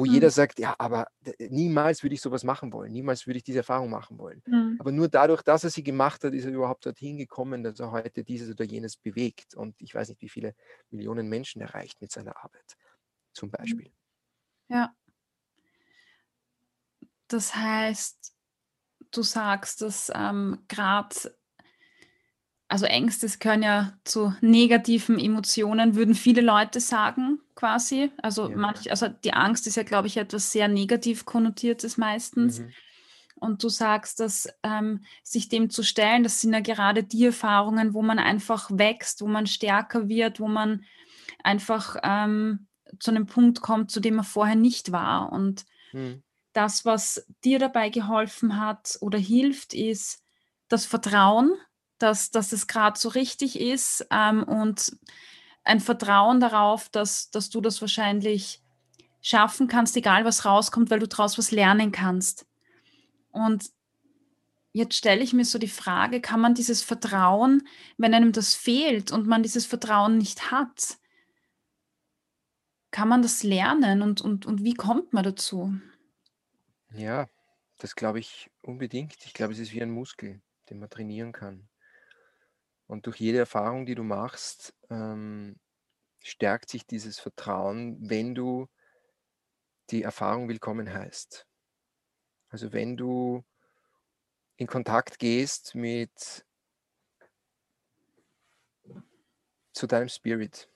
wo 0.00 0.06
Mhm. 0.06 0.14
jeder 0.14 0.30
sagt, 0.30 0.58
ja, 0.60 0.74
aber 0.78 1.08
d- 1.20 1.34
niemals 1.50 2.02
würde 2.02 2.14
ich 2.14 2.20
sowas 2.22 2.44
machen 2.44 2.72
wollen, 2.72 2.92
niemals 2.92 3.26
würde 3.26 3.38
ich 3.38 3.44
diese 3.44 3.58
Erfahrung 3.58 3.90
machen 3.90 4.18
wollen. 4.18 4.42
Mhm. 4.46 4.78
Aber 4.78 4.92
nur 4.92 5.08
dadurch, 5.08 5.42
dass 5.42 5.64
er 5.64 5.70
sie 5.70 5.82
gemacht 5.84 6.24
hat, 6.24 6.34
ist 6.34 6.46
er 6.46 6.52
überhaupt 6.52 6.86
dorthin 6.86 7.18
gekommen, 7.18 7.62
dass 7.64 7.80
er 7.80 7.92
heute 7.92 8.24
dieses 8.24 8.50
oder 8.50 8.64
jenes 8.64 8.96
bewegt. 8.96 9.54
Und 9.54 9.80
ich 9.80 9.94
weiß 9.94 10.08
nicht, 10.10 10.22
wie 10.22 10.28
viele 10.30 10.54
Millionen 10.90 11.28
Menschen 11.28 11.60
erreicht 11.62 12.00
mit 12.00 12.12
seiner 12.12 12.36
Arbeit, 12.42 12.76
zum 13.34 13.50
Mhm. 13.58 13.80
Beispiel. 13.80 13.92
Ja. 14.68 14.96
Das 17.28 17.54
heißt, 17.54 18.34
du 19.12 19.22
sagst, 19.22 19.82
dass 19.82 20.12
ähm, 20.14 20.64
gerade, 20.68 21.38
also 22.70 22.86
Ängste 22.86 23.26
gehören 23.38 23.64
ja 23.64 23.92
zu 24.04 24.32
negativen 24.40 25.18
Emotionen, 25.18 25.96
würden 25.96 26.14
viele 26.14 26.40
Leute 26.40 26.78
sagen, 26.80 27.40
quasi. 27.56 28.12
Also 28.22 28.48
Ja. 28.48 28.56
manch, 28.56 28.90
also 28.90 29.08
die 29.08 29.32
Angst 29.32 29.66
ist 29.66 29.76
ja, 29.76 29.82
glaube 29.82 30.06
ich, 30.06 30.16
etwas 30.16 30.52
sehr 30.52 30.68
negativ 30.68 31.24
konnotiertes 31.24 31.96
meistens. 31.96 32.60
Mhm. 32.60 32.72
Und 33.34 33.64
du 33.64 33.68
sagst, 33.68 34.20
dass 34.20 34.48
ähm, 34.62 35.02
sich 35.24 35.48
dem 35.48 35.70
zu 35.70 35.82
stellen, 35.82 36.22
das 36.22 36.40
sind 36.40 36.52
ja 36.52 36.60
gerade 36.60 37.02
die 37.02 37.24
Erfahrungen, 37.24 37.92
wo 37.92 38.02
man 38.02 38.20
einfach 38.20 38.70
wächst, 38.72 39.20
wo 39.20 39.26
man 39.26 39.46
stärker 39.48 40.08
wird, 40.08 40.38
wo 40.38 40.46
man 40.46 40.84
einfach 41.42 41.96
ähm, 42.04 42.68
zu 43.00 43.10
einem 43.10 43.26
Punkt 43.26 43.62
kommt, 43.62 43.90
zu 43.90 43.98
dem 43.98 44.14
man 44.14 44.24
vorher 44.24 44.56
nicht 44.56 44.92
war. 44.92 45.32
Und 45.32 45.64
Mhm. 45.92 46.22
das, 46.52 46.84
was 46.84 47.26
dir 47.42 47.58
dabei 47.58 47.88
geholfen 47.88 48.60
hat 48.60 48.96
oder 49.00 49.18
hilft, 49.18 49.74
ist 49.74 50.22
das 50.68 50.86
Vertrauen, 50.86 51.52
dass, 52.02 52.30
dass 52.30 52.52
es 52.52 52.66
gerade 52.66 52.98
so 52.98 53.08
richtig 53.08 53.60
ist 53.60 54.06
ähm, 54.10 54.42
und 54.42 54.96
ein 55.64 55.80
Vertrauen 55.80 56.40
darauf, 56.40 56.88
dass, 56.88 57.30
dass 57.30 57.50
du 57.50 57.60
das 57.60 57.80
wahrscheinlich 57.80 58.62
schaffen 59.20 59.68
kannst, 59.68 59.96
egal 59.96 60.24
was 60.24 60.44
rauskommt, 60.44 60.90
weil 60.90 60.98
du 60.98 61.08
daraus 61.08 61.38
was 61.38 61.50
lernen 61.50 61.92
kannst. 61.92 62.46
Und 63.30 63.70
jetzt 64.72 64.96
stelle 64.96 65.22
ich 65.22 65.32
mir 65.32 65.44
so 65.44 65.58
die 65.58 65.68
Frage, 65.68 66.20
kann 66.20 66.40
man 66.40 66.54
dieses 66.54 66.82
Vertrauen, 66.82 67.66
wenn 67.98 68.14
einem 68.14 68.32
das 68.32 68.54
fehlt 68.54 69.12
und 69.12 69.26
man 69.26 69.42
dieses 69.42 69.66
Vertrauen 69.66 70.18
nicht 70.18 70.50
hat, 70.50 70.98
kann 72.90 73.08
man 73.08 73.22
das 73.22 73.42
lernen 73.42 74.02
und, 74.02 74.20
und, 74.20 74.46
und 74.46 74.64
wie 74.64 74.74
kommt 74.74 75.12
man 75.12 75.22
dazu? 75.22 75.74
Ja, 76.92 77.28
das 77.78 77.94
glaube 77.94 78.18
ich 78.18 78.50
unbedingt. 78.62 79.16
Ich 79.24 79.32
glaube, 79.32 79.52
es 79.52 79.58
ist 79.58 79.72
wie 79.72 79.82
ein 79.82 79.90
Muskel, 79.90 80.40
den 80.68 80.80
man 80.80 80.90
trainieren 80.90 81.32
kann. 81.32 81.68
Und 82.90 83.06
durch 83.06 83.20
jede 83.20 83.38
Erfahrung, 83.38 83.86
die 83.86 83.94
du 83.94 84.02
machst, 84.02 84.74
ähm, 84.90 85.54
stärkt 86.24 86.68
sich 86.68 86.88
dieses 86.88 87.20
Vertrauen, 87.20 87.96
wenn 88.00 88.34
du 88.34 88.66
die 89.90 90.02
Erfahrung 90.02 90.48
willkommen 90.48 90.92
heißt. 90.92 91.46
Also 92.48 92.72
wenn 92.72 92.96
du 92.96 93.44
in 94.56 94.66
Kontakt 94.66 95.20
gehst 95.20 95.76
mit 95.76 96.44
zu 99.72 99.86
deinem 99.86 100.08
Spirit. 100.08 100.68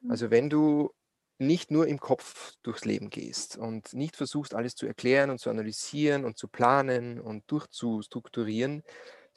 Mhm. 0.00 0.10
Also 0.10 0.30
wenn 0.30 0.48
du 0.48 0.94
nicht 1.36 1.70
nur 1.70 1.86
im 1.86 2.00
Kopf 2.00 2.54
durchs 2.62 2.86
Leben 2.86 3.10
gehst 3.10 3.58
und 3.58 3.92
nicht 3.92 4.16
versuchst, 4.16 4.54
alles 4.54 4.74
zu 4.74 4.86
erklären 4.86 5.28
und 5.28 5.38
zu 5.38 5.50
analysieren 5.50 6.24
und 6.24 6.38
zu 6.38 6.48
planen 6.48 7.20
und 7.20 7.44
durchzustrukturieren, 7.50 8.82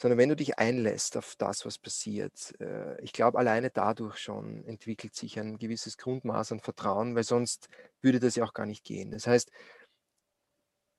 sondern 0.01 0.17
wenn 0.17 0.29
du 0.29 0.35
dich 0.35 0.57
einlässt 0.57 1.15
auf 1.15 1.35
das, 1.37 1.63
was 1.63 1.77
passiert. 1.77 2.59
Äh, 2.59 2.99
ich 3.03 3.13
glaube, 3.13 3.37
alleine 3.37 3.69
dadurch 3.69 4.17
schon 4.17 4.65
entwickelt 4.65 5.13
sich 5.13 5.39
ein 5.39 5.59
gewisses 5.59 5.95
Grundmaß 5.95 6.53
an 6.53 6.59
Vertrauen, 6.59 7.15
weil 7.15 7.23
sonst 7.23 7.69
würde 8.01 8.19
das 8.19 8.35
ja 8.35 8.43
auch 8.43 8.55
gar 8.55 8.65
nicht 8.65 8.83
gehen. 8.83 9.11
Das 9.11 9.27
heißt, 9.27 9.51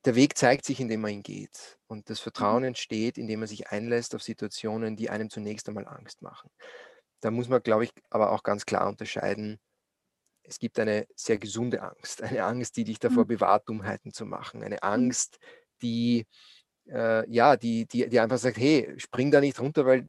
der 0.05 0.15
Weg 0.15 0.37
zeigt 0.37 0.63
sich, 0.63 0.79
indem 0.79 1.01
man 1.01 1.11
ihn 1.11 1.21
geht. 1.21 1.77
Und 1.87 2.09
das 2.09 2.21
mhm. 2.21 2.23
Vertrauen 2.23 2.63
entsteht, 2.63 3.17
indem 3.17 3.41
man 3.41 3.49
sich 3.49 3.67
einlässt 3.71 4.15
auf 4.15 4.23
Situationen, 4.23 4.95
die 4.95 5.09
einem 5.09 5.29
zunächst 5.29 5.67
einmal 5.67 5.85
Angst 5.85 6.21
machen. 6.21 6.49
Da 7.19 7.29
muss 7.29 7.49
man, 7.49 7.61
glaube 7.61 7.83
ich, 7.83 7.91
aber 8.09 8.31
auch 8.31 8.43
ganz 8.43 8.65
klar 8.65 8.87
unterscheiden. 8.87 9.59
Es 10.43 10.59
gibt 10.59 10.79
eine 10.79 11.07
sehr 11.13 11.39
gesunde 11.39 11.81
Angst, 11.81 12.21
eine 12.23 12.45
Angst, 12.45 12.77
die 12.77 12.85
dich 12.85 12.99
davor 12.99 13.23
mhm. 13.23 13.27
bewahrt, 13.27 13.67
Dummheiten 13.67 14.13
zu 14.13 14.25
machen, 14.25 14.63
eine 14.63 14.75
mhm. 14.75 14.83
Angst, 14.83 15.39
die, 15.81 16.25
äh, 16.89 17.29
ja, 17.29 17.55
die, 17.57 17.85
die, 17.85 18.07
die 18.07 18.19
einfach 18.19 18.37
sagt, 18.37 18.57
hey, 18.57 18.93
spring 18.97 19.31
da 19.31 19.39
nicht 19.39 19.59
runter, 19.59 19.85
weil 19.85 20.07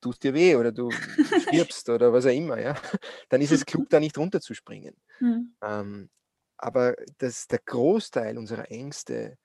tust 0.00 0.22
dir 0.22 0.34
weh 0.34 0.56
oder 0.56 0.72
du 0.72 0.90
stirbst 1.42 1.88
oder 1.88 2.12
was 2.12 2.26
auch 2.26 2.30
immer, 2.30 2.58
ja, 2.60 2.74
dann 3.28 3.40
ist 3.40 3.52
es 3.52 3.66
klug, 3.66 3.88
da 3.90 4.00
nicht 4.00 4.16
runterzuspringen. 4.16 4.96
Mhm. 5.20 5.54
Ähm, 5.62 6.10
aber 6.56 6.96
das, 7.18 7.46
der 7.46 7.60
Großteil 7.64 8.36
unserer 8.36 8.70
Ängste 8.70 9.38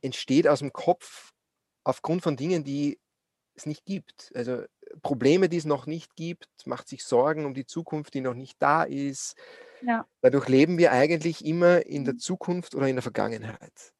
entsteht 0.00 0.48
aus 0.48 0.58
dem 0.58 0.72
Kopf 0.72 1.32
aufgrund 1.84 2.22
von 2.22 2.36
Dingen, 2.36 2.64
die 2.64 2.98
es 3.54 3.66
nicht 3.66 3.84
gibt. 3.84 4.32
Also 4.34 4.64
Probleme, 5.02 5.48
die 5.48 5.58
es 5.58 5.64
noch 5.64 5.86
nicht 5.86 6.16
gibt, 6.16 6.48
macht 6.64 6.88
sich 6.88 7.04
Sorgen 7.04 7.44
um 7.44 7.54
die 7.54 7.66
Zukunft, 7.66 8.14
die 8.14 8.20
noch 8.20 8.34
nicht 8.34 8.60
da 8.60 8.82
ist. 8.82 9.36
Ja. 9.82 10.06
Dadurch 10.20 10.48
leben 10.48 10.78
wir 10.78 10.92
eigentlich 10.92 11.44
immer 11.44 11.86
in 11.86 12.04
der 12.04 12.14
mhm. 12.14 12.18
Zukunft 12.18 12.74
oder 12.74 12.88
in 12.88 12.96
der 12.96 13.02
Vergangenheit. 13.02 13.92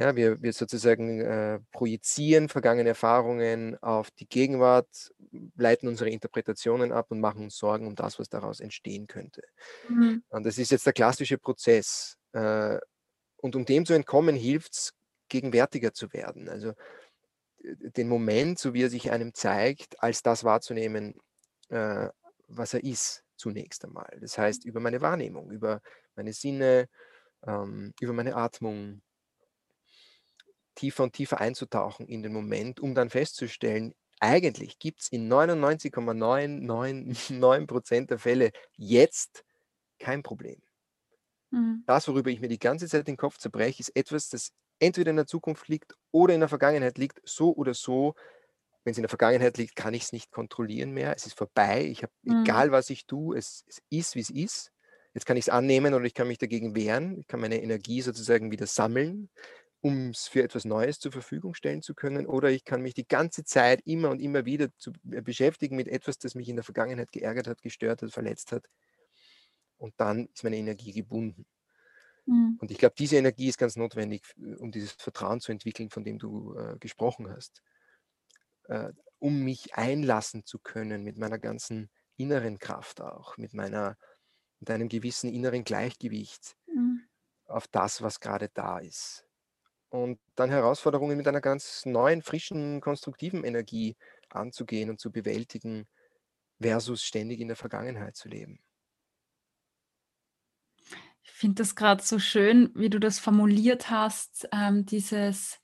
Ja, 0.00 0.16
wir, 0.16 0.40
wir 0.40 0.54
sozusagen 0.54 1.20
äh, 1.20 1.60
projizieren 1.72 2.48
vergangene 2.48 2.88
Erfahrungen 2.88 3.76
auf 3.82 4.10
die 4.12 4.26
Gegenwart, 4.26 5.12
leiten 5.56 5.88
unsere 5.88 6.08
Interpretationen 6.08 6.90
ab 6.90 7.10
und 7.10 7.20
machen 7.20 7.42
uns 7.42 7.58
Sorgen 7.58 7.86
um 7.86 7.96
das, 7.96 8.18
was 8.18 8.30
daraus 8.30 8.60
entstehen 8.60 9.08
könnte. 9.08 9.42
Mhm. 9.90 10.22
Und 10.30 10.46
das 10.46 10.56
ist 10.56 10.70
jetzt 10.70 10.86
der 10.86 10.94
klassische 10.94 11.36
Prozess. 11.36 12.16
Äh, 12.32 12.78
und 13.36 13.54
um 13.54 13.66
dem 13.66 13.84
zu 13.84 13.92
entkommen, 13.92 14.36
hilft 14.36 14.72
es, 14.72 14.94
gegenwärtiger 15.28 15.92
zu 15.92 16.10
werden. 16.14 16.48
Also 16.48 16.72
den 17.62 18.08
Moment, 18.08 18.58
so 18.58 18.72
wie 18.72 18.84
er 18.84 18.88
sich 18.88 19.10
einem 19.10 19.34
zeigt, 19.34 20.02
als 20.02 20.22
das 20.22 20.44
wahrzunehmen, 20.44 21.14
äh, 21.68 22.08
was 22.48 22.72
er 22.72 22.82
ist, 22.84 23.22
zunächst 23.36 23.84
einmal. 23.84 24.16
Das 24.18 24.38
heißt, 24.38 24.64
über 24.64 24.80
meine 24.80 25.02
Wahrnehmung, 25.02 25.50
über 25.50 25.82
meine 26.16 26.32
Sinne, 26.32 26.88
ähm, 27.46 27.92
über 28.00 28.14
meine 28.14 28.34
Atmung, 28.34 29.02
tiefer 30.80 31.02
und 31.02 31.12
tiefer 31.12 31.40
einzutauchen 31.40 32.06
in 32.06 32.22
den 32.22 32.32
Moment, 32.32 32.78
um 32.80 32.94
dann 32.94 33.10
festzustellen, 33.10 33.92
eigentlich 34.18 34.78
gibt 34.78 35.02
es 35.02 35.08
in 35.08 35.30
99,999% 35.30 38.06
der 38.08 38.18
Fälle 38.18 38.50
jetzt 38.76 39.44
kein 39.98 40.22
Problem. 40.22 40.62
Mhm. 41.50 41.84
Das, 41.86 42.08
worüber 42.08 42.30
ich 42.30 42.40
mir 42.40 42.48
die 42.48 42.58
ganze 42.58 42.88
Zeit 42.88 43.06
den 43.06 43.18
Kopf 43.18 43.36
zerbreche, 43.38 43.80
ist 43.80 43.94
etwas, 43.94 44.30
das 44.30 44.52
entweder 44.78 45.10
in 45.10 45.16
der 45.16 45.26
Zukunft 45.26 45.68
liegt 45.68 45.94
oder 46.12 46.32
in 46.34 46.40
der 46.40 46.48
Vergangenheit 46.48 46.96
liegt, 46.96 47.20
so 47.24 47.54
oder 47.54 47.74
so. 47.74 48.14
Wenn 48.82 48.92
es 48.92 48.98
in 48.98 49.02
der 49.02 49.10
Vergangenheit 49.10 49.58
liegt, 49.58 49.76
kann 49.76 49.92
ich 49.92 50.04
es 50.04 50.12
nicht 50.12 50.30
kontrollieren 50.30 50.92
mehr. 50.92 51.14
Es 51.14 51.26
ist 51.26 51.36
vorbei. 51.36 51.84
Ich 51.84 52.02
habe, 52.02 52.12
mhm. 52.22 52.44
egal 52.44 52.72
was 52.72 52.88
ich 52.88 53.04
tue, 53.04 53.36
es, 53.36 53.66
es 53.68 53.82
ist, 53.90 54.14
wie 54.14 54.20
es 54.20 54.30
ist. 54.30 54.72
Jetzt 55.12 55.26
kann 55.26 55.36
ich 55.36 55.44
es 55.44 55.50
annehmen 55.50 55.92
oder 55.92 56.04
ich 56.04 56.14
kann 56.14 56.28
mich 56.28 56.38
dagegen 56.38 56.74
wehren. 56.74 57.18
Ich 57.18 57.26
kann 57.26 57.40
meine 57.40 57.62
Energie 57.62 58.00
sozusagen 58.00 58.50
wieder 58.50 58.66
sammeln, 58.66 59.28
um 59.80 60.10
es 60.10 60.28
für 60.28 60.42
etwas 60.42 60.64
Neues 60.64 60.98
zur 60.98 61.12
Verfügung 61.12 61.54
stellen 61.54 61.82
zu 61.82 61.94
können. 61.94 62.26
Oder 62.26 62.50
ich 62.50 62.64
kann 62.64 62.82
mich 62.82 62.94
die 62.94 63.08
ganze 63.08 63.44
Zeit 63.44 63.80
immer 63.86 64.10
und 64.10 64.20
immer 64.20 64.44
wieder 64.44 64.68
zu, 64.76 64.92
äh, 65.10 65.22
beschäftigen 65.22 65.76
mit 65.76 65.88
etwas, 65.88 66.18
das 66.18 66.34
mich 66.34 66.48
in 66.48 66.56
der 66.56 66.64
Vergangenheit 66.64 67.12
geärgert 67.12 67.46
hat, 67.46 67.62
gestört 67.62 68.02
hat, 68.02 68.12
verletzt 68.12 68.52
hat. 68.52 68.68
Und 69.78 69.94
dann 69.96 70.26
ist 70.26 70.44
meine 70.44 70.56
Energie 70.56 70.92
gebunden. 70.92 71.46
Mhm. 72.26 72.58
Und 72.60 72.70
ich 72.70 72.78
glaube, 72.78 72.94
diese 72.98 73.16
Energie 73.16 73.48
ist 73.48 73.58
ganz 73.58 73.76
notwendig, 73.76 74.22
um 74.58 74.70
dieses 74.70 74.92
Vertrauen 74.92 75.40
zu 75.40 75.52
entwickeln, 75.52 75.88
von 75.88 76.04
dem 76.04 76.18
du 76.18 76.54
äh, 76.56 76.76
gesprochen 76.78 77.30
hast. 77.30 77.62
Äh, 78.64 78.92
um 79.18 79.42
mich 79.42 79.74
einlassen 79.74 80.44
zu 80.44 80.58
können 80.58 81.02
mit 81.02 81.18
meiner 81.18 81.38
ganzen 81.38 81.90
inneren 82.16 82.58
Kraft 82.58 83.00
auch, 83.00 83.36
mit 83.38 83.54
meiner, 83.54 83.96
mit 84.58 84.70
einem 84.70 84.88
gewissen 84.88 85.32
inneren 85.32 85.64
Gleichgewicht 85.64 86.56
mhm. 86.66 87.02
auf 87.46 87.66
das, 87.68 88.02
was 88.02 88.20
gerade 88.20 88.50
da 88.52 88.78
ist. 88.78 89.26
Und 89.90 90.18
dann 90.36 90.50
Herausforderungen 90.50 91.16
mit 91.16 91.28
einer 91.28 91.40
ganz 91.40 91.84
neuen, 91.84 92.22
frischen, 92.22 92.80
konstruktiven 92.80 93.44
Energie 93.44 93.96
anzugehen 94.28 94.88
und 94.88 95.00
zu 95.00 95.10
bewältigen, 95.10 95.86
versus 96.60 97.02
ständig 97.02 97.40
in 97.40 97.48
der 97.48 97.56
Vergangenheit 97.56 98.16
zu 98.16 98.28
leben. 98.28 98.60
Ich 101.22 101.30
finde 101.32 101.62
das 101.62 101.74
gerade 101.74 102.02
so 102.02 102.18
schön, 102.18 102.70
wie 102.74 102.90
du 102.90 103.00
das 103.00 103.18
formuliert 103.18 103.90
hast, 103.90 104.48
ähm, 104.52 104.84
dieses, 104.84 105.58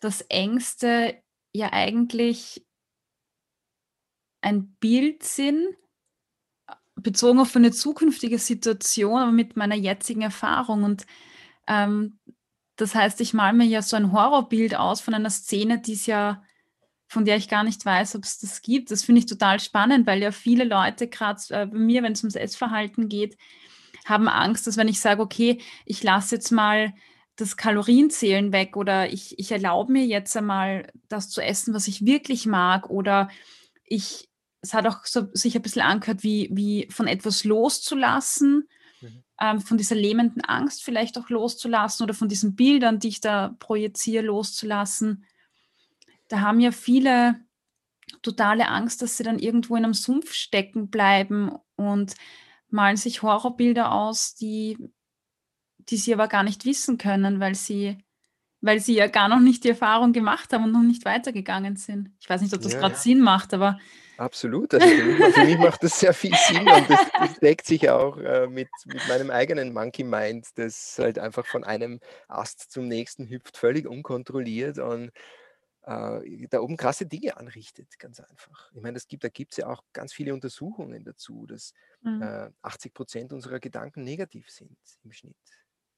dass 0.00 0.20
Ängste 0.28 1.22
ja 1.52 1.72
eigentlich 1.72 2.66
ein 4.42 4.74
Bild 4.74 5.22
sind, 5.22 5.74
bezogen 6.96 7.40
auf 7.40 7.56
eine 7.56 7.70
zukünftige 7.70 8.38
Situation, 8.38 9.20
aber 9.20 9.32
mit 9.32 9.56
meiner 9.56 9.74
jetzigen 9.74 10.22
Erfahrung. 10.22 10.84
Und 10.84 11.06
ähm, 11.66 12.18
das 12.78 12.94
heißt, 12.94 13.20
ich 13.20 13.34
male 13.34 13.56
mir 13.56 13.66
ja 13.66 13.82
so 13.82 13.96
ein 13.96 14.12
Horrorbild 14.12 14.76
aus 14.76 15.00
von 15.00 15.12
einer 15.12 15.30
Szene, 15.30 15.80
die 15.80 15.94
es 15.94 16.06
ja, 16.06 16.42
von 17.08 17.24
der 17.24 17.36
ich 17.36 17.48
gar 17.48 17.64
nicht 17.64 17.84
weiß, 17.84 18.14
ob 18.14 18.24
es 18.24 18.38
das 18.38 18.62
gibt. 18.62 18.92
Das 18.92 19.02
finde 19.02 19.18
ich 19.18 19.26
total 19.26 19.58
spannend, 19.58 20.06
weil 20.06 20.22
ja 20.22 20.30
viele 20.30 20.64
Leute, 20.64 21.08
gerade 21.08 21.40
äh, 21.50 21.66
bei 21.66 21.76
mir, 21.76 22.02
wenn 22.04 22.12
es 22.12 22.22
ums 22.22 22.36
Essverhalten 22.36 23.08
geht, 23.08 23.36
haben 24.06 24.28
Angst, 24.28 24.66
dass 24.66 24.76
wenn 24.76 24.86
ich 24.86 25.00
sage, 25.00 25.20
okay, 25.20 25.60
ich 25.86 26.04
lasse 26.04 26.36
jetzt 26.36 26.52
mal 26.52 26.94
das 27.34 27.56
Kalorienzählen 27.56 28.52
weg 28.52 28.76
oder 28.76 29.12
ich, 29.12 29.36
ich 29.38 29.50
erlaube 29.50 29.92
mir 29.92 30.06
jetzt 30.06 30.36
einmal 30.36 30.90
das 31.08 31.30
zu 31.30 31.40
essen, 31.40 31.74
was 31.74 31.88
ich 31.88 32.06
wirklich 32.06 32.46
mag 32.46 32.88
oder 32.90 33.28
ich, 33.84 34.28
es 34.60 34.72
hat 34.72 34.86
auch 34.86 35.04
so 35.04 35.26
sich 35.32 35.56
ein 35.56 35.62
bisschen 35.62 35.82
angehört, 35.82 36.22
wie, 36.22 36.48
wie 36.52 36.88
von 36.90 37.08
etwas 37.08 37.42
loszulassen. 37.42 38.68
Ähm, 39.40 39.60
von 39.60 39.78
dieser 39.78 39.94
lähmenden 39.94 40.42
Angst 40.44 40.82
vielleicht 40.82 41.18
auch 41.18 41.28
loszulassen 41.28 42.04
oder 42.04 42.14
von 42.14 42.28
diesen 42.28 42.56
Bildern, 42.56 42.98
die 42.98 43.08
ich 43.08 43.20
da 43.20 43.54
projiziere, 43.58 44.24
loszulassen. 44.24 45.24
Da 46.28 46.40
haben 46.40 46.60
ja 46.60 46.72
viele 46.72 47.36
totale 48.22 48.68
Angst, 48.68 49.02
dass 49.02 49.16
sie 49.16 49.22
dann 49.22 49.38
irgendwo 49.38 49.76
in 49.76 49.84
einem 49.84 49.94
Sumpf 49.94 50.32
stecken 50.32 50.90
bleiben 50.90 51.52
und 51.76 52.14
malen 52.70 52.96
sich 52.96 53.22
Horrorbilder 53.22 53.92
aus, 53.92 54.34
die, 54.34 54.76
die 55.78 55.96
sie 55.96 56.12
aber 56.12 56.28
gar 56.28 56.42
nicht 56.42 56.64
wissen 56.64 56.98
können, 56.98 57.40
weil 57.40 57.54
sie, 57.54 57.98
weil 58.60 58.80
sie 58.80 58.94
ja 58.94 59.06
gar 59.06 59.28
noch 59.28 59.40
nicht 59.40 59.64
die 59.64 59.70
Erfahrung 59.70 60.12
gemacht 60.12 60.52
haben 60.52 60.64
und 60.64 60.72
noch 60.72 60.82
nicht 60.82 61.04
weitergegangen 61.04 61.76
sind. 61.76 62.10
Ich 62.20 62.28
weiß 62.28 62.42
nicht, 62.42 62.54
ob 62.54 62.62
das 62.62 62.72
ja, 62.72 62.80
gerade 62.80 62.94
ja. 62.94 63.00
Sinn 63.00 63.20
macht, 63.20 63.54
aber. 63.54 63.78
Absolut. 64.18 64.74
Also 64.74 64.86
für, 64.86 65.44
mich, 65.44 65.58
macht 65.58 65.82
das 65.84 65.98
sehr 66.00 66.12
viel 66.12 66.34
Sinn 66.34 66.68
und 66.68 66.90
das, 66.90 67.00
das 67.12 67.38
deckt 67.38 67.66
sich 67.66 67.88
auch 67.88 68.16
äh, 68.18 68.48
mit, 68.48 68.68
mit 68.84 69.06
meinem 69.06 69.30
eigenen 69.30 69.72
Monkey 69.72 70.02
Mind, 70.02 70.48
das 70.56 70.96
halt 70.98 71.20
einfach 71.20 71.46
von 71.46 71.62
einem 71.62 72.00
Ast 72.26 72.72
zum 72.72 72.88
nächsten 72.88 73.28
hüpft, 73.28 73.56
völlig 73.56 73.86
unkontrolliert 73.86 74.78
und 74.78 75.12
äh, 75.82 76.48
da 76.48 76.60
oben 76.60 76.76
krasse 76.76 77.06
Dinge 77.06 77.36
anrichtet, 77.36 77.96
ganz 78.00 78.18
einfach. 78.18 78.72
Ich 78.74 78.82
meine, 78.82 78.94
das 78.94 79.06
gibt, 79.06 79.22
da 79.22 79.28
gibt 79.28 79.52
es 79.52 79.58
ja 79.58 79.68
auch 79.68 79.84
ganz 79.92 80.12
viele 80.12 80.34
Untersuchungen 80.34 81.04
dazu, 81.04 81.46
dass 81.46 81.72
mhm. 82.02 82.20
äh, 82.20 82.50
80 82.62 82.94
Prozent 82.94 83.32
unserer 83.32 83.60
Gedanken 83.60 84.02
negativ 84.02 84.50
sind 84.50 84.76
im 85.04 85.12
Schnitt. 85.12 85.36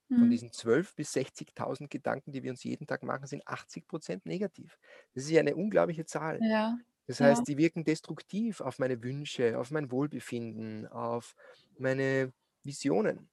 Von 0.09 0.27
mhm. 0.27 0.31
diesen 0.31 0.51
12.000 0.51 0.97
bis 0.97 1.15
60.000 1.15 1.89
Gedanken, 1.89 2.33
die 2.33 2.43
wir 2.43 2.51
uns 2.51 2.65
jeden 2.65 2.87
Tag 2.87 3.05
machen, 3.05 3.27
sind 3.27 3.47
80 3.47 3.87
Prozent 3.87 4.27
negativ. 4.27 4.77
Das 5.15 5.23
ist 5.23 5.31
ja 5.31 5.41
eine 5.41 5.55
unglaubliche 5.55 6.05
Zahl. 6.05 6.41
Ja. 6.43 6.77
Das 7.11 7.19
heißt, 7.19 7.49
die 7.49 7.59
wirken 7.59 7.83
destruktiv 7.83 8.61
auf 8.61 8.79
meine 8.79 9.03
Wünsche, 9.03 9.59
auf 9.59 9.73
mein 9.73 9.91
Wohlbefinden, 9.91 10.87
auf 10.87 11.35
meine 11.77 12.33
Visionen. 12.63 13.29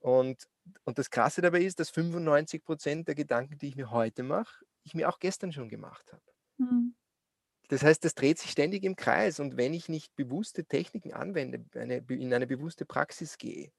Und, 0.00 0.48
und 0.84 0.98
das 0.98 1.10
Krasse 1.10 1.42
dabei 1.42 1.60
ist, 1.60 1.78
dass 1.78 1.90
95 1.90 2.64
Prozent 2.64 3.06
der 3.06 3.14
Gedanken, 3.14 3.58
die 3.58 3.68
ich 3.68 3.76
mir 3.76 3.90
heute 3.90 4.22
mache, 4.22 4.64
ich 4.82 4.94
mir 4.94 5.10
auch 5.10 5.18
gestern 5.18 5.52
schon 5.52 5.68
gemacht 5.68 6.10
habe. 6.10 6.22
Mhm. 6.56 6.94
Das 7.68 7.82
heißt, 7.82 8.02
das 8.02 8.14
dreht 8.14 8.38
sich 8.38 8.50
ständig 8.50 8.82
im 8.82 8.96
Kreis. 8.96 9.40
Und 9.40 9.58
wenn 9.58 9.74
ich 9.74 9.90
nicht 9.90 10.16
bewusste 10.16 10.64
Techniken 10.64 11.12
anwende, 11.12 11.62
eine, 11.74 11.98
in 12.08 12.32
eine 12.32 12.46
bewusste 12.46 12.86
Praxis 12.86 13.36
gehe, 13.36 13.72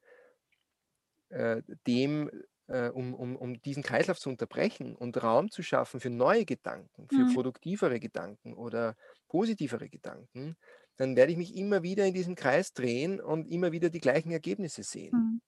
äh, 1.30 1.64
dem, 1.88 2.30
äh, 2.70 2.89
um, 2.89 3.13
um, 3.15 3.36
um 3.38 3.61
diesen 3.61 3.84
Kreislauf 3.84 4.20
zu 4.20 4.30
unterbrechen 4.30 4.95
und 4.95 5.22
Raum 5.24 5.51
zu 5.51 5.63
schaffen 5.63 5.99
für 5.99 6.09
neue 6.09 6.45
Gedanken, 6.45 7.09
für 7.09 7.26
Mhm. 7.26 7.28
produktivere 7.28 7.99
Gedanken 7.99 8.53
oder 8.55 8.95
positivere 9.30 9.89
Gedanken, 9.89 10.55
dann 10.97 11.15
werde 11.17 11.32
ich 11.34 11.38
mich 11.38 11.55
immer 11.55 11.84
wieder 11.84 12.05
in 12.05 12.13
diesem 12.13 12.36
Kreis 12.36 12.74
drehen 12.74 13.22
und 13.22 13.47
immer 13.47 13.72
wieder 13.72 13.89
die 13.89 14.01
gleichen 14.01 14.32
Ergebnisse 14.32 14.84
sehen. 14.84 15.13
Mhm. 15.13 15.39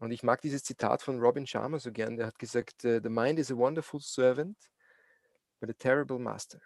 Und 0.00 0.10
ich 0.10 0.24
mag 0.24 0.40
dieses 0.40 0.64
Zitat 0.64 1.00
von 1.00 1.20
Robin 1.20 1.46
Sharma 1.46 1.78
so 1.78 1.92
gern, 1.92 2.16
der 2.16 2.26
hat 2.26 2.40
gesagt, 2.40 2.84
äh, 2.84 3.00
The 3.02 3.08
mind 3.08 3.38
is 3.38 3.52
a 3.52 3.56
wonderful 3.56 4.00
servant, 4.00 4.56
but 5.60 5.70
a 5.70 5.74
terrible 5.74 6.18
master. 6.18 6.60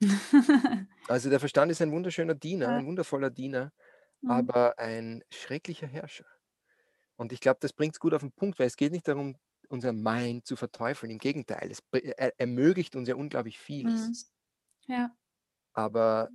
Also 1.06 1.30
der 1.30 1.40
Verstand 1.40 1.70
ist 1.70 1.80
ein 1.82 1.92
wunderschöner 1.92 2.34
Diener, 2.34 2.70
ein 2.72 2.86
wundervoller 2.86 3.30
Diener, 3.30 3.72
Mhm. 4.22 4.54
aber 4.64 4.78
ein 4.78 5.22
schrecklicher 5.30 5.86
Herrscher. 5.86 6.26
Und 7.16 7.32
ich 7.32 7.40
glaube, 7.40 7.58
das 7.60 7.72
bringt 7.72 7.94
es 7.94 8.00
gut 8.00 8.14
auf 8.14 8.22
den 8.22 8.32
Punkt, 8.32 8.58
weil 8.58 8.66
es 8.66 8.76
geht 8.76 8.92
nicht 8.92 9.06
darum, 9.08 9.36
unser 9.68 9.92
Mind 9.92 10.46
zu 10.46 10.56
verteufeln. 10.56 11.10
Im 11.10 11.18
Gegenteil, 11.18 11.70
es 11.70 11.82
er, 11.92 12.38
ermöglicht 12.38 12.96
uns 12.96 13.08
ja 13.08 13.14
unglaublich 13.14 13.58
vieles. 13.58 14.30
Mhm. 14.86 14.94
Ja. 14.94 15.16
Aber 15.72 16.28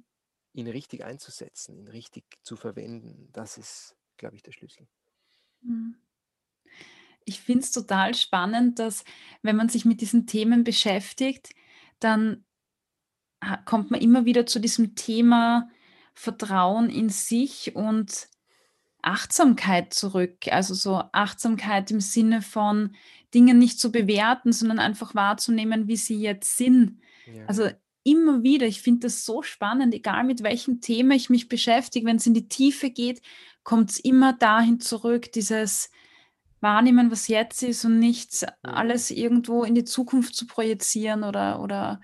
ihn 0.53 0.67
richtig 0.67 1.03
einzusetzen, 1.03 1.77
ihn 1.77 1.88
richtig 1.88 2.25
zu 2.41 2.55
verwenden, 2.55 3.30
das 3.32 3.57
ist, 3.57 3.95
glaube 4.17 4.36
ich, 4.36 4.43
der 4.43 4.51
Schlüssel. 4.51 4.88
Mhm. 5.61 5.95
Ich 7.25 7.41
finde 7.41 7.63
es 7.63 7.71
total 7.71 8.15
spannend, 8.15 8.80
dass 8.80 9.03
wenn 9.43 9.55
man 9.55 9.69
sich 9.69 9.86
mit 9.86 10.01
diesen 10.01 10.25
Themen 10.25 10.63
beschäftigt, 10.63 11.51
dann 11.99 12.45
kommt 13.65 13.91
man 13.91 14.01
immer 14.01 14.25
wieder 14.25 14.45
zu 14.45 14.59
diesem 14.59 14.95
Thema 14.95 15.69
Vertrauen 16.13 16.89
in 16.89 17.09
sich 17.09 17.75
und 17.75 18.30
Achtsamkeit 19.01 19.93
zurück. 19.93 20.47
Also 20.51 20.73
so 20.73 21.01
Achtsamkeit 21.11 21.91
im 21.91 22.01
Sinne 22.01 22.41
von 22.41 22.95
Dinge 23.33 23.53
nicht 23.53 23.79
zu 23.79 23.91
bewerten, 23.91 24.51
sondern 24.51 24.79
einfach 24.79 25.15
wahrzunehmen, 25.15 25.87
wie 25.87 25.97
sie 25.97 26.19
jetzt 26.19 26.57
sind. 26.57 26.99
Ja, 27.25 27.45
Also 27.45 27.69
immer 28.03 28.43
wieder, 28.43 28.65
ich 28.67 28.81
finde 28.81 29.01
das 29.07 29.25
so 29.25 29.41
spannend, 29.41 29.93
egal 29.93 30.23
mit 30.23 30.43
welchem 30.43 30.81
Thema 30.81 31.15
ich 31.15 31.29
mich 31.29 31.47
beschäftige, 31.47 32.05
wenn 32.07 32.17
es 32.17 32.27
in 32.27 32.33
die 32.33 32.47
Tiefe 32.47 32.89
geht, 32.89 33.21
kommt 33.63 33.91
es 33.91 33.99
immer 33.99 34.33
dahin 34.33 34.79
zurück, 34.79 35.31
dieses 35.31 35.91
Wahrnehmen, 36.61 37.11
was 37.11 37.27
jetzt 37.27 37.63
ist 37.63 37.85
und 37.85 37.99
nicht 37.99 38.45
Mhm. 38.63 38.69
alles 38.73 39.11
irgendwo 39.11 39.63
in 39.63 39.75
die 39.75 39.85
Zukunft 39.85 40.35
zu 40.35 40.47
projizieren 40.47 41.23
oder, 41.23 41.61
oder 41.61 42.01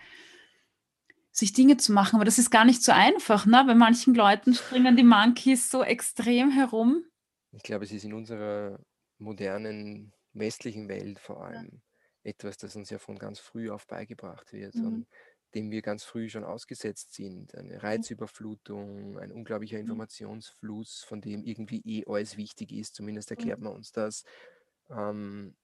sich 1.38 1.54
Dinge 1.54 1.78
zu 1.78 1.92
machen. 1.94 2.16
Aber 2.16 2.26
das 2.26 2.38
ist 2.40 2.50
gar 2.52 2.66
nicht 2.66 2.84
so 2.84 2.92
einfach, 2.92 3.46
ne? 3.46 3.64
Bei 3.68 3.76
manchen 3.76 4.16
Leuten 4.16 4.54
springen 4.54 4.96
die 4.98 5.04
Monkeys 5.04 5.70
so 5.70 5.84
extrem 5.84 6.52
herum. 6.52 7.06
Ich 7.52 7.64
glaube, 7.64 7.86
es 7.86 7.92
ist 7.92 8.04
in 8.04 8.14
unserer 8.14 8.80
modernen 9.18 10.14
westlichen 10.34 10.90
Welt 10.90 11.20
vor 11.20 11.46
Ja. 11.48 11.64
allem 11.64 11.82
etwas, 12.24 12.58
das 12.58 12.76
uns 12.76 12.90
ja 12.90 13.00
von 13.00 13.18
ganz 13.18 13.40
früh 13.40 13.70
auf 13.70 13.88
beigebracht 13.88 14.52
wird 14.52 14.76
Mhm. 14.76 14.82
und 14.82 15.08
dem 15.54 15.72
wir 15.72 15.82
ganz 15.82 16.04
früh 16.04 16.28
schon 16.30 16.44
ausgesetzt 16.44 17.14
sind. 17.14 17.56
Eine 17.56 17.82
Reizüberflutung, 17.82 19.18
ein 19.20 19.32
unglaublicher 19.32 19.80
Mhm. 19.80 19.80
Informationsfluss, 19.80 21.04
von 21.08 21.22
dem 21.22 21.44
irgendwie 21.44 21.82
eh 21.86 22.04
alles 22.08 22.36
wichtig 22.36 22.72
ist, 22.74 22.96
zumindest 22.96 23.32
erklärt 23.32 23.62
Mhm. 23.62 23.62
man 23.62 23.74
uns 23.74 23.92
das. 23.92 24.24
Ähm, 24.90 25.56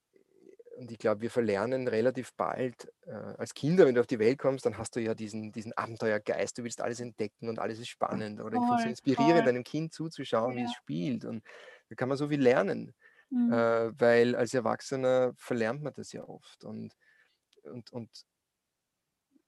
und 0.81 0.91
ich 0.91 0.97
glaube, 0.99 1.21
wir 1.21 1.31
verlernen 1.31 1.87
relativ 1.87 2.33
bald, 2.35 2.91
äh, 3.05 3.11
als 3.11 3.53
Kinder, 3.53 3.85
wenn 3.85 3.95
du 3.95 4.01
auf 4.01 4.07
die 4.07 4.19
Welt 4.19 4.39
kommst, 4.39 4.65
dann 4.65 4.77
hast 4.79 4.95
du 4.95 4.99
ja 5.01 5.13
diesen, 5.15 5.51
diesen 5.51 5.73
Abenteuergeist, 5.73 6.57
du 6.57 6.63
willst 6.63 6.81
alles 6.81 6.99
entdecken 6.99 7.49
und 7.49 7.59
alles 7.59 7.79
ist 7.79 7.89
spannend. 7.89 8.41
Oder 8.41 8.57
ich 8.57 8.65
finde 8.67 8.79
es 8.79 8.85
Voll, 8.85 8.95
inspirierend, 8.97 9.47
voll. 9.47 9.49
einem 9.49 9.63
Kind 9.63 9.93
zuzuschauen, 9.93 10.55
wie 10.55 10.63
es 10.63 10.71
Ja. 10.71 10.73
spielt. 10.73 11.25
Und 11.25 11.45
da 11.89 11.95
kann 11.95 12.09
man 12.09 12.17
so 12.17 12.29
viel 12.29 12.41
lernen, 12.41 12.95
Mhm. 13.31 13.51
äh, 13.51 13.91
weil 13.93 14.35
als 14.35 14.53
Erwachsener 14.55 15.33
verlernt 15.37 15.83
man 15.83 15.93
das 15.95 16.13
ja 16.13 16.23
oft. 16.27 16.63
Und, 16.65 16.95
und, 17.63 17.91
und 17.93 18.25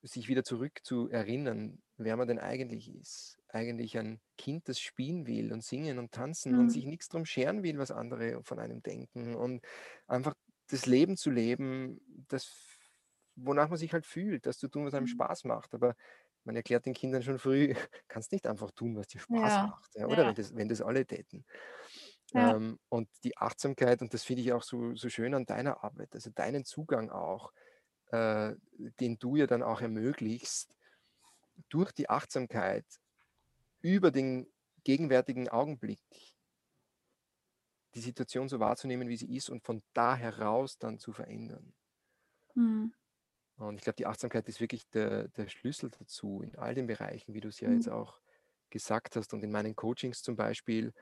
sich 0.02 0.28
wieder 0.28 0.44
zurück 0.44 0.80
zu 0.82 1.08
erinnern, 1.08 1.82
wer 1.96 2.16
man 2.16 2.28
denn 2.28 2.38
eigentlich 2.38 2.92
ist. 2.94 3.38
Eigentlich 3.48 3.96
ein 3.96 4.20
Kind, 4.36 4.68
das 4.68 4.78
spielen 4.78 5.26
will 5.26 5.52
und 5.52 5.64
singen 5.64 5.98
und 5.98 6.12
tanzen 6.12 6.58
und 6.58 6.70
Mhm. 6.70 6.72
sich 6.72 6.84
nichts 6.84 7.08
drum 7.08 7.24
scheren 7.24 7.62
will, 7.62 7.78
was 7.78 7.90
andere 7.90 8.42
von 8.44 8.58
einem 8.58 8.82
denken 8.82 9.34
und 9.34 9.64
einfach 10.06 10.34
das 10.68 10.86
Leben 10.86 11.16
zu 11.16 11.30
leben, 11.30 12.00
das, 12.28 12.52
wonach 13.36 13.68
man 13.68 13.78
sich 13.78 13.92
halt 13.92 14.06
fühlt, 14.06 14.46
das 14.46 14.58
zu 14.58 14.68
tun, 14.68 14.86
was 14.86 14.94
einem 14.94 15.06
Mhm. 15.06 15.08
Spaß 15.08 15.44
macht. 15.44 15.74
Aber 15.74 15.94
man 16.44 16.56
erklärt 16.56 16.86
den 16.86 16.94
Kindern 16.94 17.22
schon 17.22 17.38
früh, 17.38 17.74
kannst 18.08 18.32
nicht 18.32 18.46
einfach 18.46 18.70
tun, 18.72 18.96
was 18.96 19.08
dir 19.08 19.20
Spaß 19.20 19.60
Ja, 19.60 19.62
macht. 19.62 19.92
Ja, 19.96 20.06
oder 20.08 20.26
ja, 20.26 20.26
wenn 20.26 20.34
das, 20.34 20.54
wenn 20.56 20.68
das 20.68 20.80
alle 20.82 21.06
täten. 21.06 21.44
Ähm, 22.34 22.78
und 22.88 23.08
die 23.24 23.36
Achtsamkeit, 23.38 24.02
und 24.02 24.14
das 24.14 24.24
finde 24.24 24.42
ich 24.42 24.52
auch 24.52 24.62
so, 24.62 24.94
so 24.96 25.08
schön 25.08 25.34
an 25.34 25.46
deiner 25.46 25.84
Arbeit, 25.84 26.14
also 26.14 26.30
deinen 26.30 26.64
Zugang 26.64 27.10
auch, 27.10 27.52
äh, 28.12 28.54
den 29.00 29.18
du 29.18 29.36
ja 29.36 29.46
dann 29.46 29.62
auch 29.62 29.80
ermöglichst, 29.82 30.74
durch 31.68 31.92
die 31.92 32.08
Achtsamkeit 32.10 32.86
über 33.82 34.10
den 34.10 34.52
gegenwärtigen 34.84 35.48
Augenblick 35.48 36.00
die 37.94 38.00
Situation 38.00 38.48
so 38.48 38.60
wahrzunehmen, 38.60 39.08
wie 39.08 39.16
sie 39.16 39.36
ist 39.36 39.50
und 39.50 39.64
von 39.64 39.82
da 39.94 40.16
heraus 40.16 40.78
dann 40.78 40.98
zu 40.98 41.12
verändern. 41.12 41.74
Mhm. 42.56 42.92
Und 43.56 43.76
ich 43.76 43.82
glaube, 43.84 43.96
die 43.96 44.06
Achtsamkeit 44.06 44.48
ist 44.48 44.60
wirklich 44.60 44.88
der, 44.90 45.28
der 45.28 45.48
Schlüssel 45.48 45.90
dazu 45.90 46.42
in 46.42 46.56
all 46.56 46.74
den 46.74 46.86
Bereichen, 46.86 47.34
wie 47.34 47.40
du 47.40 47.48
es 47.48 47.60
ja 47.60 47.72
jetzt 47.72 47.88
Mhm. 47.88 47.88
auch 47.88 48.20
gesagt 48.70 49.14
hast. 49.16 49.32
Und 49.32 49.44
in 49.44 49.52
meinen 49.52 49.76
Coachings 49.76 50.22
zum 50.22 50.34
Beispiel 50.36 50.92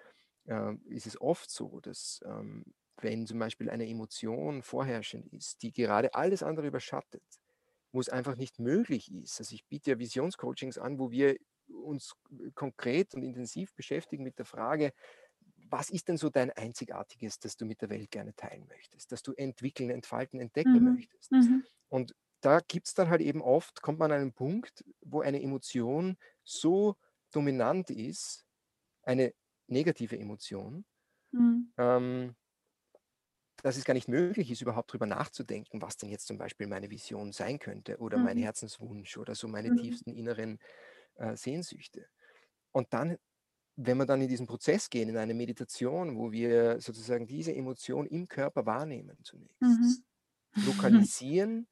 ähm, 0.46 0.82
ist 0.86 1.06
es 1.06 1.20
oft 1.20 1.50
so, 1.50 1.80
dass 1.80 2.20
ähm, 2.26 2.74
wenn 3.00 3.26
zum 3.26 3.38
Beispiel 3.38 3.70
eine 3.70 3.88
Emotion 3.88 4.62
vorherrschend 4.62 5.28
ist, 5.28 5.62
die 5.62 5.72
gerade 5.72 6.14
alles 6.14 6.42
andere 6.42 6.66
überschattet, 6.68 7.24
wo 7.92 8.00
es 8.00 8.08
einfach 8.10 8.36
nicht 8.36 8.58
möglich 8.60 9.12
ist. 9.12 9.38
Also 9.40 9.54
ich 9.54 9.66
biete 9.68 9.92
ja 9.92 9.98
Visionscoachings 9.98 10.78
an, 10.78 10.98
wo 10.98 11.10
wir 11.10 11.36
uns 11.68 12.14
konkret 12.54 13.14
und 13.14 13.22
intensiv 13.22 13.74
beschäftigen 13.74 14.24
mit 14.24 14.38
der 14.38 14.46
Frage, 14.46 14.92
was 15.72 15.90
ist 15.90 16.08
denn 16.08 16.18
so 16.18 16.30
dein 16.30 16.52
Einzigartiges, 16.52 17.40
das 17.40 17.56
du 17.56 17.66
mit 17.66 17.82
der 17.82 17.90
Welt 17.90 18.12
gerne 18.12 18.36
teilen 18.36 18.68
möchtest, 18.68 19.12
das 19.12 19.22
du 19.22 19.34
entwickeln, 19.34 19.90
entfalten, 19.90 20.40
entdecken 20.40 20.84
Mhm. 20.84 20.96
möchtest. 20.96 21.32
Mhm. 21.32 21.62
Und 21.88 22.14
da 22.40 22.60
gibt 22.60 22.88
es 22.88 22.94
dann 22.94 23.08
halt 23.10 23.20
eben 23.22 23.42
oft, 23.42 23.82
kommt 23.82 23.98
man 24.00 24.12
an 24.12 24.20
einen 24.20 24.34
Punkt, 24.34 24.84
wo 25.02 25.20
eine 25.22 25.42
Emotion 25.42 26.18
so 26.44 26.96
dominant 27.32 27.90
ist, 27.90 28.46
eine 29.02 29.34
negative 29.68 30.18
Emotion, 30.18 30.86
Mhm. 31.32 31.72
ähm, 31.78 32.36
dass 33.62 33.76
es 33.76 33.84
gar 33.84 33.94
nicht 33.94 34.08
möglich 34.08 34.50
ist, 34.50 34.60
überhaupt 34.62 34.90
darüber 34.90 35.06
nachzudenken, 35.06 35.80
was 35.82 35.96
denn 35.96 36.08
jetzt 36.10 36.26
zum 36.26 36.36
Beispiel 36.38 36.66
meine 36.66 36.90
Vision 36.90 37.32
sein 37.32 37.58
könnte 37.58 37.98
oder 37.98 38.18
mein 38.18 38.36
Mhm. 38.36 38.38
Herzenswunsch 38.38 39.16
oder 39.18 39.34
so 39.34 39.46
meine 39.48 39.70
Mhm. 39.70 39.72
tiefsten 39.72 40.12
inneren 40.14 40.58
äh, 41.16 41.36
Sehnsüchte. 41.36 42.08
Und 42.72 42.94
dann, 42.94 43.18
wenn 43.76 43.96
wir 43.98 44.06
dann 44.06 44.20
in 44.22 44.28
diesen 44.28 44.46
Prozess 44.46 44.90
gehen, 44.90 45.08
in 45.08 45.16
eine 45.16 45.34
Meditation, 45.34 46.16
wo 46.18 46.32
wir 46.32 46.80
sozusagen 46.80 47.26
diese 47.26 47.54
Emotion 47.54 48.06
im 48.06 48.28
Körper 48.28 48.66
wahrnehmen 48.66 49.18
zunächst, 49.24 49.56
Mhm. 49.60 50.02
lokalisieren 50.60 51.68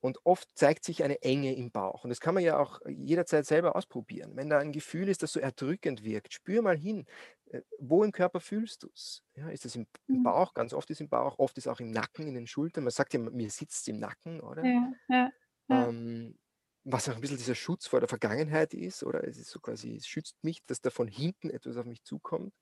und 0.00 0.18
oft 0.24 0.48
zeigt 0.54 0.84
sich 0.84 1.02
eine 1.04 1.22
Enge 1.22 1.54
im 1.56 1.70
Bauch. 1.72 2.04
Und 2.04 2.10
das 2.10 2.20
kann 2.20 2.34
man 2.34 2.44
ja 2.44 2.58
auch 2.58 2.80
jederzeit 2.88 3.46
selber 3.46 3.74
ausprobieren. 3.76 4.36
Wenn 4.36 4.50
da 4.50 4.58
ein 4.58 4.72
Gefühl 4.72 5.08
ist, 5.08 5.22
das 5.22 5.32
so 5.32 5.40
erdrückend 5.40 6.04
wirkt, 6.04 6.34
spür 6.34 6.62
mal 6.62 6.76
hin, 6.76 7.06
äh, 7.46 7.62
wo 7.78 8.04
im 8.04 8.12
Körper 8.12 8.40
fühlst 8.40 8.82
du 8.82 8.90
es? 8.94 9.22
Ja, 9.34 9.48
ist 9.50 9.64
es 9.64 9.76
im, 9.76 9.86
im 10.12 10.20
Mhm. 10.20 10.22
Bauch? 10.22 10.54
Ganz 10.54 10.74
oft 10.74 10.90
ist 10.90 11.00
im 11.00 11.08
Bauch, 11.08 11.38
oft 11.38 11.56
ist 11.58 11.68
auch 11.68 11.80
im 11.80 11.90
Nacken, 11.90 12.28
in 12.28 12.34
den 12.34 12.46
Schultern. 12.46 12.84
Man 12.84 12.90
sagt 12.92 13.14
ja, 13.14 13.20
mir 13.20 13.50
sitzt 13.50 13.82
es 13.82 13.88
im 13.88 13.98
Nacken, 13.98 14.40
oder? 14.40 14.70
Ja, 14.70 14.92
ja, 15.08 15.30
ja. 15.68 15.88
Ähm, 15.88 16.38
was 16.84 17.08
auch 17.08 17.14
ein 17.14 17.20
bisschen 17.20 17.38
dieser 17.38 17.54
Schutz 17.54 17.86
vor 17.86 18.00
der 18.00 18.08
Vergangenheit 18.08 18.74
ist, 18.74 19.04
oder 19.04 19.24
es 19.26 19.38
ist 19.38 19.50
so 19.50 19.60
quasi, 19.60 19.96
es 19.96 20.06
schützt 20.06 20.42
mich, 20.44 20.64
dass 20.66 20.80
da 20.80 20.90
von 20.90 21.08
hinten 21.08 21.50
etwas 21.50 21.76
auf 21.76 21.86
mich 21.86 22.04
zukommt. 22.04 22.54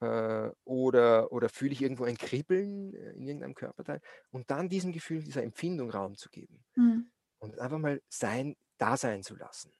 Äh, 0.00 0.50
oder, 0.64 1.32
oder 1.32 1.48
fühle 1.48 1.72
ich 1.72 1.82
irgendwo 1.82 2.04
ein 2.04 2.18
Kribbeln 2.18 2.94
äh, 2.94 3.12
in 3.12 3.26
irgendeinem 3.26 3.54
Körperteil 3.54 4.00
und 4.30 4.50
dann 4.50 4.68
diesem 4.68 4.92
Gefühl, 4.92 5.22
dieser 5.24 5.42
Empfindung 5.42 5.90
Raum 5.90 6.16
zu 6.16 6.30
geben 6.30 6.64
Mhm. 6.76 7.08
und 7.38 7.58
einfach 7.60 7.78
mal 7.78 8.02
sein, 8.08 8.56
da 8.78 8.96
sein 8.96 9.22
zu 9.24 9.36
lassen. 9.36 9.72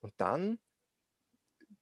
Und 0.00 0.12
dann 0.18 0.58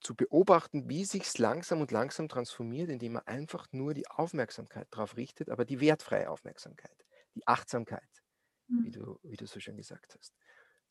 zu 0.01 0.15
beobachten, 0.15 0.89
wie 0.89 1.05
sich 1.05 1.23
es 1.25 1.39
langsam 1.39 1.81
und 1.81 1.91
langsam 1.91 2.29
transformiert, 2.29 2.89
indem 2.91 3.15
man 3.15 3.27
einfach 3.27 3.67
nur 3.73 3.95
die 3.95 4.09
Aufmerksamkeit 4.09 4.89
darauf 4.91 5.17
richtet, 5.17 5.51
aber 5.51 5.65
die 5.65 5.81
wertfreie 5.81 6.31
Aufmerksamkeit, 6.31 7.05
die 7.35 7.47
Achtsamkeit, 7.47 8.23
wie 8.83 8.91
Mhm. 8.91 8.93
du, 8.93 9.19
wie 9.23 9.37
du 9.37 9.47
so 9.47 9.61
schön 9.61 9.77
gesagt 9.77 10.17
hast. 10.19 10.35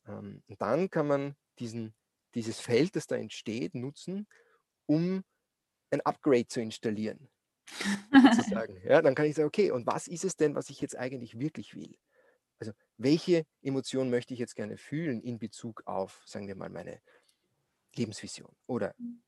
Ähm, 0.06 0.42
und 0.46 0.60
dann 0.60 0.90
kann 0.90 1.06
man 1.06 1.36
diesen, 1.58 1.94
dieses 2.34 2.60
Feld, 2.60 2.96
das 2.96 3.06
da 3.06 3.16
entsteht, 3.16 3.74
nutzen, 3.74 4.26
um 4.86 5.24
ein 5.90 6.00
Upgrade 6.02 6.48
zu 6.48 6.60
installieren. 6.60 7.30
sozusagen. 8.12 8.80
Ja, 8.84 9.02
dann 9.02 9.14
kann 9.14 9.26
ich 9.26 9.34
sagen, 9.34 9.48
okay, 9.48 9.70
und 9.70 9.86
was 9.86 10.06
ist 10.06 10.24
es 10.24 10.36
denn, 10.36 10.54
was 10.54 10.70
ich 10.70 10.80
jetzt 10.80 10.96
eigentlich 10.96 11.38
wirklich 11.38 11.74
will? 11.74 11.96
Also, 12.58 12.72
welche 12.96 13.44
Emotion 13.62 14.08
möchte 14.08 14.32
ich 14.34 14.40
jetzt 14.40 14.54
gerne 14.54 14.76
fühlen 14.76 15.20
in 15.20 15.38
Bezug 15.38 15.82
auf, 15.86 16.22
sagen 16.24 16.46
wir 16.48 16.56
mal, 16.56 16.70
meine 16.70 17.00
Lebensvision 17.94 18.54
oder 18.66 18.94
mhm. 18.98 19.22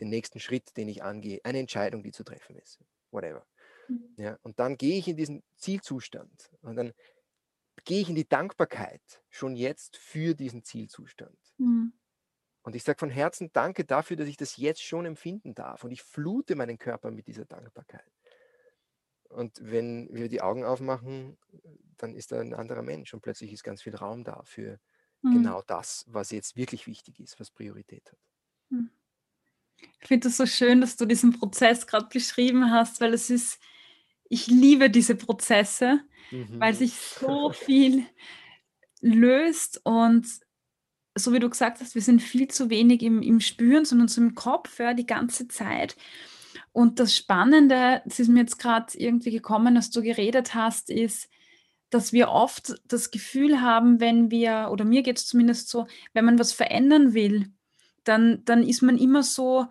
den 0.00 0.08
nächsten 0.08 0.40
Schritt, 0.40 0.76
den 0.76 0.88
ich 0.88 1.02
angehe, 1.02 1.40
eine 1.44 1.58
Entscheidung, 1.58 2.02
die 2.02 2.10
zu 2.10 2.24
treffen 2.24 2.56
ist, 2.56 2.80
whatever. 3.10 3.46
Mhm. 3.88 4.14
Ja, 4.16 4.38
und 4.42 4.58
dann 4.58 4.76
gehe 4.76 4.98
ich 4.98 5.06
in 5.06 5.16
diesen 5.16 5.42
Zielzustand 5.56 6.50
und 6.62 6.76
dann 6.76 6.92
gehe 7.84 8.00
ich 8.00 8.08
in 8.08 8.14
die 8.14 8.28
Dankbarkeit 8.28 9.22
schon 9.30 9.56
jetzt 9.56 9.96
für 9.96 10.34
diesen 10.34 10.62
Zielzustand. 10.62 11.38
Mhm. 11.58 11.92
Und 12.62 12.74
ich 12.74 12.82
sage 12.82 12.98
von 12.98 13.10
Herzen 13.10 13.50
Danke 13.52 13.84
dafür, 13.84 14.16
dass 14.16 14.28
ich 14.28 14.38
das 14.38 14.56
jetzt 14.56 14.82
schon 14.82 15.04
empfinden 15.04 15.54
darf. 15.54 15.84
Und 15.84 15.90
ich 15.90 16.02
flute 16.02 16.56
meinen 16.56 16.78
Körper 16.78 17.10
mit 17.10 17.26
dieser 17.26 17.44
Dankbarkeit. 17.44 18.10
Und 19.28 19.58
wenn 19.60 20.08
wir 20.12 20.28
die 20.28 20.40
Augen 20.40 20.64
aufmachen, 20.64 21.36
dann 21.96 22.14
ist 22.14 22.32
da 22.32 22.40
ein 22.40 22.54
anderer 22.54 22.82
Mensch 22.82 23.12
und 23.12 23.20
plötzlich 23.20 23.52
ist 23.52 23.64
ganz 23.64 23.82
viel 23.82 23.94
Raum 23.94 24.24
da 24.24 24.42
für 24.44 24.78
mhm. 25.22 25.34
genau 25.34 25.62
das, 25.66 26.04
was 26.08 26.30
jetzt 26.30 26.56
wirklich 26.56 26.86
wichtig 26.86 27.20
ist, 27.20 27.38
was 27.38 27.50
Priorität 27.50 28.10
hat. 28.10 28.18
Mhm. 28.70 28.90
Ich 30.00 30.08
finde 30.08 30.28
es 30.28 30.36
so 30.36 30.46
schön, 30.46 30.80
dass 30.80 30.96
du 30.96 31.04
diesen 31.04 31.32
Prozess 31.32 31.86
gerade 31.86 32.06
beschrieben 32.06 32.70
hast, 32.70 33.00
weil 33.00 33.12
es 33.12 33.28
ist, 33.28 33.58
ich 34.34 34.48
liebe 34.48 34.90
diese 34.90 35.14
Prozesse, 35.14 36.00
mhm. 36.32 36.58
weil 36.58 36.74
sich 36.74 36.94
so 36.94 37.52
viel 37.52 38.04
löst 39.00 39.80
und 39.84 40.26
so 41.16 41.32
wie 41.32 41.38
du 41.38 41.48
gesagt 41.48 41.80
hast, 41.80 41.94
wir 41.94 42.02
sind 42.02 42.20
viel 42.20 42.48
zu 42.48 42.68
wenig 42.68 43.02
im, 43.02 43.22
im 43.22 43.38
Spüren, 43.38 43.84
sondern 43.84 44.08
so 44.08 44.20
im 44.20 44.34
Kopf 44.34 44.80
ja, 44.80 44.92
die 44.92 45.06
ganze 45.06 45.46
Zeit. 45.46 45.96
Und 46.72 46.98
das 46.98 47.14
Spannende, 47.14 48.02
es 48.06 48.18
ist 48.18 48.26
mir 48.26 48.40
jetzt 48.40 48.58
gerade 48.58 48.98
irgendwie 48.98 49.30
gekommen, 49.30 49.76
dass 49.76 49.90
du 49.90 50.02
geredet 50.02 50.56
hast, 50.56 50.90
ist, 50.90 51.28
dass 51.90 52.12
wir 52.12 52.30
oft 52.30 52.74
das 52.88 53.12
Gefühl 53.12 53.60
haben, 53.60 54.00
wenn 54.00 54.32
wir, 54.32 54.70
oder 54.72 54.84
mir 54.84 55.04
geht 55.04 55.18
es 55.18 55.26
zumindest 55.26 55.68
so, 55.68 55.86
wenn 56.12 56.24
man 56.24 56.40
was 56.40 56.52
verändern 56.52 57.14
will, 57.14 57.52
dann, 58.02 58.44
dann 58.44 58.64
ist 58.64 58.82
man 58.82 58.98
immer 58.98 59.22
so 59.22 59.68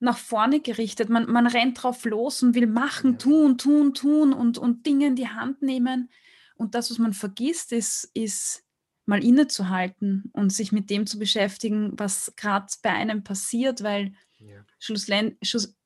nach 0.00 0.18
vorne 0.18 0.60
gerichtet. 0.60 1.08
Man, 1.10 1.30
man 1.30 1.46
rennt 1.46 1.82
drauf 1.82 2.04
los 2.04 2.42
und 2.42 2.54
will 2.54 2.66
machen, 2.66 3.18
tun, 3.18 3.58
tun, 3.58 3.94
tun 3.94 4.32
und, 4.32 4.58
und 4.58 4.86
Dinge 4.86 5.06
in 5.06 5.16
die 5.16 5.28
Hand 5.28 5.62
nehmen. 5.62 6.10
Und 6.56 6.74
das, 6.74 6.90
was 6.90 6.98
man 6.98 7.12
vergisst, 7.12 7.72
ist, 7.72 8.10
ist 8.14 8.64
mal 9.06 9.22
innezuhalten 9.22 10.30
und 10.32 10.52
sich 10.52 10.72
mit 10.72 10.88
dem 10.88 11.06
zu 11.06 11.18
beschäftigen, 11.18 11.92
was 11.98 12.32
gerade 12.36 12.66
bei 12.82 12.90
einem 12.90 13.24
passiert, 13.24 13.82
weil 13.82 14.14
ja. 14.38 14.64
schluss, 14.78 15.06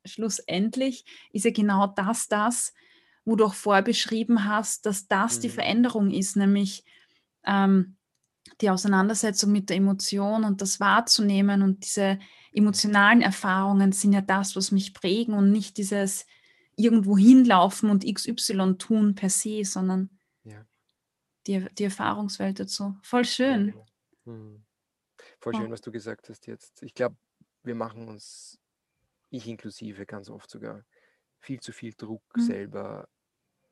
schlussendlich 0.05 1.05
ist 1.33 1.45
ja 1.45 1.51
genau 1.51 1.87
das 1.89 2.29
das, 2.29 2.73
wo 3.25 3.37
du 3.37 3.45
auch 3.45 3.55
vorher 3.55 3.83
beschrieben 3.83 4.45
hast, 4.45 4.87
dass 4.87 5.09
das 5.09 5.39
mhm. 5.39 5.41
die 5.43 5.49
Veränderung 5.49 6.11
ist, 6.11 6.37
nämlich 6.37 6.85
ähm, 7.45 7.97
die 8.61 8.71
Auseinandersetzung 8.71 9.51
mit 9.53 9.71
der 9.71 9.79
Emotion 9.79 10.45
und 10.45 10.61
das 10.61 10.79
wahrzunehmen 10.79 11.63
und 11.63 11.85
diese 11.85 12.19
emotionalen 12.55 13.21
Erfahrungen 13.21 13.93
sind 13.93 14.13
ja 14.13 14.21
das, 14.21 14.57
was 14.57 14.71
mich 14.71 14.95
prägen 14.95 15.35
und 15.35 15.51
nicht 15.51 15.77
dieses 15.77 16.27
irgendwo 16.77 17.17
hinlaufen 17.19 17.91
und 17.91 18.05
XY 18.05 18.77
tun 18.79 19.15
per 19.15 19.31
se, 19.31 19.65
sondern 19.65 20.11
die, 21.47 21.67
die 21.75 21.85
Erfahrungswelt 21.85 22.61
dazu. 22.61 22.97
Voll 23.03 23.25
schön. 23.25 23.73
Genau. 23.73 23.87
Hm. 24.25 24.65
Voll 25.41 25.55
schön, 25.55 25.71
was 25.71 25.83
du 25.83 25.93
gesagt 25.93 26.29
hast 26.29 26.47
jetzt. 26.47 26.83
Ich 26.83 26.95
glaube, 26.95 27.17
wir 27.63 27.75
machen 27.75 28.09
uns, 28.09 28.59
ich 29.31 29.47
inklusive, 29.47 30.07
ganz 30.07 30.31
oft 30.31 30.51
sogar 30.51 30.85
viel 31.39 31.61
zu 31.61 31.73
viel 31.73 31.93
Druck 31.95 32.25
mhm. 32.35 32.43
selber 32.43 33.09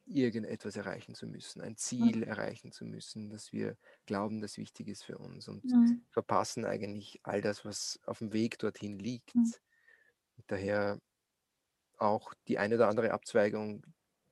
irgendetwas 0.06 0.76
erreichen 0.76 1.14
zu 1.14 1.26
müssen, 1.26 1.60
ein 1.60 1.76
Ziel 1.76 2.18
mhm. 2.18 2.22
erreichen 2.24 2.72
zu 2.72 2.84
müssen, 2.84 3.30
dass 3.30 3.52
wir 3.52 3.76
glauben, 4.06 4.40
das 4.40 4.58
wichtig 4.58 4.88
ist 4.88 5.04
für 5.04 5.18
uns 5.18 5.48
und 5.48 5.64
mhm. 5.64 6.04
verpassen 6.10 6.64
eigentlich 6.64 7.20
all 7.22 7.40
das, 7.40 7.64
was 7.64 8.00
auf 8.04 8.18
dem 8.18 8.32
Weg 8.32 8.58
dorthin 8.58 8.98
liegt. 8.98 9.34
Mhm. 9.34 9.52
Daher 10.48 10.98
auch 11.98 12.34
die 12.48 12.58
eine 12.58 12.74
oder 12.74 12.88
andere 12.88 13.12
Abzweigung, 13.12 13.84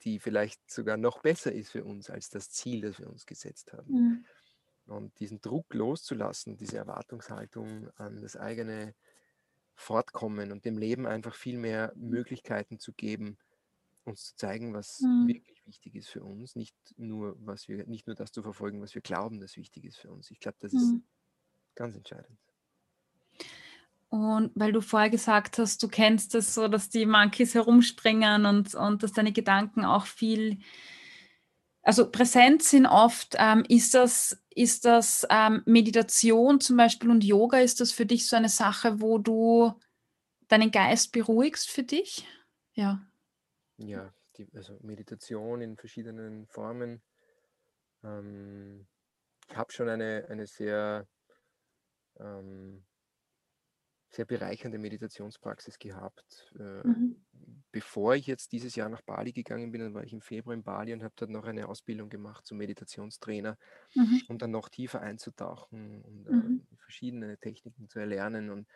die 0.02 0.18
vielleicht 0.18 0.70
sogar 0.70 0.96
noch 0.96 1.20
besser 1.20 1.52
ist 1.52 1.70
für 1.70 1.84
uns 1.84 2.10
als 2.10 2.30
das 2.30 2.50
Ziel, 2.50 2.80
das 2.80 2.98
wir 2.98 3.08
uns 3.08 3.26
gesetzt 3.26 3.72
haben. 3.72 3.92
Mhm. 3.92 4.24
Und 4.86 5.18
diesen 5.20 5.40
Druck 5.40 5.72
loszulassen, 5.72 6.56
diese 6.56 6.78
Erwartungshaltung 6.78 7.90
an 7.96 8.20
das 8.20 8.36
eigene 8.36 8.94
Fortkommen 9.76 10.50
und 10.50 10.64
dem 10.64 10.76
Leben 10.78 11.06
einfach 11.06 11.34
viel 11.34 11.58
mehr 11.58 11.92
Möglichkeiten 11.94 12.80
zu 12.80 12.92
geben, 12.92 13.38
uns 14.10 14.24
zu 14.24 14.36
zeigen, 14.36 14.74
was 14.74 15.00
mhm. 15.00 15.28
wirklich 15.28 15.66
wichtig 15.66 15.94
ist 15.94 16.08
für 16.08 16.22
uns, 16.22 16.56
nicht 16.56 16.76
nur, 16.96 17.36
was 17.40 17.68
wir, 17.68 17.86
nicht 17.86 18.06
nur 18.06 18.16
das 18.16 18.32
zu 18.32 18.42
verfolgen, 18.42 18.80
was 18.80 18.94
wir 18.94 19.02
glauben, 19.02 19.40
das 19.40 19.56
wichtig 19.56 19.84
ist 19.84 19.98
für 19.98 20.10
uns. 20.10 20.30
Ich 20.30 20.40
glaube, 20.40 20.58
das 20.60 20.72
mhm. 20.72 20.78
ist 20.78 20.94
ganz 21.74 21.96
entscheidend. 21.96 22.38
Und 24.10 24.50
weil 24.56 24.72
du 24.72 24.80
vorher 24.80 25.08
gesagt 25.08 25.58
hast, 25.58 25.82
du 25.84 25.88
kennst 25.88 26.34
es 26.34 26.52
so, 26.52 26.66
dass 26.66 26.90
die 26.90 27.06
Monkeys 27.06 27.54
herumspringen 27.54 28.44
und, 28.44 28.74
und 28.74 29.04
dass 29.04 29.12
deine 29.12 29.32
Gedanken 29.32 29.84
auch 29.84 30.06
viel, 30.06 30.58
also 31.82 32.10
präsent 32.10 32.64
sind 32.64 32.86
oft. 32.86 33.36
Ähm, 33.38 33.64
ist 33.68 33.94
das, 33.94 34.42
ist 34.50 34.84
das 34.84 35.24
ähm, 35.30 35.62
Meditation 35.64 36.60
zum 36.60 36.76
Beispiel 36.76 37.08
und 37.08 37.22
Yoga, 37.22 37.60
ist 37.60 37.80
das 37.80 37.92
für 37.92 38.04
dich 38.04 38.26
so 38.26 38.34
eine 38.34 38.48
Sache, 38.48 39.00
wo 39.00 39.18
du 39.18 39.74
deinen 40.48 40.72
Geist 40.72 41.12
beruhigst 41.12 41.70
für 41.70 41.84
dich? 41.84 42.26
Ja. 42.74 43.00
Ja, 43.88 44.12
die, 44.36 44.48
also 44.54 44.78
Meditation 44.80 45.60
in 45.60 45.76
verschiedenen 45.76 46.46
Formen. 46.46 47.02
Ähm, 48.02 48.86
ich 49.48 49.56
habe 49.56 49.72
schon 49.72 49.88
eine, 49.88 50.26
eine 50.28 50.46
sehr 50.46 51.08
ähm, 52.18 52.84
sehr 54.10 54.24
bereichernde 54.24 54.78
Meditationspraxis 54.78 55.78
gehabt. 55.78 56.52
Äh, 56.58 56.86
mhm. 56.86 57.24
Bevor 57.70 58.16
ich 58.16 58.26
jetzt 58.26 58.50
dieses 58.50 58.74
Jahr 58.74 58.88
nach 58.88 59.02
Bali 59.02 59.32
gegangen 59.32 59.70
bin, 59.70 59.80
dann 59.80 59.94
war 59.94 60.02
ich 60.02 60.12
im 60.12 60.20
Februar 60.20 60.54
in 60.54 60.64
Bali 60.64 60.92
und 60.92 61.04
habe 61.04 61.14
dort 61.16 61.30
noch 61.30 61.44
eine 61.44 61.68
Ausbildung 61.68 62.08
gemacht 62.08 62.44
zum 62.44 62.58
Meditationstrainer, 62.58 63.56
mhm. 63.94 64.22
um 64.28 64.38
dann 64.38 64.50
noch 64.50 64.68
tiefer 64.68 65.00
einzutauchen 65.00 66.02
und 66.02 66.26
äh, 66.26 66.32
mhm. 66.32 66.66
verschiedene 66.76 67.38
Techniken 67.38 67.88
zu 67.88 68.00
erlernen. 68.00 68.50
Und 68.50 68.66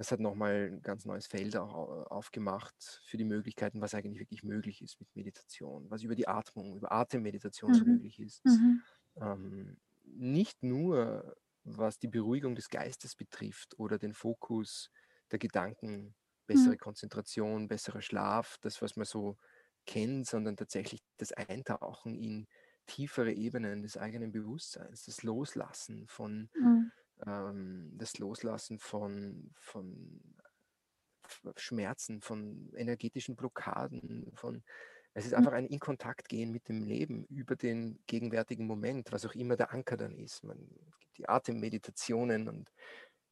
das 0.00 0.12
hat 0.12 0.20
nochmal 0.20 0.70
ein 0.72 0.80
ganz 0.80 1.04
neues 1.04 1.26
Feld 1.26 1.58
auch 1.58 2.06
aufgemacht 2.10 3.02
für 3.04 3.18
die 3.18 3.24
Möglichkeiten, 3.24 3.82
was 3.82 3.92
eigentlich 3.92 4.18
wirklich 4.18 4.42
möglich 4.42 4.80
ist 4.80 4.98
mit 4.98 5.14
Meditation, 5.14 5.90
was 5.90 6.02
über 6.02 6.14
die 6.14 6.26
Atmung, 6.26 6.74
über 6.74 6.90
Atemmeditation 6.90 7.74
so 7.74 7.84
mhm. 7.84 7.92
möglich 7.92 8.18
ist. 8.18 8.42
Mhm. 8.46 8.80
Ähm, 9.20 9.76
nicht 10.04 10.62
nur 10.62 11.36
was 11.64 11.98
die 11.98 12.08
Beruhigung 12.08 12.54
des 12.54 12.70
Geistes 12.70 13.14
betrifft 13.14 13.78
oder 13.78 13.98
den 13.98 14.14
Fokus 14.14 14.90
der 15.32 15.38
Gedanken, 15.38 16.14
bessere 16.46 16.72
mhm. 16.72 16.78
Konzentration, 16.78 17.68
besserer 17.68 18.00
Schlaf, 18.00 18.56
das, 18.62 18.80
was 18.80 18.96
man 18.96 19.04
so 19.04 19.36
kennt, 19.84 20.26
sondern 20.26 20.56
tatsächlich 20.56 21.02
das 21.18 21.32
Eintauchen 21.32 22.14
in 22.14 22.46
tiefere 22.86 23.34
Ebenen 23.34 23.82
des 23.82 23.98
eigenen 23.98 24.32
Bewusstseins, 24.32 25.04
das 25.04 25.22
Loslassen 25.24 26.08
von, 26.08 26.48
mhm. 26.54 26.90
Ähm, 27.26 27.92
das 27.96 28.18
Loslassen 28.18 28.78
von, 28.78 29.52
von 29.60 30.20
Schmerzen, 31.56 32.20
von 32.20 32.72
energetischen 32.74 33.36
Blockaden, 33.36 34.32
von 34.34 34.62
es 35.12 35.26
ist 35.26 35.32
hm. 35.32 35.38
einfach 35.38 35.52
ein 35.52 35.66
in 35.66 35.80
Kontakt 35.80 36.28
gehen 36.28 36.52
mit 36.52 36.68
dem 36.68 36.84
Leben 36.84 37.24
über 37.26 37.56
den 37.56 37.98
gegenwärtigen 38.06 38.66
Moment, 38.66 39.10
was 39.12 39.26
auch 39.26 39.34
immer 39.34 39.56
der 39.56 39.72
Anker 39.72 39.96
dann 39.96 40.16
ist. 40.16 40.44
Man, 40.44 40.68
es 40.88 40.98
gibt 41.00 41.18
die 41.18 41.28
Atemmeditationen 41.28 42.48
und 42.48 42.70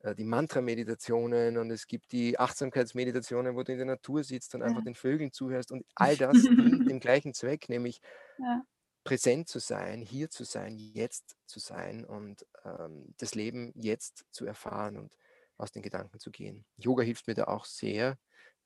äh, 0.00 0.14
die 0.14 0.24
Mantra-Meditationen 0.24 1.56
und 1.56 1.70
es 1.70 1.86
gibt 1.86 2.12
die 2.12 2.38
Achtsamkeitsmeditationen, 2.38 3.54
wo 3.54 3.62
du 3.62 3.72
in 3.72 3.78
der 3.78 3.86
Natur 3.86 4.24
sitzt 4.24 4.54
und 4.54 4.62
ja. 4.62 4.66
einfach 4.66 4.82
den 4.82 4.94
Vögeln 4.94 5.32
zuhörst 5.32 5.70
und 5.72 5.84
all 5.94 6.16
das 6.16 6.42
dient 6.42 6.90
dem 6.90 7.00
gleichen 7.00 7.34
Zweck, 7.34 7.68
nämlich 7.68 8.00
ja. 8.38 8.62
Präsent 9.08 9.48
zu 9.48 9.58
sein, 9.58 10.02
hier 10.02 10.28
zu 10.28 10.44
sein, 10.44 10.76
jetzt 10.76 11.36
zu 11.46 11.60
sein 11.60 12.04
und 12.04 12.46
ähm, 12.64 13.14
das 13.16 13.34
Leben 13.34 13.72
jetzt 13.74 14.26
zu 14.30 14.44
erfahren 14.44 14.98
und 14.98 15.16
aus 15.56 15.72
den 15.72 15.82
Gedanken 15.82 16.18
zu 16.18 16.30
gehen. 16.30 16.66
Yoga 16.76 17.02
hilft 17.02 17.26
mir 17.26 17.34
da 17.34 17.44
auch 17.44 17.64
sehr, 17.64 18.18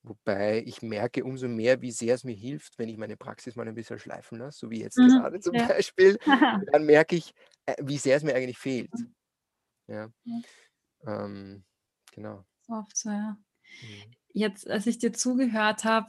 Wobei 0.05 0.65
ich 0.67 0.83
merke 0.83 1.23
umso 1.23 1.47
mehr, 1.47 1.81
wie 1.81 1.93
sehr 1.93 2.17
es 2.17 2.25
mir 2.25 2.35
hilft, 2.35 2.77
wenn 2.77 2.89
ich 2.89 2.97
meine 2.97 3.17
Praxis 3.17 3.55
mal 3.55 3.69
ein 3.69 3.75
bisschen 3.77 4.01
schleifen 4.01 4.39
lasse, 4.39 4.59
so 4.59 4.71
wie 4.71 4.81
jetzt 4.81 4.99
mhm. 4.99 5.07
gerade 5.07 5.39
zum 5.39 5.55
ja. 5.55 5.69
Beispiel, 5.69 6.19
dann 6.73 6.85
merke 6.87 7.15
ich, 7.15 7.33
äh, 7.67 7.77
wie 7.81 7.99
sehr 7.99 8.17
es 8.17 8.25
mir 8.25 8.35
eigentlich 8.35 8.59
fehlt. 8.59 8.93
Mhm. 8.93 9.15
Ja. 9.87 10.09
ja. 10.25 10.41
Ähm, 11.07 11.63
genau. 12.11 12.45
Oft 12.67 12.97
so, 12.97 13.11
ja. 13.11 13.37
Mhm. 13.81 14.11
Jetzt, 14.33 14.69
als 14.69 14.89
ich 14.89 14.99
dir 14.99 15.13
zugehört 15.13 15.85
habe, 15.85 16.09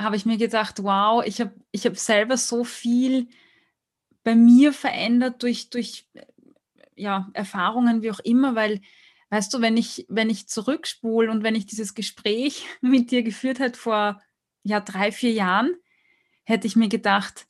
habe 0.00 0.16
ich 0.16 0.26
mir 0.26 0.36
gedacht, 0.36 0.82
wow, 0.82 1.24
ich 1.24 1.40
habe 1.40 1.52
ich 1.70 1.86
hab 1.86 1.96
selber 1.96 2.36
so 2.36 2.64
viel 2.64 3.28
bei 4.24 4.34
mir 4.34 4.72
verändert 4.72 5.42
durch, 5.42 5.70
durch 5.70 6.08
ja, 6.96 7.30
Erfahrungen, 7.34 8.02
wie 8.02 8.10
auch 8.10 8.20
immer, 8.20 8.54
weil, 8.54 8.80
weißt 9.30 9.52
du, 9.52 9.60
wenn 9.60 9.76
ich, 9.76 10.06
wenn 10.08 10.30
ich 10.30 10.48
zurückspule 10.48 11.30
und 11.30 11.42
wenn 11.42 11.54
ich 11.54 11.66
dieses 11.66 11.94
Gespräch 11.94 12.66
mit 12.80 13.10
dir 13.10 13.22
geführt 13.22 13.58
hätte 13.58 13.78
vor 13.78 14.20
ja, 14.62 14.80
drei, 14.80 15.12
vier 15.12 15.32
Jahren, 15.32 15.74
hätte 16.44 16.66
ich 16.66 16.76
mir 16.76 16.88
gedacht, 16.88 17.46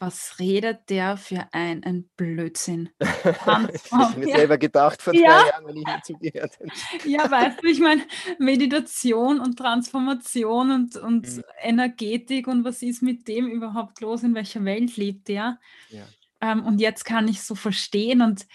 was 0.00 0.38
redet 0.38 0.88
der 0.88 1.18
für 1.18 1.46
ein, 1.52 1.84
ein 1.84 2.08
Blödsinn? 2.16 2.88
ich 3.00 3.92
habe 3.92 4.18
mir 4.18 4.34
selber 4.34 4.56
gedacht 4.56 5.02
vor 5.02 5.12
zwei 5.12 5.20
ja. 5.20 5.46
Jahren, 5.46 5.66
wenn 5.66 5.76
ich 5.76 5.86
ihn 5.86 6.02
zugehört 6.02 6.58
habe. 6.58 7.08
Ja, 7.08 7.30
weißt 7.30 7.62
du, 7.62 7.66
ich 7.68 7.80
meine, 7.80 8.02
Meditation 8.38 9.40
und 9.40 9.58
Transformation 9.58 10.70
und, 10.70 10.96
und 10.96 11.28
mhm. 11.28 11.44
Energetik 11.60 12.48
und 12.48 12.64
was 12.64 12.80
ist 12.80 13.02
mit 13.02 13.28
dem 13.28 13.48
überhaupt 13.48 14.00
los? 14.00 14.22
In 14.22 14.34
welcher 14.34 14.64
Welt 14.64 14.96
lebt 14.96 15.28
der? 15.28 15.60
Ja. 15.90 16.06
Ähm, 16.40 16.64
und 16.64 16.80
jetzt 16.80 17.04
kann 17.04 17.28
ich 17.28 17.42
so 17.42 17.54
verstehen 17.54 18.22
und 18.22 18.46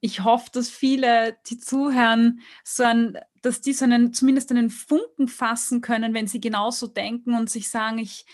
ich 0.00 0.24
hoffe, 0.24 0.48
dass 0.52 0.70
viele, 0.70 1.36
die 1.48 1.58
zuhören, 1.58 2.40
so 2.64 2.82
ein, 2.82 3.18
dass 3.42 3.60
die 3.60 3.74
so 3.74 3.84
einen, 3.84 4.14
zumindest 4.14 4.50
einen 4.50 4.70
Funken 4.70 5.28
fassen 5.28 5.82
können, 5.82 6.14
wenn 6.14 6.26
sie 6.26 6.40
genauso 6.40 6.86
denken 6.86 7.34
und 7.34 7.50
sich 7.50 7.68
sagen, 7.68 7.98
ich, 7.98 8.24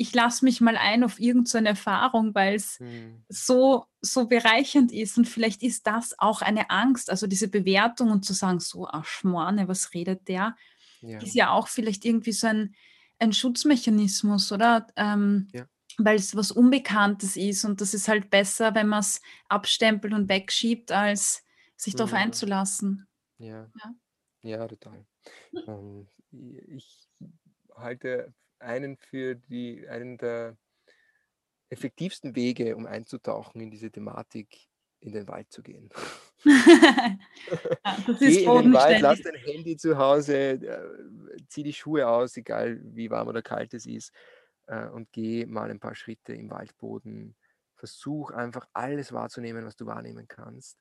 ich 0.00 0.14
lasse 0.14 0.46
mich 0.46 0.62
mal 0.62 0.78
ein 0.78 1.04
auf 1.04 1.20
irgendeine 1.20 1.44
so 1.44 1.58
Erfahrung, 1.58 2.34
weil 2.34 2.54
es 2.54 2.78
hm. 2.78 3.22
so, 3.28 3.84
so 4.00 4.26
bereichernd 4.28 4.92
ist. 4.92 5.18
Und 5.18 5.28
vielleicht 5.28 5.62
ist 5.62 5.86
das 5.86 6.18
auch 6.18 6.40
eine 6.40 6.70
Angst, 6.70 7.10
also 7.10 7.26
diese 7.26 7.48
Bewertung 7.48 8.10
und 8.10 8.24
zu 8.24 8.32
sagen, 8.32 8.60
so, 8.60 8.88
ach 8.88 9.04
Schmorne, 9.04 9.68
was 9.68 9.92
redet 9.92 10.26
der? 10.26 10.56
Ja. 11.02 11.18
Ist 11.18 11.34
ja 11.34 11.50
auch 11.50 11.68
vielleicht 11.68 12.06
irgendwie 12.06 12.32
so 12.32 12.46
ein, 12.46 12.74
ein 13.18 13.34
Schutzmechanismus, 13.34 14.50
oder? 14.52 14.86
Ähm, 14.96 15.48
ja. 15.52 15.66
Weil 15.98 16.16
es 16.16 16.34
was 16.34 16.50
Unbekanntes 16.50 17.36
ist 17.36 17.66
und 17.66 17.82
das 17.82 17.92
ist 17.92 18.08
halt 18.08 18.30
besser, 18.30 18.74
wenn 18.74 18.88
man 18.88 19.00
es 19.00 19.20
abstempelt 19.50 20.14
und 20.14 20.30
wegschiebt, 20.30 20.92
als 20.92 21.44
sich 21.76 21.94
darauf 21.94 22.12
ja. 22.12 22.20
einzulassen. 22.20 23.06
Ja. 23.36 23.70
ja, 24.40 24.66
total. 24.66 25.04
Ähm, 25.66 26.06
ich 26.68 27.06
halte 27.76 28.32
einen 28.60 28.96
für 28.96 29.34
die, 29.34 29.88
einen 29.88 30.18
der 30.18 30.56
effektivsten 31.68 32.34
Wege, 32.34 32.76
um 32.76 32.86
einzutauchen 32.86 33.60
in 33.60 33.70
diese 33.70 33.90
Thematik, 33.90 34.68
in 35.00 35.12
den 35.12 35.28
Wald 35.28 35.50
zu 35.50 35.62
gehen. 35.62 35.88
Geh 38.18 38.44
in 38.44 38.62
den 38.62 38.72
Wald, 38.72 39.00
lass 39.00 39.22
dein 39.22 39.36
Handy 39.36 39.76
zu 39.76 39.96
Hause, 39.96 40.34
äh, 40.34 41.36
zieh 41.48 41.62
die 41.62 41.72
Schuhe 41.72 42.06
aus, 42.08 42.36
egal 42.36 42.80
wie 42.82 43.10
warm 43.10 43.28
oder 43.28 43.42
kalt 43.42 43.72
es 43.74 43.86
ist, 43.86 44.12
äh, 44.66 44.86
und 44.88 45.10
geh 45.12 45.46
mal 45.46 45.70
ein 45.70 45.80
paar 45.80 45.94
Schritte 45.94 46.34
im 46.34 46.50
Waldboden. 46.50 47.36
Versuch 47.76 48.30
einfach 48.30 48.68
alles 48.74 49.12
wahrzunehmen, 49.12 49.64
was 49.64 49.76
du 49.76 49.86
wahrnehmen 49.86 50.28
kannst. 50.28 50.76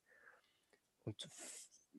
Und 1.05 1.30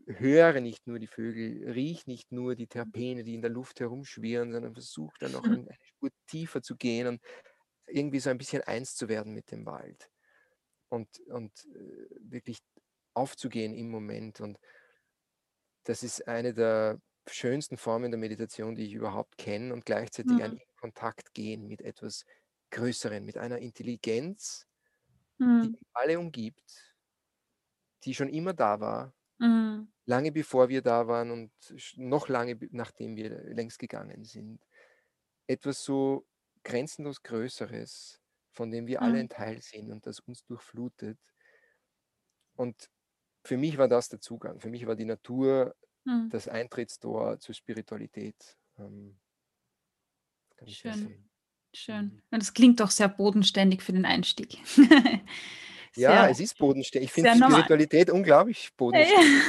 höre 0.07 0.61
nicht 0.61 0.87
nur 0.87 0.99
die 0.99 1.07
Vögel, 1.07 1.71
riech 1.71 2.07
nicht 2.07 2.33
nur 2.33 2.55
die 2.55 2.67
Terpene, 2.67 3.25
die 3.25 3.35
in 3.35 3.43
der 3.43 3.51
Luft 3.51 3.81
herumschwirren, 3.81 4.53
sondern 4.53 4.75
versuch 4.75 5.13
dann 5.19 5.33
noch 5.33 5.43
eine 5.69 5.77
Spur 5.83 6.11
tiefer 6.27 6.63
zu 6.63 6.77
gehen 6.77 7.07
und 7.07 7.23
irgendwie 7.87 8.21
so 8.21 8.31
ein 8.31 8.39
bisschen 8.39 8.63
eins 8.63 8.95
zu 8.95 9.09
werden 9.09 9.33
mit 9.33 9.51
dem 9.51 9.67
Wald 9.67 10.11
und, 10.89 11.09
und 11.29 11.53
äh, 11.75 12.09
wirklich 12.21 12.59
aufzugehen 13.15 13.75
im 13.75 13.91
Moment. 13.91 14.41
Und 14.41 14.59
das 15.85 16.03
ist 16.03 16.27
eine 16.29 16.55
der 16.55 17.01
schönsten 17.27 17.77
Formen 17.77 18.11
der 18.11 18.19
Meditation, 18.19 18.75
die 18.75 18.85
ich 18.85 18.95
überhaupt 18.95 19.39
kenne 19.39 19.73
und 19.73 19.85
gleichzeitig 19.85 20.33
mhm. 20.33 20.43
ein 20.43 20.61
Kontakt 20.77 21.33
gehen 21.35 21.67
mit 21.67 21.81
etwas 21.81 22.25
Größeren, 22.71 23.25
mit 23.25 23.37
einer 23.37 23.59
Intelligenz, 23.59 24.67
mhm. 25.39 25.63
die 25.63 25.79
alle 25.93 26.19
umgibt, 26.19 26.95
die 28.05 28.15
schon 28.15 28.29
immer 28.29 28.53
da 28.53 28.81
war, 28.81 29.13
Mhm. 29.41 29.91
Lange 30.07 30.33
bevor 30.33 30.69
wir 30.69 30.83
da 30.83 31.07
waren 31.09 31.31
und 31.31 31.53
noch 31.97 32.29
lange 32.29 32.59
nachdem 32.73 33.17
wir 33.17 33.43
längst 33.55 33.79
gegangen 33.79 34.25
sind. 34.25 34.67
Etwas 35.49 35.85
so 35.85 36.27
grenzenlos 36.65 37.23
Größeres, 37.23 38.21
von 38.53 38.71
dem 38.71 38.87
wir 38.87 39.03
alle 39.03 39.19
ein 39.21 39.29
Teil 39.31 39.63
sind 39.63 39.91
und 39.93 40.07
das 40.07 40.21
uns 40.21 40.45
durchflutet. 40.45 41.19
Und 42.57 42.91
für 43.47 43.57
mich 43.59 43.79
war 43.79 43.89
das 43.89 44.09
der 44.09 44.21
Zugang. 44.21 44.61
Für 44.61 44.71
mich 44.71 44.87
war 44.87 44.97
die 44.97 45.05
Natur 45.07 45.77
Mhm. 46.07 46.31
das 46.31 46.49
Eintrittstor 46.49 47.41
zur 47.41 47.55
Spiritualität. 47.55 48.59
Ähm, 48.79 49.21
Schön. 50.67 51.15
Schön. 51.75 52.05
Mhm. 52.07 52.23
das 52.31 52.55
klingt 52.55 52.81
doch 52.81 52.91
sehr 52.91 53.09
bodenständig 53.09 53.83
für 53.83 53.93
den 53.93 54.05
Einstieg. 54.05 54.59
Ja, 55.97 56.29
es 56.29 56.41
ist 56.41 56.57
bodenständig. 56.59 57.09
Ich 57.09 57.13
finde 57.13 57.35
Spiritualität 57.35 58.09
normal. 58.09 58.21
unglaublich 58.21 58.71
bodenständig. 58.77 59.43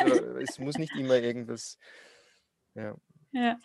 also, 0.00 0.14
es 0.38 0.58
muss 0.58 0.78
nicht 0.78 0.94
immer 0.96 1.16
irgendwas. 1.16 1.78
Ja. 2.74 2.94
ja. 3.32 3.58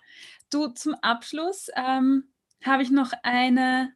Du, 0.49 0.68
zum 0.68 0.95
Abschluss 0.95 1.70
ähm, 1.76 2.26
habe 2.64 2.84
ich 2.84 2.91
noch 2.91 3.12
eine 3.24 3.93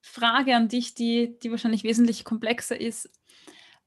Frage 0.00 0.56
an 0.56 0.68
dich, 0.68 0.94
die, 0.94 1.38
die 1.40 1.50
wahrscheinlich 1.50 1.84
wesentlich 1.84 2.24
komplexer 2.24 2.80
ist 2.80 3.10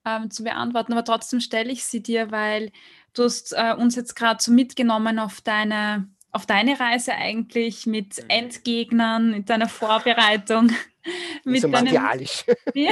ähm, 0.06 0.32
zu 0.32 0.44
beantworten, 0.44 0.94
aber 0.94 1.04
trotzdem 1.04 1.42
stelle 1.42 1.72
ich 1.72 1.84
sie 1.84 2.02
dir, 2.02 2.32
weil 2.32 2.72
du 3.14 3.24
hast 3.24 3.54
äh, 3.54 3.74
uns 3.74 3.96
jetzt 3.96 4.16
gerade 4.16 4.42
so 4.42 4.52
mitgenommen 4.52 5.20
auf 5.20 5.42
deine, 5.42 6.08
auf 6.36 6.46
deine 6.46 6.78
Reise 6.78 7.14
eigentlich 7.14 7.86
mit 7.86 8.22
mhm. 8.22 8.30
Endgegnern, 8.30 9.32
mit 9.32 9.50
deiner 9.50 9.70
Vorbereitung. 9.70 10.70
mit 11.46 11.62
so 11.62 11.70
deinem, 11.70 11.94
ja, 12.74 12.92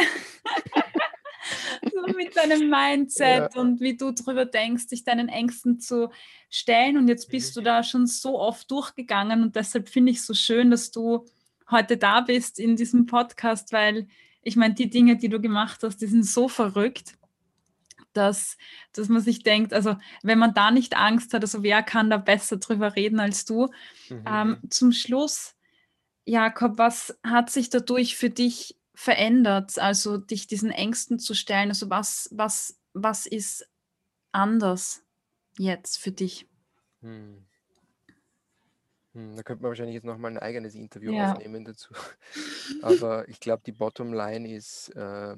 so 1.83 2.13
mit 2.15 2.37
deinem 2.37 2.69
Mindset 2.69 3.53
ja. 3.53 3.61
und 3.61 3.81
wie 3.81 3.97
du 3.97 4.11
darüber 4.11 4.45
denkst, 4.45 4.87
dich 4.87 5.03
deinen 5.03 5.27
Ängsten 5.27 5.81
zu 5.81 6.09
stellen. 6.49 6.97
Und 6.97 7.09
jetzt 7.09 7.29
bist 7.29 7.53
mhm. 7.53 7.59
du 7.59 7.65
da 7.65 7.83
schon 7.83 8.07
so 8.07 8.39
oft 8.39 8.71
durchgegangen 8.71 9.43
und 9.43 9.57
deshalb 9.57 9.89
finde 9.89 10.13
ich 10.13 10.19
es 10.19 10.25
so 10.25 10.33
schön, 10.33 10.71
dass 10.71 10.91
du 10.91 11.25
heute 11.69 11.97
da 11.97 12.21
bist 12.21 12.59
in 12.59 12.77
diesem 12.77 13.07
Podcast, 13.07 13.73
weil 13.73 14.07
ich 14.41 14.55
meine, 14.55 14.73
die 14.73 14.89
Dinge, 14.89 15.17
die 15.17 15.27
du 15.27 15.41
gemacht 15.41 15.81
hast, 15.83 15.97
die 15.97 16.07
sind 16.07 16.25
so 16.25 16.47
verrückt, 16.47 17.15
dass, 18.13 18.57
dass 18.93 19.09
man 19.09 19.21
sich 19.21 19.43
denkt, 19.43 19.73
also 19.73 19.95
wenn 20.21 20.39
man 20.39 20.53
da 20.53 20.71
nicht 20.71 20.95
Angst 20.95 21.33
hat, 21.33 21.41
also 21.41 21.63
wer 21.63 21.83
kann 21.83 22.09
da 22.09 22.17
besser 22.17 22.57
drüber 22.57 22.95
reden 22.95 23.19
als 23.19 23.45
du? 23.45 23.69
Mhm. 24.09 24.23
Ähm, 24.25 24.57
zum 24.69 24.91
Schluss, 24.91 25.55
Jakob, 26.25 26.77
was 26.77 27.17
hat 27.23 27.49
sich 27.49 27.69
dadurch 27.69 28.15
für 28.15 28.29
dich 28.29 28.77
verändert, 28.95 29.77
also 29.79 30.17
dich 30.17 30.47
diesen 30.47 30.71
Ängsten 30.71 31.19
zu 31.19 31.33
stellen? 31.33 31.69
Also 31.69 31.89
was, 31.89 32.29
was, 32.31 32.79
was 32.93 33.25
ist 33.25 33.67
anders 34.31 35.03
jetzt 35.57 35.97
für 35.97 36.11
dich? 36.11 36.47
Hm. 37.01 37.45
Hm, 39.13 39.35
da 39.35 39.43
könnte 39.43 39.61
man 39.61 39.69
wahrscheinlich 39.69 39.93
jetzt 39.95 40.05
nochmal 40.05 40.31
ein 40.31 40.39
eigenes 40.39 40.75
Interview 40.75 41.13
ja. 41.13 41.33
aufnehmen 41.33 41.65
dazu. 41.65 41.93
Aber 42.81 43.27
ich 43.29 43.39
glaube, 43.39 43.61
die 43.65 43.71
Bottomline 43.71 44.51
ist, 44.51 44.89
äh, 44.95 45.35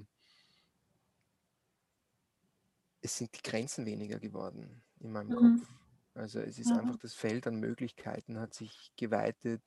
es 3.06 3.18
sind 3.18 3.36
die 3.36 3.44
Grenzen 3.44 3.86
weniger 3.86 4.20
geworden 4.20 4.82
in 5.00 5.12
meinem 5.12 5.30
mhm. 5.30 5.36
Kopf. 5.36 5.70
Also 6.16 6.40
es 6.40 6.58
ist 6.58 6.72
mhm. 6.72 6.80
einfach 6.80 6.98
das 6.98 7.14
Feld 7.14 7.46
an 7.46 7.60
Möglichkeiten 7.60 8.40
hat 8.40 8.54
sich 8.54 8.92
geweitet 8.98 9.64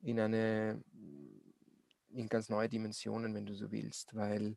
in 0.00 0.18
eine 0.18 0.82
in 2.08 2.28
ganz 2.28 2.48
neue 2.48 2.68
Dimensionen, 2.68 3.34
wenn 3.34 3.44
du 3.44 3.54
so 3.54 3.70
willst, 3.70 4.14
weil 4.14 4.56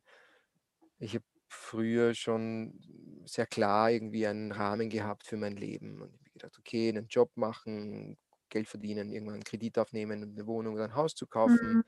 ich 0.98 1.14
habe 1.14 1.24
früher 1.46 2.14
schon 2.14 2.80
sehr 3.26 3.46
klar 3.46 3.90
irgendwie 3.90 4.26
einen 4.26 4.52
Rahmen 4.52 4.88
gehabt 4.88 5.26
für 5.26 5.36
mein 5.36 5.56
Leben 5.56 6.00
und 6.00 6.14
ich 6.14 6.20
habe 6.20 6.30
gedacht, 6.32 6.58
okay, 6.58 6.88
einen 6.88 7.08
Job 7.08 7.30
machen, 7.34 8.16
Geld 8.48 8.68
verdienen, 8.68 9.10
irgendwann 9.10 9.34
einen 9.34 9.44
Kredit 9.44 9.78
aufnehmen, 9.78 10.22
eine 10.22 10.46
Wohnung 10.46 10.74
oder 10.74 10.84
ein 10.84 10.94
Haus 10.94 11.14
zu 11.14 11.26
kaufen 11.26 11.74
mhm. 11.74 11.84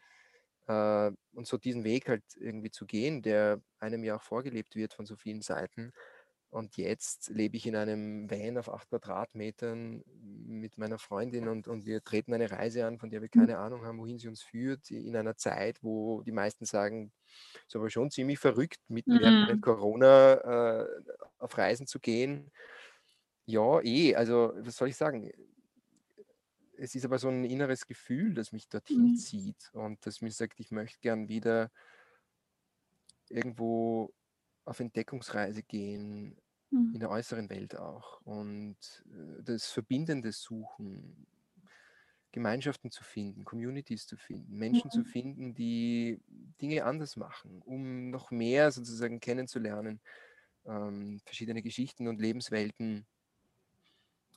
Äh, 0.66 1.10
und 1.34 1.46
so 1.46 1.58
diesen 1.58 1.84
Weg 1.84 2.08
halt 2.08 2.24
irgendwie 2.36 2.70
zu 2.70 2.86
gehen, 2.86 3.22
der 3.22 3.60
einem 3.78 4.04
ja 4.04 4.16
auch 4.16 4.22
vorgelebt 4.22 4.76
wird 4.76 4.94
von 4.94 5.06
so 5.06 5.16
vielen 5.16 5.42
Seiten. 5.42 5.92
Und 6.52 6.76
jetzt 6.76 7.30
lebe 7.30 7.56
ich 7.56 7.66
in 7.66 7.76
einem 7.76 8.30
Van 8.30 8.58
auf 8.58 8.68
acht 8.68 8.90
Quadratmetern 8.90 10.04
mit 10.46 10.76
meiner 10.76 10.98
Freundin 10.98 11.48
und, 11.48 11.66
und 11.66 11.86
wir 11.86 12.04
treten 12.04 12.34
eine 12.34 12.50
Reise 12.50 12.84
an, 12.84 12.98
von 12.98 13.08
der 13.08 13.22
wir 13.22 13.30
mhm. 13.32 13.40
keine 13.40 13.56
Ahnung 13.56 13.86
haben, 13.86 13.98
wohin 13.98 14.18
sie 14.18 14.28
uns 14.28 14.42
führt, 14.42 14.90
in 14.90 15.16
einer 15.16 15.34
Zeit, 15.34 15.82
wo 15.82 16.20
die 16.22 16.30
meisten 16.30 16.66
sagen, 16.66 17.10
es 17.54 17.68
ist 17.68 17.76
aber 17.76 17.88
schon 17.88 18.10
ziemlich 18.10 18.38
verrückt, 18.38 18.80
mit 18.88 19.06
mhm. 19.06 19.62
Corona 19.62 20.82
äh, 20.82 20.86
auf 21.38 21.56
Reisen 21.56 21.86
zu 21.86 21.98
gehen. 22.00 22.50
Ja, 23.46 23.80
eh, 23.80 24.14
also 24.14 24.52
was 24.56 24.76
soll 24.76 24.88
ich 24.88 24.96
sagen? 24.96 25.32
Es 26.82 26.96
ist 26.96 27.04
aber 27.04 27.20
so 27.20 27.28
ein 27.28 27.44
inneres 27.44 27.86
Gefühl, 27.86 28.34
das 28.34 28.50
mich 28.50 28.68
dorthin 28.68 29.12
mhm. 29.12 29.16
zieht 29.16 29.70
und 29.72 30.04
das 30.04 30.20
mir 30.20 30.32
sagt, 30.32 30.58
ich 30.58 30.72
möchte 30.72 30.98
gern 31.00 31.28
wieder 31.28 31.70
irgendwo 33.28 34.12
auf 34.64 34.80
Entdeckungsreise 34.80 35.62
gehen, 35.62 36.36
mhm. 36.70 36.90
in 36.92 36.98
der 36.98 37.10
äußeren 37.10 37.48
Welt 37.50 37.76
auch. 37.78 38.20
Und 38.22 38.76
äh, 39.06 39.44
das 39.44 39.70
Verbindende 39.70 40.32
suchen, 40.32 41.28
Gemeinschaften 42.32 42.90
zu 42.90 43.04
finden, 43.04 43.44
Communities 43.44 44.08
zu 44.08 44.16
finden, 44.16 44.56
Menschen 44.56 44.88
mhm. 44.88 44.90
zu 44.90 45.04
finden, 45.04 45.54
die 45.54 46.20
Dinge 46.60 46.84
anders 46.84 47.14
machen, 47.14 47.62
um 47.62 48.10
noch 48.10 48.32
mehr 48.32 48.72
sozusagen 48.72 49.20
kennenzulernen, 49.20 50.00
ähm, 50.64 51.20
verschiedene 51.24 51.62
Geschichten 51.62 52.08
und 52.08 52.20
Lebenswelten 52.20 53.06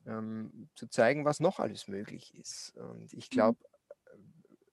ähm, 0.05 0.69
zu 0.75 0.87
zeigen, 0.87 1.25
was 1.25 1.39
noch 1.39 1.59
alles 1.59 1.87
möglich 1.87 2.35
ist. 2.35 2.75
Und 2.77 3.13
ich 3.13 3.29
glaube, 3.29 3.59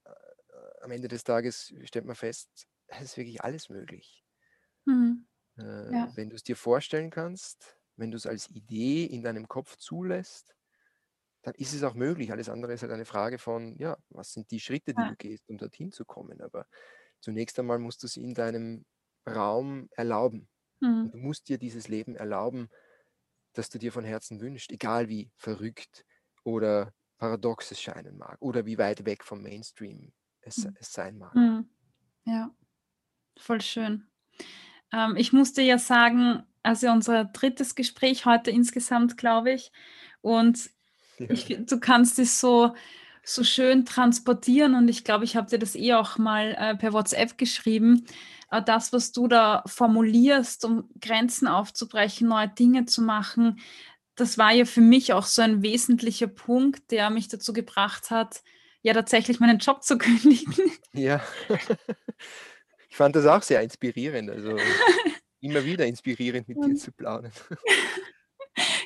äh, 0.05 0.11
äh, 0.11 0.83
am 0.83 0.91
Ende 0.91 1.09
des 1.09 1.25
Tages 1.25 1.75
stellt 1.85 2.05
man 2.05 2.17
fest, 2.17 2.67
es 2.89 3.03
ist 3.03 3.17
wirklich 3.17 3.43
alles 3.43 3.69
möglich. 3.69 4.25
Mhm. 4.85 5.27
Äh, 5.59 5.93
ja. 5.93 6.13
Wenn 6.15 6.31
du 6.31 6.37
es 6.37 6.43
dir 6.43 6.57
vorstellen 6.57 7.11
kannst, 7.11 7.79
wenn 7.97 8.11
du 8.11 8.17
es 8.17 8.27
als 8.27 8.51
Idee 8.51 9.05
in 9.05 9.23
deinem 9.23 9.49
Kopf 9.49 9.77
zulässt, 9.77 10.55
dann 11.43 11.55
ist 11.57 11.75
es 11.75 11.83
auch 11.83 11.95
möglich. 11.95 12.31
Alles 12.33 12.49
andere 12.49 12.73
ist 12.73 12.83
halt 12.83 12.93
eine 12.93 13.05
Frage 13.05 13.39
von, 13.39 13.77
ja, 13.77 13.99
was 14.11 14.33
sind 14.33 14.51
die 14.51 14.61
Schritte, 14.61 14.95
die 14.95 15.01
ja. 15.01 15.09
du 15.09 15.17
gehst, 15.17 15.49
um 15.49 15.59
dorthin 15.59 15.91
zu 15.91 16.05
kommen. 16.05 16.41
Aber 16.41 16.67
zunächst 17.21 17.59
einmal 17.59 17.79
musst 17.79 18.03
du 18.03 18.07
es 18.07 18.17
in 18.17 18.35
deinem 18.35 18.85
Raum 19.29 19.89
erlauben. 19.93 20.49
Mhm. 20.81 21.11
Du 21.11 21.19
musst 21.19 21.49
dir 21.49 21.59
dieses 21.59 21.89
Leben 21.89 22.15
erlauben, 22.15 22.69
das 23.53 23.69
du 23.69 23.79
dir 23.79 23.93
von 23.93 24.05
Herzen 24.05 24.41
wünschst, 24.41 24.71
egal 24.71 25.09
wie 25.09 25.31
verrückt 25.37 26.05
oder 26.45 26.93
paradox 27.19 27.71
es 27.71 27.81
scheinen 27.81 28.19
mag 28.19 28.37
oder 28.41 28.67
wie 28.67 28.79
weit 28.79 29.05
weg 29.05 29.25
vom 29.25 29.43
Mainstream 29.43 30.13
es, 30.41 30.59
mhm. 30.59 30.77
es 30.81 30.93
sein 30.93 31.19
mag. 31.19 31.35
Mhm. 31.35 31.69
Ja, 32.25 32.51
voll 33.39 33.61
schön. 33.61 34.09
Ähm, 34.93 35.17
ich 35.17 35.33
musste 35.33 35.63
ja 35.63 35.79
sagen, 35.79 36.45
also 36.63 36.91
unser 36.91 37.25
drittes 37.25 37.75
Gespräch 37.75 38.27
heute 38.27 38.51
insgesamt, 38.51 39.17
glaube 39.17 39.53
ich, 39.53 39.73
und 40.21 40.71
ja. 41.19 41.31
ich, 41.31 41.47
du 41.67 41.81
kannst 41.81 42.19
es 42.19 42.41
so, 42.41 42.75
so 43.25 43.45
schön 43.45 43.85
transportieren 43.85 44.75
und 44.75 44.89
ich 44.89 45.05
glaube, 45.05 45.25
ich 45.25 45.37
habe 45.37 45.49
dir 45.49 45.59
das 45.59 45.77
eh 45.77 45.95
auch 45.95 46.19
mal 46.19 46.57
äh, 46.59 46.77
per 46.77 46.93
WhatsApp 46.93 47.39
geschrieben. 47.39 48.05
Äh, 48.51 48.63
das, 48.63 48.93
was 48.93 49.13
du 49.13 49.29
da 49.29 49.63
formulierst, 49.67 50.65
um 50.65 50.89
Grenzen 51.01 51.47
aufzubrechen, 51.47 52.29
neue 52.29 52.49
Dinge 52.49 52.85
zu 52.87 53.03
machen, 53.03 53.61
das 54.15 54.39
war 54.39 54.53
ja 54.53 54.65
für 54.65 54.81
mich 54.81 55.13
auch 55.13 55.25
so 55.25 55.43
ein 55.43 55.63
wesentlicher 55.63 56.27
Punkt, 56.27 56.91
der 56.91 57.11
mich 57.11 57.29
dazu 57.29 57.53
gebracht 57.53 58.11
hat, 58.11 58.43
ja 58.83 58.93
tatsächlich 58.93 59.41
meinen 59.41 59.59
Job 59.59 59.83
zu 59.83 59.99
kündigen. 59.99 60.73
Ja, 60.93 61.23
ich 62.89 62.97
fand 62.97 63.17
das 63.17 63.27
auch 63.27 63.43
sehr 63.43 63.63
inspirierend. 63.63 64.31
Also 64.31 64.57
immer 65.41 65.65
wieder 65.65 65.87
inspirierend 65.87 66.49
mit 66.49 66.59
dir 66.65 66.75
zu 66.75 66.93
planen. 66.93 67.33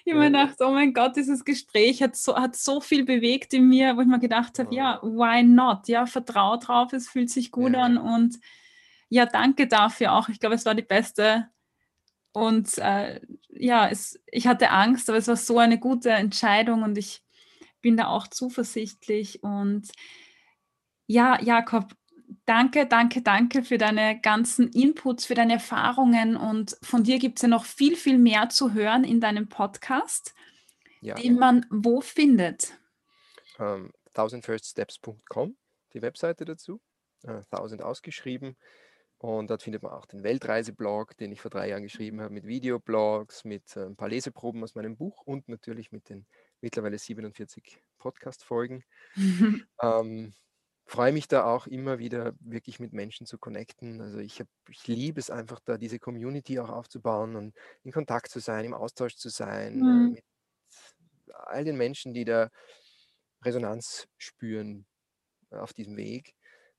Ich 0.06 0.12
habe 0.12 0.20
mir 0.20 0.30
gedacht, 0.30 0.54
oh 0.60 0.70
mein 0.70 0.94
Gott, 0.94 1.16
dieses 1.16 1.44
Gespräch 1.44 2.00
hat 2.00 2.14
so, 2.14 2.36
hat 2.36 2.54
so 2.54 2.80
viel 2.80 3.04
bewegt 3.04 3.52
in 3.52 3.68
mir, 3.68 3.96
wo 3.96 4.02
ich 4.02 4.06
mir 4.06 4.20
gedacht 4.20 4.56
habe, 4.60 4.72
ja, 4.72 5.00
why 5.02 5.42
not? 5.42 5.88
Ja, 5.88 6.06
vertraue 6.06 6.60
drauf, 6.60 6.92
es 6.92 7.08
fühlt 7.08 7.28
sich 7.28 7.50
gut 7.50 7.72
ja. 7.72 7.80
an 7.80 7.98
und 7.98 8.38
ja, 9.08 9.26
danke 9.26 9.66
dafür 9.66 10.12
auch. 10.12 10.28
Ich 10.28 10.38
glaube, 10.38 10.54
es 10.54 10.64
war 10.64 10.76
die 10.76 10.82
beste. 10.82 11.48
Und 12.30 12.78
äh, 12.78 13.20
ja, 13.48 13.88
es, 13.88 14.20
ich 14.30 14.46
hatte 14.46 14.70
Angst, 14.70 15.08
aber 15.08 15.18
es 15.18 15.26
war 15.26 15.34
so 15.34 15.58
eine 15.58 15.80
gute 15.80 16.10
Entscheidung 16.10 16.84
und 16.84 16.96
ich 16.96 17.24
bin 17.80 17.96
da 17.96 18.06
auch 18.06 18.28
zuversichtlich. 18.28 19.42
Und 19.42 19.88
ja, 21.08 21.42
Jakob, 21.42 21.96
danke, 22.44 22.86
danke, 22.86 23.22
danke 23.22 23.62
für 23.62 23.78
deine 23.78 24.20
ganzen 24.20 24.68
Inputs, 24.68 25.26
für 25.26 25.34
deine 25.34 25.54
Erfahrungen. 25.54 26.36
Und 26.36 26.76
von 26.82 27.04
dir 27.04 27.18
gibt 27.18 27.38
es 27.38 27.42
ja 27.42 27.48
noch 27.48 27.64
viel, 27.64 27.96
viel 27.96 28.18
mehr 28.18 28.48
zu 28.48 28.74
hören 28.74 29.04
in 29.04 29.20
deinem 29.20 29.48
Podcast, 29.48 30.34
ja. 31.00 31.14
den 31.14 31.38
man 31.38 31.66
wo 31.70 32.00
findet. 32.00 32.72
Um, 33.58 33.66
ähm, 33.66 33.92
thousandfirststeps.com, 34.14 35.56
die 35.92 36.02
Webseite 36.02 36.44
dazu. 36.44 36.80
Uh, 37.26 37.40
Thousand 37.50 37.82
ausgeschrieben. 37.82 38.56
Und 39.18 39.48
dort 39.50 39.62
findet 39.62 39.82
man 39.82 39.92
auch 39.92 40.06
den 40.06 40.22
Weltreiseblog, 40.22 41.16
den 41.16 41.32
ich 41.32 41.40
vor 41.40 41.50
drei 41.50 41.70
Jahren 41.70 41.82
geschrieben 41.82 42.20
habe, 42.20 42.34
mit 42.34 42.46
Videoblogs, 42.46 43.44
mit 43.44 43.74
äh, 43.76 43.86
ein 43.86 43.96
paar 43.96 44.08
Leseproben 44.08 44.62
aus 44.62 44.74
meinem 44.74 44.96
Buch 44.96 45.22
und 45.22 45.48
natürlich 45.48 45.90
mit 45.90 46.10
den 46.10 46.26
mittlerweile 46.60 46.98
47 46.98 47.80
Podcast-Folgen. 47.98 48.84
ähm, 49.82 50.34
freue 50.86 51.12
mich 51.12 51.26
da 51.26 51.44
auch 51.44 51.66
immer 51.66 51.98
wieder 51.98 52.34
wirklich 52.38 52.78
mit 52.78 52.92
Menschen 52.92 53.26
zu 53.26 53.38
connecten. 53.38 54.00
Also 54.00 54.18
ich, 54.18 54.40
hab, 54.40 54.46
ich 54.70 54.86
liebe 54.86 55.18
es 55.18 55.30
einfach 55.30 55.60
da, 55.60 55.76
diese 55.76 55.98
Community 55.98 56.60
auch 56.60 56.70
aufzubauen 56.70 57.34
und 57.34 57.54
in 57.82 57.92
Kontakt 57.92 58.30
zu 58.30 58.38
sein, 58.38 58.64
im 58.64 58.74
Austausch 58.74 59.16
zu 59.16 59.28
sein, 59.28 59.80
äh, 59.80 59.82
mhm. 59.82 60.12
mit 60.12 60.24
all 61.32 61.64
den 61.64 61.76
Menschen, 61.76 62.14
die 62.14 62.24
da 62.24 62.50
Resonanz 63.44 64.06
spüren 64.16 64.86
auf 65.50 65.72
diesem 65.72 65.96
Weg. 65.96 66.34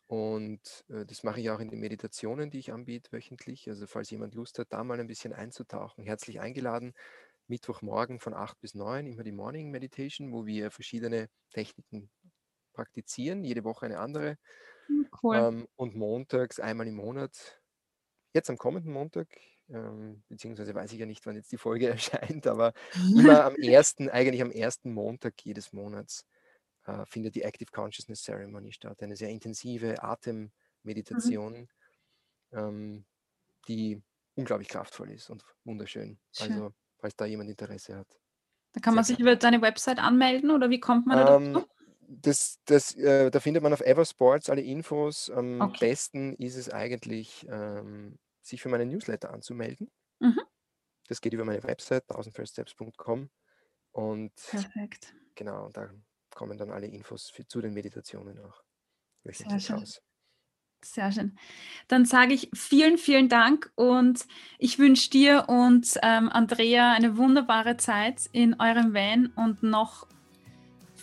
Und 0.08 0.86
äh, 0.88 1.06
das 1.06 1.24
mache 1.24 1.42
ich 1.42 1.50
auch 1.50 1.60
in 1.60 1.70
den 1.70 1.82
Meditationen, 1.82 2.50
die 2.50 2.60
ich 2.60 2.72
anbiete 2.72 3.12
wöchentlich. 3.12 3.68
Also 3.68 3.88
falls 3.88 4.10
jemand 4.10 4.36
Lust 4.36 4.58
hat, 4.58 4.68
da 4.72 4.86
mal 4.86 5.02
ein 5.02 5.08
bisschen 5.08 5.34
einzutauchen, 5.34 6.06
herzlich 6.06 6.40
eingeladen. 6.40 6.94
Mittwochmorgen 7.48 8.20
von 8.20 8.34
8 8.34 8.60
bis 8.62 8.74
9, 8.74 9.06
immer 9.06 9.24
die 9.24 9.32
Morning 9.34 9.70
Meditation, 9.70 10.32
wo 10.32 10.46
wir 10.46 10.72
verschiedene 10.72 11.30
Techniken 11.52 12.10
praktizieren, 12.78 13.44
jede 13.44 13.64
Woche 13.64 13.88
eine 13.88 14.00
andere. 14.00 14.38
Hm, 14.86 15.10
cool. 15.24 15.36
Ähm, 15.36 15.68
und 15.76 15.96
montags 15.96 16.60
einmal 16.60 16.88
im 16.88 16.96
Monat, 16.96 17.60
jetzt 18.34 18.50
am 18.50 18.58
kommenden 18.58 18.94
Montag, 18.94 19.28
ähm, 19.70 20.24
beziehungsweise 20.30 20.74
weiß 20.74 20.94
ich 20.94 21.00
ja 21.00 21.06
nicht, 21.06 21.26
wann 21.26 21.36
jetzt 21.36 21.52
die 21.52 21.58
Folge 21.58 21.90
erscheint, 21.90 22.48
aber 22.48 22.74
immer 22.94 23.44
am 23.44 23.56
ersten, 23.62 24.10
eigentlich 24.10 24.42
am 24.42 24.52
ersten 24.52 24.94
Montag 24.94 25.34
jedes 25.44 25.74
Monats 25.74 26.26
äh, 26.86 27.06
findet 27.06 27.36
die 27.36 27.42
Active 27.42 27.72
Consciousness 27.72 28.22
Ceremony 28.22 28.72
statt. 28.72 29.02
Eine 29.02 29.16
sehr 29.16 29.30
intensive 29.30 29.90
mhm. 29.90 29.98
Atemmeditation, 30.00 31.68
mhm. 32.52 32.58
ähm, 32.58 33.06
die 33.68 34.02
unglaublich 34.36 34.70
kraftvoll 34.70 35.12
ist 35.12 35.30
und 35.30 35.44
wunderschön. 35.66 36.20
Schön. 36.32 36.54
Also, 36.54 36.74
falls 37.00 37.16
da 37.16 37.26
jemand 37.26 37.50
Interesse 37.50 37.98
hat. 37.98 38.08
Da 38.74 38.82
kann 38.82 38.94
man 38.94 39.04
sich 39.04 39.20
über 39.20 39.36
deine 39.36 39.62
Website 39.62 39.98
anmelden 39.98 40.52
oder 40.52 40.70
wie 40.70 40.80
kommt 40.80 41.08
man 41.08 41.18
da 41.18 41.36
ähm, 41.36 41.54
dazu? 41.54 41.68
Das, 42.10 42.60
das, 42.66 42.96
äh, 42.96 43.30
da 43.30 43.40
findet 43.42 43.64
man 43.64 43.74
auf 43.74 43.82
Eversports 43.82 44.50
alle 44.50 44.62
Infos. 44.62 45.30
Am 45.30 45.60
okay. 45.60 45.90
besten 45.90 46.36
ist 46.36 46.56
es 46.56 46.70
eigentlich, 46.70 47.46
ähm, 47.50 48.18
sich 48.42 48.62
für 48.62 48.70
meinen 48.70 48.90
Newsletter 48.90 49.34
anzumelden. 49.34 49.92
Mhm. 50.20 50.42
Das 51.08 51.20
geht 51.22 51.34
über 51.34 51.44
meine 51.44 51.64
Website, 51.64 52.10
1000firststeps.com. 52.10 53.30
Und 53.92 54.34
Perfekt. 54.36 55.14
genau, 55.36 55.70
da 55.70 55.90
kommen 56.34 56.58
dann 56.58 56.72
alle 56.72 56.88
Infos 56.88 57.30
für, 57.30 57.46
zu 57.48 57.62
den 57.62 57.74
Meditationen 57.74 58.40
auch 58.40 58.64
Sehr 59.24 59.60
schön. 59.60 59.76
raus. 59.78 60.02
Sehr 60.84 61.12
schön. 61.12 61.36
Dann 61.88 62.06
sage 62.06 62.34
ich 62.34 62.50
vielen, 62.54 62.98
vielen 62.98 63.30
Dank 63.30 63.72
und 63.76 64.26
ich 64.60 64.78
wünsche 64.78 65.10
dir 65.10 65.46
und 65.48 65.98
ähm, 66.04 66.30
Andrea 66.30 66.94
eine 66.94 67.18
wunderbare 67.18 67.78
Zeit 67.78 68.30
in 68.32 68.60
eurem 68.60 68.94
Van 68.94 69.28
und 69.36 69.64
noch 69.64 70.08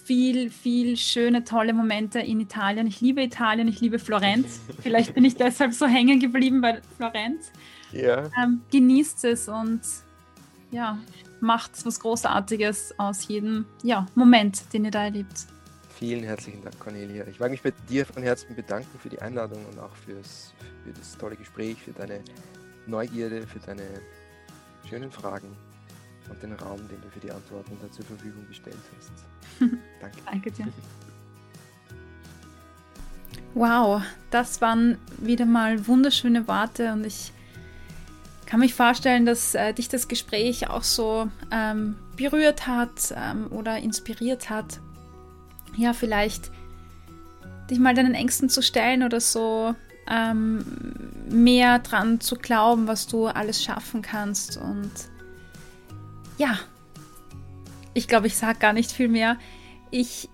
viel, 0.04 0.50
viel 0.50 0.96
schöne, 0.96 1.44
tolle 1.44 1.72
Momente 1.72 2.20
in 2.20 2.40
Italien. 2.40 2.86
Ich 2.86 3.00
liebe 3.00 3.22
Italien, 3.22 3.68
ich 3.68 3.80
liebe 3.80 3.98
Florenz. 3.98 4.60
Vielleicht 4.80 5.14
bin 5.14 5.24
ich 5.24 5.36
deshalb 5.36 5.72
so 5.72 5.86
hängen 5.86 6.20
geblieben 6.20 6.60
bei 6.60 6.80
Florenz. 6.96 7.50
Ja. 7.92 8.30
Ähm, 8.42 8.60
genießt 8.70 9.24
es 9.24 9.48
und 9.48 9.80
ja, 10.70 10.98
macht 11.40 11.72
was 11.86 12.00
Großartiges 12.00 12.98
aus 12.98 13.26
jedem 13.28 13.64
ja, 13.82 14.06
Moment, 14.14 14.72
den 14.72 14.84
ihr 14.84 14.90
da 14.90 15.04
erlebt. 15.04 15.46
Vielen 15.98 16.24
herzlichen 16.24 16.62
Dank, 16.62 16.78
Cornelia. 16.80 17.26
Ich 17.28 17.38
mag 17.38 17.50
mich 17.50 17.62
bei 17.62 17.72
dir 17.88 18.04
von 18.04 18.22
Herzen 18.22 18.54
bedanken 18.54 18.98
für 18.98 19.08
die 19.08 19.20
Einladung 19.20 19.64
und 19.66 19.78
auch 19.78 19.94
fürs, 19.94 20.52
für 20.84 20.92
das 20.92 21.16
tolle 21.16 21.36
Gespräch, 21.36 21.78
für 21.80 21.92
deine 21.92 22.20
Neugierde, 22.86 23.46
für 23.46 23.60
deine 23.60 23.86
schönen 24.88 25.10
Fragen 25.10 25.48
und 26.30 26.42
den 26.42 26.52
Raum, 26.54 26.78
den 26.88 27.00
du 27.00 27.08
für 27.08 27.20
die 27.20 27.30
Antworten 27.30 27.76
da 27.80 27.90
zur 27.90 28.04
Verfügung 28.04 28.46
gestellt 28.48 28.76
hast. 28.96 29.12
Danke. 30.00 30.18
Danke 30.26 30.50
dir. 30.50 30.66
Wow, 33.56 34.02
das 34.32 34.60
waren 34.60 34.98
wieder 35.18 35.46
mal 35.46 35.86
wunderschöne 35.86 36.48
Worte 36.48 36.92
und 36.92 37.06
ich 37.06 37.32
kann 38.46 38.58
mich 38.58 38.74
vorstellen, 38.74 39.26
dass 39.26 39.54
äh, 39.54 39.72
dich 39.72 39.88
das 39.88 40.08
Gespräch 40.08 40.68
auch 40.68 40.82
so 40.82 41.28
ähm, 41.52 41.94
berührt 42.16 42.66
hat 42.66 43.14
ähm, 43.16 43.46
oder 43.50 43.78
inspiriert 43.78 44.50
hat. 44.50 44.80
Ja, 45.76 45.92
vielleicht 45.92 46.50
dich 47.70 47.78
mal 47.78 47.94
deinen 47.94 48.14
Ängsten 48.14 48.48
zu 48.48 48.62
stellen 48.62 49.02
oder 49.02 49.20
so 49.20 49.74
ähm, 50.08 50.64
mehr 51.28 51.78
dran 51.78 52.20
zu 52.20 52.36
glauben, 52.36 52.86
was 52.86 53.06
du 53.06 53.26
alles 53.26 53.62
schaffen 53.62 54.02
kannst. 54.02 54.56
Und 54.56 54.90
ja, 56.38 56.58
ich 57.94 58.08
glaube, 58.08 58.26
ich 58.26 58.36
sage 58.36 58.58
gar 58.58 58.72
nicht 58.72 58.92
viel 58.92 59.08
mehr. 59.08 59.38
Ich 59.90 60.28